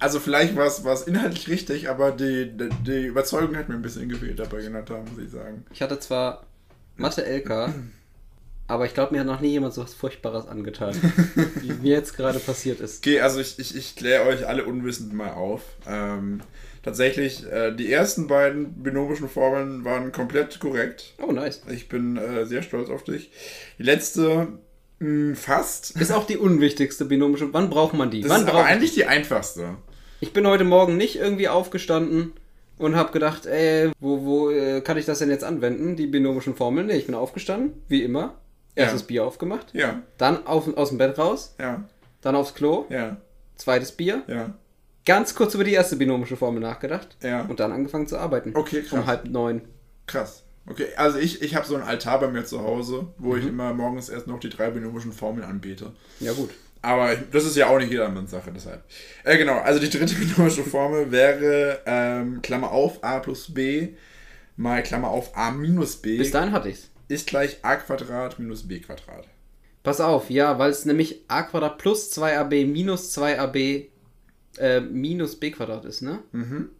Also 0.00 0.18
vielleicht 0.18 0.56
war 0.56 0.66
es 0.66 0.82
war 0.82 0.94
es 0.94 1.02
inhaltlich 1.02 1.48
richtig, 1.48 1.88
aber 1.88 2.10
die, 2.10 2.56
die, 2.56 2.68
die 2.84 3.06
Überzeugung 3.06 3.56
hat 3.56 3.68
mir 3.68 3.76
ein 3.76 3.82
bisschen 3.82 4.08
gefehlt 4.08 4.40
dabei, 4.40 4.58
Jonathan, 4.58 5.04
muss 5.04 5.24
ich 5.24 5.30
sagen. 5.30 5.64
Ich 5.72 5.82
hatte 5.82 6.00
zwar 6.00 6.47
Mathe 6.98 7.24
LK 7.24 7.72
Aber 8.66 8.84
ich 8.84 8.92
glaube, 8.92 9.14
mir 9.14 9.20
hat 9.20 9.26
noch 9.26 9.40
nie 9.40 9.48
jemand 9.48 9.72
so 9.72 9.82
was 9.82 9.94
Furchtbares 9.94 10.46
angetan, 10.46 10.94
wie 11.62 11.72
mir 11.72 11.94
jetzt 11.94 12.16
gerade 12.16 12.38
passiert 12.38 12.80
ist. 12.80 12.98
Okay, 12.98 13.20
also 13.20 13.40
ich, 13.40 13.58
ich, 13.58 13.74
ich 13.74 13.96
kläre 13.96 14.26
euch 14.26 14.46
alle 14.46 14.64
unwissend 14.66 15.14
mal 15.14 15.30
auf. 15.30 15.62
Ähm, 15.86 16.42
tatsächlich, 16.82 17.50
äh, 17.50 17.74
die 17.74 17.90
ersten 17.90 18.26
beiden 18.26 18.82
binomischen 18.82 19.28
Formeln 19.30 19.84
waren 19.86 20.12
komplett 20.12 20.60
korrekt. 20.60 21.14
Oh, 21.26 21.32
nice. 21.32 21.62
Ich 21.70 21.88
bin 21.88 22.18
äh, 22.18 22.44
sehr 22.44 22.62
stolz 22.62 22.90
auf 22.90 23.04
dich. 23.04 23.30
Die 23.78 23.84
letzte, 23.84 24.48
mh, 24.98 25.36
fast. 25.36 25.92
Ist 25.98 26.12
auch 26.12 26.26
die 26.26 26.36
unwichtigste 26.36 27.06
binomische. 27.06 27.52
Wann 27.54 27.70
braucht 27.70 27.94
man 27.94 28.10
die? 28.10 28.20
Das 28.20 28.30
Wann 28.30 28.42
ist 28.42 28.48
aber 28.48 28.64
eigentlich 28.66 28.92
die 28.92 29.06
einfachste. 29.06 29.76
Ich 30.20 30.34
bin 30.34 30.46
heute 30.46 30.64
Morgen 30.64 30.98
nicht 30.98 31.16
irgendwie 31.16 31.48
aufgestanden 31.48 32.32
und 32.78 32.96
habe 32.96 33.12
gedacht, 33.12 33.46
ey, 33.46 33.90
wo, 34.00 34.24
wo 34.24 34.50
äh, 34.50 34.80
kann 34.80 34.96
ich 34.96 35.04
das 35.06 35.18
denn 35.18 35.30
jetzt 35.30 35.44
anwenden, 35.44 35.96
die 35.96 36.06
binomischen 36.06 36.54
Formeln? 36.54 36.86
Nee, 36.86 36.96
ich 36.96 37.06
bin 37.06 37.14
aufgestanden, 37.14 37.74
wie 37.88 38.02
immer. 38.02 38.34
Erstes 38.74 39.00
Ja. 39.02 39.06
Bier 39.08 39.24
aufgemacht, 39.24 39.74
Ja, 39.74 40.02
dann 40.18 40.46
auf, 40.46 40.76
aus 40.76 40.90
dem 40.90 40.98
Bett 40.98 41.18
raus, 41.18 41.54
ja, 41.60 41.84
dann 42.20 42.36
aufs 42.36 42.54
Klo, 42.54 42.86
ja, 42.90 43.16
zweites 43.56 43.90
Bier, 43.92 44.22
ja, 44.28 44.54
ganz 45.04 45.34
kurz 45.34 45.54
über 45.54 45.64
die 45.64 45.72
erste 45.72 45.96
binomische 45.96 46.36
Formel 46.36 46.60
nachgedacht 46.60 47.16
ja. 47.22 47.42
und 47.42 47.58
dann 47.60 47.72
angefangen 47.72 48.06
zu 48.06 48.16
arbeiten. 48.18 48.52
Okay, 48.54 48.82
krass. 48.82 48.92
Um 48.92 49.06
halb 49.06 49.24
neun. 49.28 49.62
Krass. 50.06 50.44
Okay, 50.70 50.86
also 50.96 51.18
ich, 51.18 51.40
ich 51.42 51.56
habe 51.56 51.66
so 51.66 51.74
einen 51.74 51.82
Altar 51.84 52.20
bei 52.20 52.28
mir 52.28 52.44
zu 52.44 52.62
Hause, 52.62 53.06
wo 53.18 53.32
Mhm. 53.32 53.38
ich 53.40 53.46
immer 53.46 53.72
morgens 53.74 54.10
erst 54.10 54.26
noch 54.26 54.38
die 54.38 54.50
drei 54.50 54.70
binomischen 54.70 55.12
Formeln 55.12 55.44
anbete. 55.48 55.92
Ja 56.20 56.32
gut. 56.34 56.50
Aber 56.82 57.16
das 57.16 57.44
ist 57.44 57.56
ja 57.56 57.66
auch 57.68 57.78
nicht 57.78 57.90
jedermanns 57.90 58.30
Sache, 58.30 58.52
deshalb. 58.54 58.82
Äh, 59.24 59.36
genau, 59.38 59.58
also 59.58 59.80
die 59.80 59.90
dritte 59.90 60.14
binomische 60.18 60.62
Formel 60.64 61.10
wäre 61.10 61.80
ähm, 61.86 62.40
Klammer 62.42 62.70
auf 62.70 63.02
a 63.02 63.18
plus 63.18 63.52
b 63.52 63.94
mal 64.56 64.82
Klammer 64.82 65.08
auf 65.08 65.36
a 65.36 65.50
minus 65.50 65.96
b 65.96 66.16
Bis 66.18 66.30
dahin 66.30 66.52
hatte 66.52 66.68
ich's. 66.68 66.90
ist 67.08 67.26
gleich 67.26 67.58
a 67.62 67.76
Quadrat 67.76 68.38
minus 68.38 68.66
b 68.66 68.80
Quadrat. 68.80 69.26
Pass 69.82 70.00
auf, 70.00 70.30
ja, 70.30 70.58
weil 70.58 70.70
es 70.70 70.84
nämlich 70.84 71.24
a 71.28 71.42
Quadrat 71.42 71.78
plus 71.78 72.12
2ab 72.16 72.66
minus 72.66 73.16
2ab 73.16 73.86
äh, 74.58 74.80
minus 74.80 75.36
b 75.36 75.50
Quadrat 75.50 75.84
ist, 75.84 76.02
ne? 76.02 76.20
Mhm. 76.32 76.70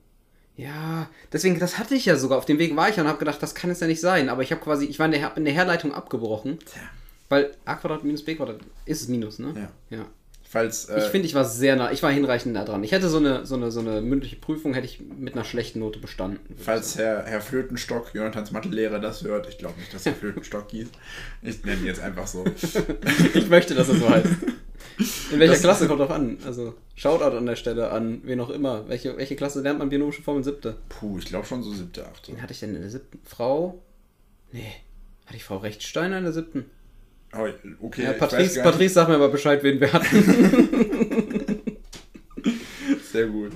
Ja, 0.56 1.08
deswegen, 1.32 1.60
das 1.60 1.78
hatte 1.78 1.94
ich 1.94 2.04
ja 2.06 2.16
sogar. 2.16 2.36
Auf 2.38 2.44
dem 2.44 2.58
Weg 2.58 2.74
war 2.74 2.88
ich 2.88 2.98
und 2.98 3.06
habe 3.06 3.18
gedacht, 3.20 3.40
das 3.40 3.54
kann 3.54 3.70
es 3.70 3.78
ja 3.78 3.86
nicht 3.86 4.00
sein. 4.00 4.28
Aber 4.28 4.42
ich 4.42 4.50
habe 4.50 4.60
quasi, 4.60 4.86
ich 4.86 4.98
war 4.98 5.06
in 5.06 5.12
der, 5.12 5.36
in 5.36 5.44
der 5.44 5.54
Herleitung 5.54 5.94
abgebrochen. 5.94 6.58
Tja. 6.58 6.82
Weil 7.28 7.52
a 7.64 7.74
Quadrat 7.74 8.04
minus 8.04 8.24
b 8.24 8.34
Quadrat 8.34 8.58
ist 8.86 9.02
es 9.02 9.08
minus, 9.08 9.38
ne? 9.38 9.52
Ja. 9.90 9.96
ja. 9.98 10.06
Falls, 10.50 10.86
äh, 10.86 10.98
Ich 10.98 11.04
finde, 11.04 11.26
ich 11.26 11.34
war 11.34 11.44
sehr 11.44 11.76
nah, 11.76 11.92
ich 11.92 12.02
war 12.02 12.10
hinreichend 12.10 12.54
nah 12.54 12.64
dran. 12.64 12.82
Ich 12.82 12.92
hätte 12.92 13.10
so 13.10 13.18
eine, 13.18 13.44
so 13.44 13.54
eine, 13.56 13.70
so 13.70 13.80
eine 13.80 14.00
mündliche 14.00 14.36
Prüfung, 14.36 14.72
hätte 14.72 14.86
ich 14.86 14.98
mit 15.00 15.34
einer 15.34 15.44
schlechten 15.44 15.78
Note 15.80 15.98
bestanden. 15.98 16.40
falls 16.56 16.96
Herr, 16.96 17.24
Herr 17.26 17.42
Flötenstock, 17.42 18.14
Jonathans 18.14 18.50
Mathelehrer, 18.50 18.98
das 18.98 19.22
hört, 19.24 19.46
ich 19.46 19.58
glaube 19.58 19.78
nicht, 19.78 19.92
dass 19.92 20.06
er 20.06 20.14
Flötenstock 20.14 20.70
hieß. 20.70 20.88
Ich 21.42 21.64
nenne 21.64 21.80
ihn 21.82 21.86
jetzt 21.86 22.00
einfach 22.00 22.26
so. 22.26 22.44
Ich 23.34 23.50
möchte, 23.50 23.74
dass 23.74 23.88
es 23.88 24.00
so 24.00 24.08
heißt. 24.08 24.26
In 25.32 25.38
welcher 25.38 25.52
Das- 25.52 25.60
Klasse 25.62 25.86
kommt 25.86 26.00
drauf 26.00 26.10
an? 26.10 26.38
Also, 26.46 26.74
Shoutout 26.96 27.36
an 27.36 27.44
der 27.46 27.54
Stelle 27.56 27.90
an 27.90 28.20
wen 28.24 28.40
auch 28.40 28.50
immer. 28.50 28.88
Welche, 28.88 29.16
welche 29.18 29.36
Klasse 29.36 29.60
lernt 29.60 29.78
man 29.78 29.90
binomische 29.90 30.22
Formeln? 30.22 30.44
Siebte. 30.44 30.76
Puh, 30.88 31.18
ich 31.18 31.26
glaube 31.26 31.46
schon 31.46 31.62
so 31.62 31.72
siebte, 31.74 32.06
achte. 32.06 32.32
Wen 32.32 32.40
hatte 32.42 32.52
ich 32.54 32.60
denn 32.60 32.74
in 32.74 32.80
der 32.80 32.90
siebten? 32.90 33.20
Frau? 33.22 33.82
Nee. 34.50 34.72
Hatte 35.26 35.36
ich 35.36 35.44
Frau 35.44 35.58
Rechtsteiner 35.58 36.16
in 36.18 36.24
der 36.24 36.32
siebten? 36.32 36.64
Okay, 37.32 38.02
Ja, 38.04 38.12
Patrice. 38.14 38.62
Patrice, 38.62 38.94
sag 38.94 39.08
mir 39.08 39.18
mal 39.18 39.28
Bescheid, 39.28 39.62
wen 39.62 39.78
wir 39.80 39.92
hatten. 39.92 41.60
Sehr 43.12 43.26
gut. 43.26 43.52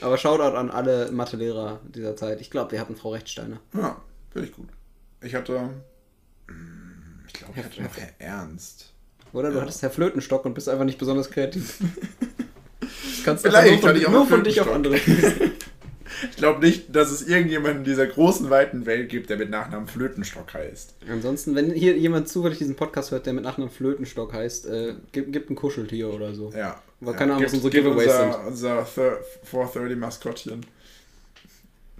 Aber 0.00 0.18
Shoutout 0.18 0.56
an 0.56 0.70
alle 0.70 1.10
Mathelehrer 1.12 1.80
dieser 1.88 2.16
Zeit. 2.16 2.40
Ich 2.40 2.50
glaube, 2.50 2.72
wir 2.72 2.80
hatten 2.80 2.96
Frau 2.96 3.10
Rechtsteiner. 3.10 3.60
Ja, 3.74 4.02
finde 4.32 4.48
ich 4.48 4.54
gut. 4.54 4.68
Ich 5.22 5.34
hatte. 5.34 5.70
hm, 6.48 7.20
Ich 7.26 7.32
glaube, 7.34 7.52
ich 7.56 7.64
hatte 7.64 7.82
noch 7.82 7.96
Herr 7.96 8.10
Ernst. 8.18 8.92
Oder? 9.32 9.50
Du 9.50 9.56
Ja. 9.56 9.62
hattest 9.62 9.82
Herr 9.82 9.90
Flötenstock 9.90 10.44
und 10.44 10.54
bist 10.54 10.68
einfach 10.68 10.84
nicht 10.84 10.98
besonders 10.98 11.30
kreativ. 11.30 11.78
Kannst 13.24 13.44
du 13.44 13.48
Vielleicht 13.50 13.82
nur 13.82 13.94
von, 13.94 14.12
nur 14.12 14.26
von 14.26 14.44
dich 14.44 14.60
auf 14.60 14.70
andere. 14.72 14.96
Ich 16.30 16.36
glaube 16.36 16.64
nicht, 16.64 16.94
dass 16.94 17.10
es 17.10 17.26
irgendjemanden 17.26 17.78
in 17.80 17.84
dieser 17.84 18.06
großen, 18.06 18.50
weiten 18.50 18.86
Welt 18.86 19.08
gibt, 19.08 19.30
der 19.30 19.36
mit 19.36 19.50
Nachnamen 19.50 19.88
Flötenstock 19.88 20.54
heißt. 20.54 20.94
Ansonsten, 21.10 21.54
wenn 21.54 21.72
hier 21.72 21.96
jemand 21.96 22.28
zufällig 22.28 22.58
diesen 22.58 22.76
Podcast 22.76 23.10
hört, 23.10 23.26
der 23.26 23.32
mit 23.32 23.44
Nachnamen 23.44 23.70
Flötenstock 23.72 24.32
heißt, 24.32 24.66
äh, 24.66 24.94
gib, 25.12 25.32
gib 25.32 25.50
ein 25.50 25.54
Kuscheltier 25.56 26.12
oder 26.12 26.34
so. 26.34 26.52
Ja. 26.56 26.80
Aber 27.00 27.12
keine 27.14 27.32
Ahnung, 27.34 27.44
was 27.44 27.52
Gibt- 27.52 27.64
unsere 27.64 27.84
gibt 27.84 27.96
Giveaways 27.96 28.06
unser, 28.12 28.32
sind. 28.32 28.46
Unser 28.46 28.86
Thir- 28.86 29.18
430 29.44 29.98
Maskottchen. 29.98 30.66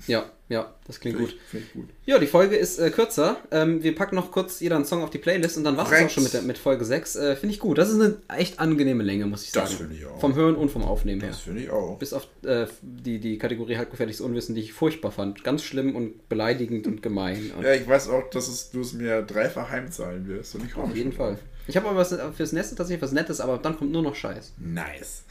Ja, 0.06 0.24
ja, 0.48 0.74
das 0.86 1.00
klingt 1.00 1.18
gut. 1.18 1.36
ich, 1.52 1.72
gut. 1.72 1.88
Ja, 2.04 2.18
die 2.18 2.26
Folge 2.26 2.56
ist 2.56 2.78
äh, 2.78 2.90
kürzer. 2.90 3.38
Ähm, 3.50 3.82
wir 3.82 3.94
packen 3.94 4.14
noch 4.14 4.30
kurz 4.30 4.60
jeder 4.60 4.76
einen 4.76 4.84
Song 4.84 5.02
auf 5.02 5.10
die 5.10 5.18
Playlist 5.18 5.56
und 5.56 5.64
dann 5.64 5.76
war 5.76 5.90
es 5.90 6.04
auch 6.04 6.10
schon 6.10 6.22
mit, 6.22 6.34
der, 6.34 6.42
mit 6.42 6.58
Folge 6.58 6.84
6. 6.84 7.16
Äh, 7.16 7.36
finde 7.36 7.54
ich 7.54 7.60
gut. 7.60 7.78
Das 7.78 7.88
ist 7.88 8.00
eine 8.00 8.18
echt 8.28 8.60
angenehme 8.60 9.02
Länge, 9.02 9.26
muss 9.26 9.44
ich 9.44 9.52
sagen. 9.52 9.66
Das 9.68 9.76
finde 9.76 9.96
ich 9.96 10.04
auch. 10.04 10.20
Vom 10.20 10.34
Hören 10.34 10.56
und 10.56 10.70
vom 10.70 10.82
Aufnehmen 10.82 11.20
her. 11.22 11.30
Das 11.30 11.40
finde 11.40 11.62
ich 11.62 11.70
auch. 11.70 11.98
Bis 11.98 12.12
auf 12.12 12.26
äh, 12.44 12.66
die, 12.82 13.20
die 13.20 13.38
Kategorie 13.38 13.76
halbgefährliches 13.76 14.20
Unwissen, 14.20 14.54
die 14.54 14.60
ich 14.60 14.72
furchtbar 14.72 15.12
fand. 15.12 15.44
Ganz 15.44 15.62
schlimm 15.62 15.96
und 15.96 16.28
beleidigend 16.28 16.86
und 16.86 17.02
gemein. 17.02 17.52
Und 17.56 17.64
Ja, 17.64 17.72
ich 17.72 17.88
weiß 17.88 18.08
auch, 18.08 18.28
dass 18.30 18.48
es, 18.48 18.70
du 18.70 18.80
es 18.80 18.92
mir 18.92 19.22
dreifach 19.22 19.70
heimzahlen 19.70 20.28
wirst. 20.28 20.54
Und 20.56 20.66
ich 20.66 20.76
auf 20.76 20.94
jeden 20.94 21.12
Fall. 21.12 21.32
drauf. 21.32 21.40
Ich 21.66 21.76
habe 21.76 21.88
aber 21.88 21.96
was 21.96 22.14
fürs 22.36 22.52
Nächste 22.52 22.74
tatsächlich 22.74 23.02
was 23.02 23.12
Nettes, 23.12 23.40
aber 23.40 23.56
dann 23.56 23.78
kommt 23.78 23.90
nur 23.90 24.02
noch 24.02 24.14
Scheiß. 24.14 24.52
Nice. 24.58 25.24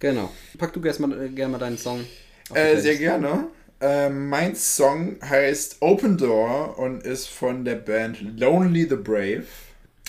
Genau. 0.00 0.32
Pack 0.58 0.72
du 0.72 0.80
gerne 0.80 1.06
mal, 1.06 1.28
gerne 1.28 1.52
mal 1.52 1.58
deinen 1.58 1.78
Song. 1.78 2.04
Äh, 2.52 2.78
sehr 2.80 2.96
gerne. 2.96 3.48
Ähm, 3.80 4.28
mein 4.28 4.54
Song 4.56 5.16
heißt 5.22 5.78
Open 5.80 6.16
Door 6.16 6.78
und 6.78 7.02
ist 7.02 7.28
von 7.28 7.64
der 7.64 7.74
Band 7.74 8.38
Lonely 8.38 8.88
the 8.88 8.96
Brave. 8.96 9.44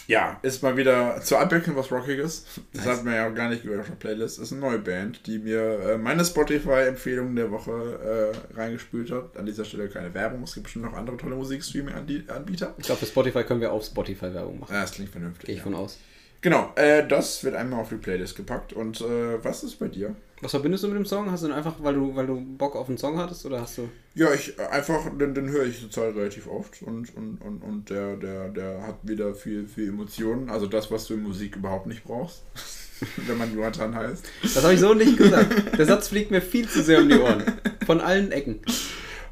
Ja, 0.08 0.40
ist 0.42 0.64
mal 0.64 0.78
wieder 0.78 1.20
zur 1.22 1.40
Abwechslung 1.40 1.76
was 1.76 1.92
Rockiges. 1.92 2.46
Das 2.72 2.86
Nice. 2.86 2.98
hat 2.98 3.04
man 3.04 3.14
ja 3.16 3.30
auch 3.30 3.36
gar 3.36 3.50
nicht 3.50 3.64
gehört 3.64 3.82
auf 3.82 3.88
der 3.88 3.96
Playlist. 3.96 4.40
Ist 4.40 4.54
eine 4.54 4.62
neue 4.62 4.80
Band, 4.80 5.28
die 5.28 5.38
mir 5.38 5.80
äh, 5.82 5.98
meine 5.98 6.24
Spotify-Empfehlung 6.24 7.36
der 7.36 7.52
Woche 7.52 8.34
äh, 8.34 8.58
reingespült 8.58 9.12
hat. 9.12 9.36
An 9.36 9.46
dieser 9.46 9.66
Stelle 9.66 9.90
keine 9.90 10.14
Werbung. 10.14 10.44
Es 10.44 10.54
gibt 10.54 10.64
bestimmt 10.64 10.86
noch 10.86 10.94
andere 10.94 11.18
tolle 11.18 11.36
Musikstreaming-Anbieter. 11.36 12.76
Ich 12.78 12.86
glaube, 12.86 13.00
für 13.00 13.06
Spotify 13.06 13.44
können 13.44 13.60
wir 13.60 13.74
auf 13.74 13.84
Spotify 13.84 14.34
Werbung 14.34 14.62
machen. 14.62 14.74
Ja, 14.74 14.82
das 14.82 14.94
klingt 14.94 15.12
vernünftig. 15.12 15.48
Gehe 15.48 15.56
ich 15.56 15.60
ja. 15.60 15.64
von 15.66 15.76
aus. 15.76 15.98
Genau, 16.40 16.72
äh, 16.76 17.06
das 17.06 17.44
wird 17.44 17.56
einmal 17.56 17.82
auf 17.82 17.90
die 17.90 17.96
Playlist 17.96 18.38
gepackt. 18.38 18.72
Und 18.72 19.02
äh, 19.02 19.44
was 19.44 19.64
ist 19.64 19.76
bei 19.78 19.90
dir? 19.90 20.16
Was 20.42 20.52
verbindest 20.52 20.84
du 20.84 20.88
mit 20.88 20.98
dem 20.98 21.06
Song? 21.06 21.32
Hast 21.32 21.44
du 21.44 21.48
den 21.48 21.56
einfach, 21.56 21.76
weil 21.80 21.96
du, 21.96 22.16
weil 22.16 22.28
du 22.28 22.40
Bock 22.40 22.76
auf 22.76 22.90
einen 22.90 23.00
Song 23.00 23.18
hattest 23.18 23.46
oder 23.46 23.62
hast 23.62 23.80
du. 23.80 23.90
Ja, 24.14 24.32
ich 24.34 24.58
äh, 24.60 24.68
einfach, 24.68 25.10
den, 25.18 25.34
den 25.34 25.50
höre 25.50 25.66
ich 25.66 25.80
zurzeit 25.80 26.16
relativ 26.16 26.48
oft 26.48 26.82
und, 26.84 27.16
und, 27.16 27.42
und, 27.42 27.64
und 27.64 27.90
der, 27.90 28.18
der, 28.18 28.50
der 28.50 28.86
hat 28.86 28.98
wieder 29.02 29.34
viel, 29.34 29.68
viel 29.68 29.90
Emotionen. 29.90 30.50
Also 30.50 30.68
das, 30.68 30.92
was 30.92 31.08
du 31.08 31.16
in 31.16 31.24
Musik 31.24 31.56
überhaupt 31.56 31.88
nicht 31.88 32.04
brauchst, 32.04 32.44
wenn 33.28 33.38
man 33.38 33.54
Jonathan 33.54 33.96
heißt. 33.96 34.26
Das 34.44 34.64
habe 34.64 34.76
ich 34.76 34.80
so 34.80 34.94
nicht 34.94 35.18
gesagt. 35.18 35.78
Der 35.78 35.86
Satz 35.88 36.10
fliegt 36.10 36.30
mir 36.30 36.42
viel 36.42 36.68
zu 36.68 36.84
sehr 36.84 37.02
um 37.02 37.10
die 37.10 37.18
Ohren. 37.18 37.44
Von 37.86 38.00
allen 38.00 38.32
Ecken. 38.32 38.60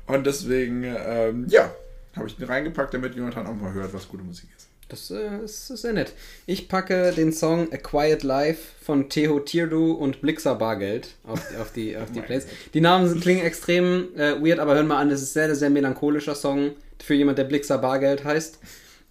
Und 0.08 0.26
deswegen, 0.26 0.84
ähm, 0.84 1.46
ja, 1.50 1.72
habe 2.16 2.28
ich 2.28 2.36
den 2.36 2.48
reingepackt, 2.48 2.94
damit 2.94 3.16
Jonathan 3.16 3.46
auch 3.46 3.56
mal 3.56 3.74
hört, 3.74 3.94
was 3.94 4.08
gute 4.08 4.24
Musik 4.24 4.50
ist. 4.56 4.70
Das 4.90 5.10
äh, 5.10 5.44
ist, 5.44 5.70
ist 5.72 5.82
sehr 5.82 5.94
nett. 5.94 6.14
Ich 6.46 6.68
packe 6.70 7.12
den 7.12 7.34
Song 7.34 7.72
A 7.74 7.78
Quiet 7.78 8.22
Life 8.24 8.62
von 8.82 9.10
Teho 9.10 9.40
Tirdu 9.40 9.94
und 9.94 10.22
Blixer 10.22 10.56
Bargeld 10.56 11.10
auf, 11.24 11.42
auf 11.60 11.74
die, 11.74 11.98
auf 11.98 12.12
die 12.12 12.20
Mein 12.20 12.26
Plays. 12.28 12.46
Die 12.74 12.82
Namen 12.82 13.08
sind- 13.10 13.22
klingen 13.22 13.44
extrem 13.46 14.10
äh, 14.16 14.40
weird, 14.42 14.60
aber 14.60 14.76
hören 14.76 14.88
mal 14.88 15.00
an, 15.00 15.10
das 15.10 15.22
ist 15.24 15.34
sehr, 15.34 15.54
sehr 15.56 15.70
melancholischer 15.72 16.36
Song 16.36 16.72
für 17.04 17.16
jemand, 17.16 17.38
der 17.40 17.46
Blixer 17.46 17.80
Bargeld 17.80 18.24
heißt. 18.24 18.60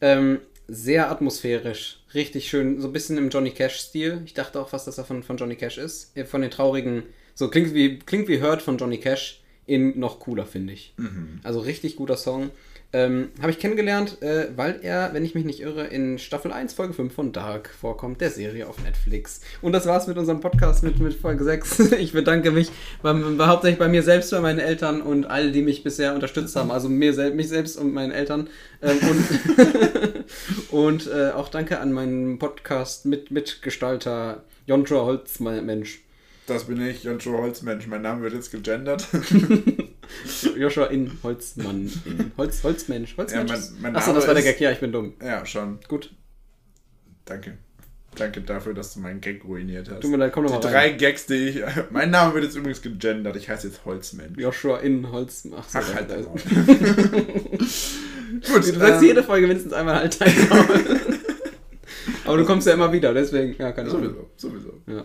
Ähm, 0.01 0.39
sehr 0.69 1.11
atmosphärisch, 1.11 2.01
richtig 2.15 2.49
schön, 2.49 2.81
so 2.81 2.87
ein 2.89 2.93
bisschen 2.93 3.19
im 3.19 3.29
Johnny 3.29 3.51
Cash-Stil. 3.51 4.23
Ich 4.25 4.33
dachte 4.35 4.61
auch 4.61 4.69
fast, 4.69 4.87
dass 4.87 4.97
er 4.99 5.05
von, 5.05 5.23
von 5.23 5.37
Johnny 5.37 5.57
Cash 5.57 5.79
ist. 5.79 6.17
Äh, 6.17 6.25
Von 6.25 6.41
den 6.41 6.51
traurigen, 6.51 7.03
so 7.35 7.49
klingt 7.51 7.75
wie, 7.75 7.99
klingt 7.99 8.29
wie 8.29 8.41
Hurt 8.41 8.63
von 8.63 8.79
Johnny 8.79 8.99
Cash, 8.99 9.43
in 9.67 9.99
noch 9.99 10.21
cooler, 10.21 10.45
finde 10.47 10.73
ich. 10.75 10.95
Also 11.43 11.61
richtig 11.61 11.97
guter 11.97 12.17
Song. 12.19 12.51
Ähm, 12.95 13.31
Habe 13.41 13.51
ich 13.51 13.59
kennengelernt, 13.59 14.23
äh, 14.23 14.51
weil 14.55 14.79
er, 14.83 15.13
wenn 15.15 15.25
ich 15.25 15.35
mich 15.35 15.45
nicht 15.45 15.59
irre, 15.59 15.89
in 15.89 16.21
Staffel 16.21 16.53
1, 16.53 16.75
Folge 16.75 16.95
5 16.95 17.13
von 17.13 17.33
Dark 17.33 17.71
vorkommt, 17.71 18.21
der 18.21 18.31
Serie 18.31 18.69
auf 18.69 18.81
Netflix. 18.85 19.41
Und 19.63 19.73
das 19.73 19.87
war's 19.87 20.07
mit 20.07 20.17
unserem 20.17 20.39
Podcast 20.39 20.85
mit, 20.85 21.01
mit 21.01 21.15
Folge 21.15 21.43
6. 21.43 21.91
Ich 22.05 22.13
bedanke 22.13 22.53
mich 22.53 22.71
beim, 23.03 23.45
hauptsächlich 23.45 23.81
bei 23.81 23.89
mir 23.89 24.05
selbst, 24.05 24.31
bei 24.31 24.41
meinen 24.41 24.61
Eltern 24.61 25.03
und 25.03 25.25
all, 25.25 25.51
die 25.51 25.63
mich 25.63 25.83
bisher 25.83 26.15
unterstützt 26.15 26.55
haben. 26.55 26.71
Also 26.71 26.89
mir 26.89 27.15
sel 27.15 27.35
mich 27.35 27.49
selbst 27.49 27.77
und 27.77 27.93
meinen 27.93 28.13
Eltern. 28.13 28.49
Ähm, 28.81 28.99
und 29.11 29.25
und 30.71 31.09
äh, 31.09 31.31
auch 31.31 31.49
danke 31.49 31.81
an 31.81 31.93
meinen 31.93 32.39
Podcast-Mitgestalter 32.39 34.45
Jontra 34.67 35.05
Holzmensch. 35.05 36.04
Das 36.47 36.65
bin 36.65 36.81
ich, 36.87 37.03
Joshua 37.05 37.39
Holzmensch. 37.39 37.87
Mein 37.87 38.03
Name 38.03 38.23
wird 38.23 38.35
jetzt 38.35 38.51
gegendert. 38.51 39.09
Joshua 40.59 40.87
in 40.87 41.11
Holzmann. 41.23 41.91
In 42.05 42.33
Holz, 42.37 42.63
Holzmensch. 42.63 43.17
Holzmensch. 43.17 43.51
Ja, 43.51 43.57
mein- 43.59 43.83
mein 43.83 43.97
Achso, 43.97 44.13
das 44.13 44.27
war 44.27 44.35
der 44.35 44.43
Gag. 44.43 44.61
Ja, 44.61 44.71
ich 44.71 44.81
bin 44.81 44.93
dumm. 44.93 45.15
ja, 45.23 45.47
schon. 45.47 45.79
Gut. 45.89 46.13
Danke. 47.25 47.57
Danke 48.17 48.43
dafür, 48.43 48.75
dass 48.75 48.93
du 48.95 49.01
meinen 49.01 49.21
Gag 49.23 49.43
ruiniert 49.45 49.91
hast. 49.91 50.01
Tut 50.03 50.11
mir 50.11 50.19
leid, 50.19 50.33
komm 50.33 50.45
noch 50.45 50.61
Die 50.61 50.67
drei 50.69 50.91
rein. 50.91 50.99
Gags, 50.99 51.27
die 51.27 51.35
ich. 51.49 51.63
Mein 51.91 52.11
Name 52.11 52.35
wird 52.35 52.45
jetzt 52.45 52.55
übrigens 52.57 52.83
gegendert. 52.83 53.35
Ich 53.37 53.49
heiße 53.49 53.67
jetzt 53.69 53.85
Holzmensch. 53.87 54.39
Joshua 54.39 54.79
in 54.79 55.11
Holz. 55.11 55.49
Ach, 55.57 55.67
so, 55.69 55.79
Ach, 55.79 55.89
da- 55.89 55.95
halt 55.95 56.11
Maul. 56.11 56.39
Gut, 58.35 58.57
Du 58.57 58.63
sagst 58.79 59.01
ähm, 59.03 59.09
jede 59.09 59.23
Folge 59.23 59.47
mindestens 59.47 59.73
einmal 59.73 59.95
halt 59.97 60.21
dein. 60.21 60.33
Aber 62.25 62.37
du 62.37 62.45
kommst 62.45 62.67
ja 62.67 62.75
immer 62.75 62.93
wieder, 62.93 63.15
deswegen, 63.15 63.55
ja, 63.59 63.73
keine 63.73 63.91
Ahnung. 63.91 64.03
Sowieso, 64.03 64.31
sowieso. 64.37 64.81
Ja. 64.87 65.05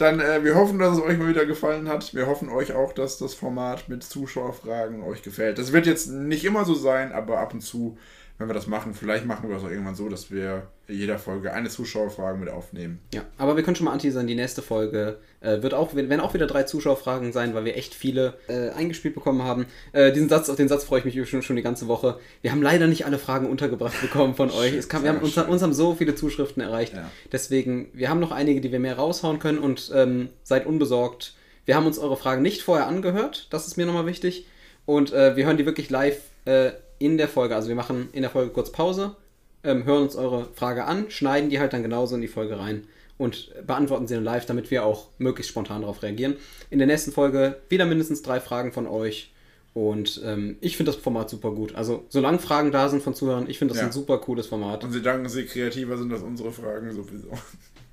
Dann, 0.00 0.18
äh, 0.18 0.42
wir 0.42 0.54
hoffen, 0.54 0.78
dass 0.78 0.96
es 0.96 1.02
euch 1.02 1.18
mal 1.18 1.28
wieder 1.28 1.44
gefallen 1.44 1.86
hat. 1.86 2.14
Wir 2.14 2.26
hoffen 2.26 2.48
euch 2.48 2.72
auch, 2.72 2.94
dass 2.94 3.18
das 3.18 3.34
Format 3.34 3.90
mit 3.90 4.02
Zuschauerfragen 4.02 5.02
euch 5.02 5.22
gefällt. 5.22 5.58
Das 5.58 5.74
wird 5.74 5.86
jetzt 5.86 6.06
nicht 6.06 6.44
immer 6.46 6.64
so 6.64 6.74
sein, 6.74 7.12
aber 7.12 7.38
ab 7.38 7.52
und 7.52 7.60
zu, 7.60 7.98
wenn 8.40 8.48
wir 8.48 8.54
das 8.54 8.66
machen, 8.66 8.94
vielleicht 8.94 9.26
machen 9.26 9.50
wir 9.50 9.54
das 9.54 9.64
auch 9.64 9.68
irgendwann 9.68 9.94
so, 9.94 10.08
dass 10.08 10.30
wir 10.30 10.68
in 10.88 10.96
jeder 10.96 11.18
Folge 11.18 11.52
eine 11.52 11.68
Zuschauerfrage 11.68 12.38
mit 12.38 12.48
aufnehmen. 12.48 12.98
Ja, 13.12 13.20
aber 13.36 13.54
wir 13.54 13.62
können 13.62 13.76
schon 13.76 13.84
mal 13.84 13.92
anteasern, 13.92 14.26
die 14.26 14.34
nächste 14.34 14.62
Folge 14.62 15.18
äh, 15.40 15.60
wird 15.60 15.74
auch, 15.74 15.94
werden 15.94 16.20
auch 16.20 16.32
wieder 16.32 16.46
drei 16.46 16.62
Zuschauerfragen 16.62 17.34
sein, 17.34 17.52
weil 17.52 17.66
wir 17.66 17.76
echt 17.76 17.92
viele 17.92 18.38
äh, 18.48 18.70
eingespielt 18.70 19.14
bekommen 19.14 19.42
haben. 19.42 19.66
Äh, 19.92 20.12
diesen 20.12 20.30
Satz, 20.30 20.48
auf 20.48 20.56
den 20.56 20.68
Satz 20.68 20.84
freue 20.84 21.00
ich 21.00 21.04
mich 21.04 21.28
schon, 21.28 21.42
schon 21.42 21.56
die 21.56 21.62
ganze 21.62 21.86
Woche. 21.86 22.18
Wir 22.40 22.50
haben 22.50 22.62
leider 22.62 22.86
nicht 22.86 23.04
alle 23.04 23.18
Fragen 23.18 23.46
untergebracht 23.46 24.00
bekommen 24.00 24.34
von 24.34 24.50
euch. 24.50 24.72
Es 24.72 24.88
kam, 24.88 25.02
wir 25.02 25.10
haben, 25.10 25.20
uns, 25.20 25.36
uns 25.36 25.62
haben 25.62 25.74
so 25.74 25.94
viele 25.94 26.14
Zuschriften 26.14 26.62
erreicht. 26.62 26.94
Ja. 26.94 27.10
Deswegen, 27.30 27.90
wir 27.92 28.08
haben 28.08 28.20
noch 28.20 28.32
einige, 28.32 28.62
die 28.62 28.72
wir 28.72 28.80
mehr 28.80 28.96
raushauen 28.96 29.38
können 29.38 29.58
und 29.58 29.92
ähm, 29.94 30.30
seid 30.44 30.64
unbesorgt. 30.64 31.34
Wir 31.66 31.76
haben 31.76 31.84
uns 31.84 31.98
eure 31.98 32.16
Fragen 32.16 32.40
nicht 32.40 32.62
vorher 32.62 32.86
angehört, 32.86 33.48
das 33.50 33.66
ist 33.66 33.76
mir 33.76 33.84
nochmal 33.84 34.06
wichtig. 34.06 34.46
Und 34.86 35.12
äh, 35.12 35.36
wir 35.36 35.44
hören 35.44 35.58
die 35.58 35.66
wirklich 35.66 35.90
live 35.90 36.22
äh, 36.46 36.70
in 37.00 37.18
der 37.18 37.26
Folge. 37.26 37.56
Also 37.56 37.68
wir 37.68 37.74
machen 37.74 38.08
in 38.12 38.22
der 38.22 38.30
Folge 38.30 38.52
kurz 38.52 38.70
Pause, 38.70 39.16
ähm, 39.64 39.84
hören 39.84 40.02
uns 40.04 40.14
eure 40.14 40.46
Frage 40.54 40.84
an, 40.84 41.10
schneiden 41.10 41.50
die 41.50 41.58
halt 41.58 41.72
dann 41.72 41.82
genauso 41.82 42.14
in 42.14 42.20
die 42.20 42.28
Folge 42.28 42.56
rein 42.58 42.84
und 43.18 43.50
beantworten 43.66 44.06
sie 44.06 44.14
dann 44.14 44.22
live, 44.24 44.46
damit 44.46 44.70
wir 44.70 44.84
auch 44.84 45.08
möglichst 45.18 45.50
spontan 45.50 45.80
darauf 45.82 46.02
reagieren. 46.04 46.36
In 46.70 46.78
der 46.78 46.86
nächsten 46.86 47.10
Folge 47.10 47.56
wieder 47.68 47.84
mindestens 47.86 48.22
drei 48.22 48.38
Fragen 48.40 48.70
von 48.72 48.86
euch. 48.86 49.32
Und 49.72 50.20
ähm, 50.24 50.56
ich 50.60 50.76
finde 50.76 50.90
das 50.92 51.00
Format 51.00 51.30
super 51.30 51.52
gut. 51.52 51.74
Also, 51.76 52.04
solange 52.08 52.38
Fragen 52.40 52.72
da 52.72 52.88
sind 52.88 53.02
von 53.04 53.14
Zuhörern, 53.14 53.48
ich 53.48 53.56
finde 53.58 53.72
das 53.74 53.80
Ja. 53.80 53.86
ein 53.86 53.92
super 53.92 54.18
cooles 54.18 54.46
Format. 54.48 54.82
Und 54.82 54.92
sie 54.92 55.00
danken 55.02 55.28
sie 55.28 55.44
kreativer 55.44 55.96
sind 55.96 56.12
als 56.12 56.22
unsere 56.22 56.50
Fragen 56.50 56.90
sowieso. 56.92 57.28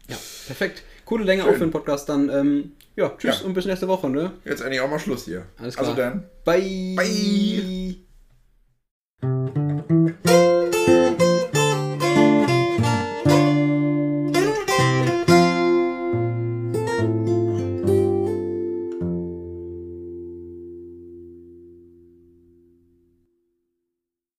Ja, 0.10 0.16
perfekt. 0.48 0.84
Coole 1.06 1.24
Länge 1.26 1.44
auch 1.44 1.54
für 1.54 1.60
den 1.60 1.72
Podcast. 1.72 2.10
Dann, 2.10 2.30
ähm, 2.30 2.72
ja, 2.96 3.14
tschüss 3.18 3.42
Ja. 3.42 3.46
und 3.46 3.54
bis 3.54 3.66
nächste 3.66 3.88
Woche, 3.88 4.10
ne? 4.10 4.32
Jetzt 4.46 4.62
eigentlich 4.64 4.80
auch 4.80 4.90
mal 4.90 4.98
Schluss 5.00 5.26
hier. 5.26 5.46
Alles 5.58 5.76
klar. 5.76 5.88
Also 5.90 6.02
dann. 6.02 6.24
Bye. 6.46 6.96
Bye. 6.96 8.07
Thank 9.22 9.58
you. 9.58 9.67